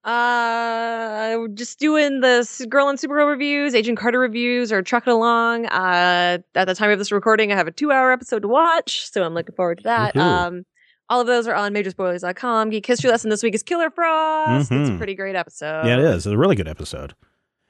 [0.03, 5.65] Uh, just doing the Girl and Supergirl reviews, Agent Carter reviews, or trucking along.
[5.67, 9.23] Uh, at the time of this recording, I have a two-hour episode to watch, so
[9.23, 10.15] I'm looking forward to that.
[10.15, 10.21] Woohoo.
[10.21, 10.65] Um,
[11.09, 12.69] all of those are on majorspoilers.com.
[12.69, 14.71] Geek History Lesson this week is Killer Frost.
[14.71, 14.97] It's a Mhm.
[14.97, 15.85] pretty great episode.
[15.85, 16.27] yeah, it is.
[16.27, 17.15] It's a really good episode.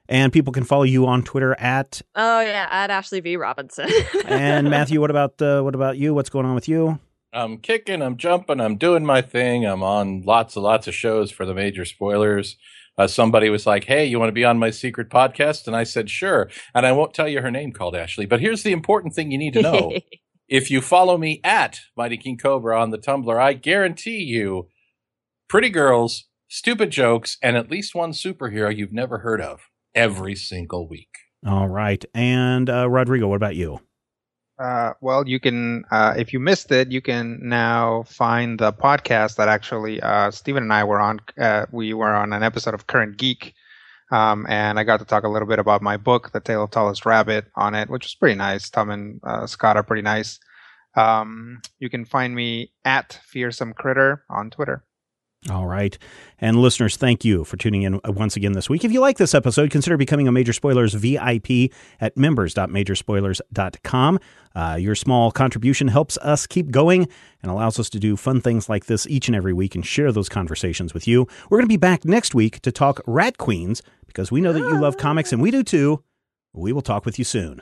[0.10, 3.88] And people can follow you on Twitter at Oh yeah, at Ashley V Robinson.
[4.26, 5.00] and Matthew.
[5.00, 6.14] What about uh, what about you?
[6.16, 7.00] What's going on with you?
[7.32, 9.66] I'm kicking, I'm jumping, I'm doing my thing.
[9.66, 12.58] I'm on lots and lots of shows for the major spoilers.
[12.98, 15.68] Uh, somebody was like, Hey, you want to be on my secret podcast?
[15.68, 16.50] And I said, Sure.
[16.74, 19.38] And I won't tell you her name called Ashley, but here's the important thing you
[19.38, 19.94] need to know.
[20.50, 24.68] if you follow me at Mighty King Cobra on the Tumblr, I guarantee you
[25.48, 30.88] pretty girls, stupid jokes, and at least one superhero you've never heard of every single
[30.88, 31.10] week.
[31.46, 32.04] All right.
[32.14, 33.80] And uh, Rodrigo, what about you?
[34.60, 39.38] Uh, well, you can, uh, if you missed it, you can now find the podcast
[39.38, 41.22] that actually uh, Stephen and I were on.
[41.40, 43.53] Uh, we were on an episode of Current Geek,
[44.11, 46.72] um, and I got to talk a little bit about my book, The Tale of
[46.72, 48.69] Tallest Rabbit, on it, which was pretty nice.
[48.69, 50.40] Tom and uh, Scott are pretty nice.
[50.95, 54.84] Um, you can find me at Fearsome Critter on Twitter.
[55.49, 55.98] All right.
[56.41, 58.84] And listeners, thank you for tuning in uh, once again this week.
[58.84, 61.72] If you like this episode, consider becoming a Major Spoilers VIP
[62.02, 64.20] at members.majorspoilers.com.
[64.53, 67.07] Uh, your small contribution helps us keep going
[67.41, 70.11] and allows us to do fun things like this each and every week and share
[70.11, 71.26] those conversations with you.
[71.49, 74.60] We're going to be back next week to talk Rat Queens because we know that
[74.60, 76.03] you love comics and we do too.
[76.52, 77.61] We will talk with you soon.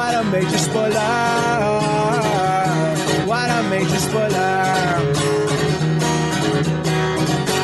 [0.00, 0.96] What a major spoiler!
[3.26, 5.12] What a major spoiler!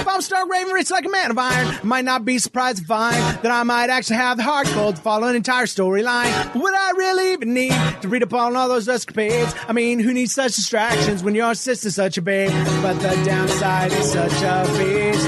[0.01, 2.85] If I'm Stark Raven rich like a man of iron, might not be surprised to
[2.85, 6.53] find that I might actually have the heart cold to follow an entire storyline.
[6.53, 7.73] But would I really even need
[8.03, 9.55] to read up on all those escapades?
[9.67, 12.51] I mean, who needs such distractions when your sister's such a babe?
[12.83, 15.27] But the downside is such a beast.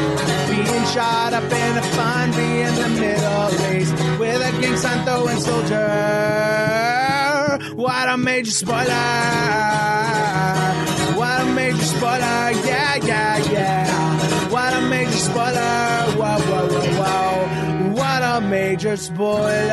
[0.51, 5.07] Being shot up in a fun bee in the Middle East with a gang sign
[5.07, 6.78] throwing soldier.
[7.79, 8.91] What a major spoiler!
[11.15, 12.51] What a major spoiler!
[12.67, 14.51] Yeah, yeah, yeah!
[14.51, 16.11] What a major spoiler!
[16.19, 17.91] Whoa, whoa, whoa, whoa!
[17.95, 19.69] What a major spoiler!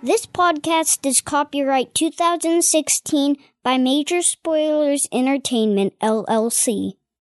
[0.00, 6.99] This podcast is copyright 2016 by Major Spoilers Entertainment, LLC.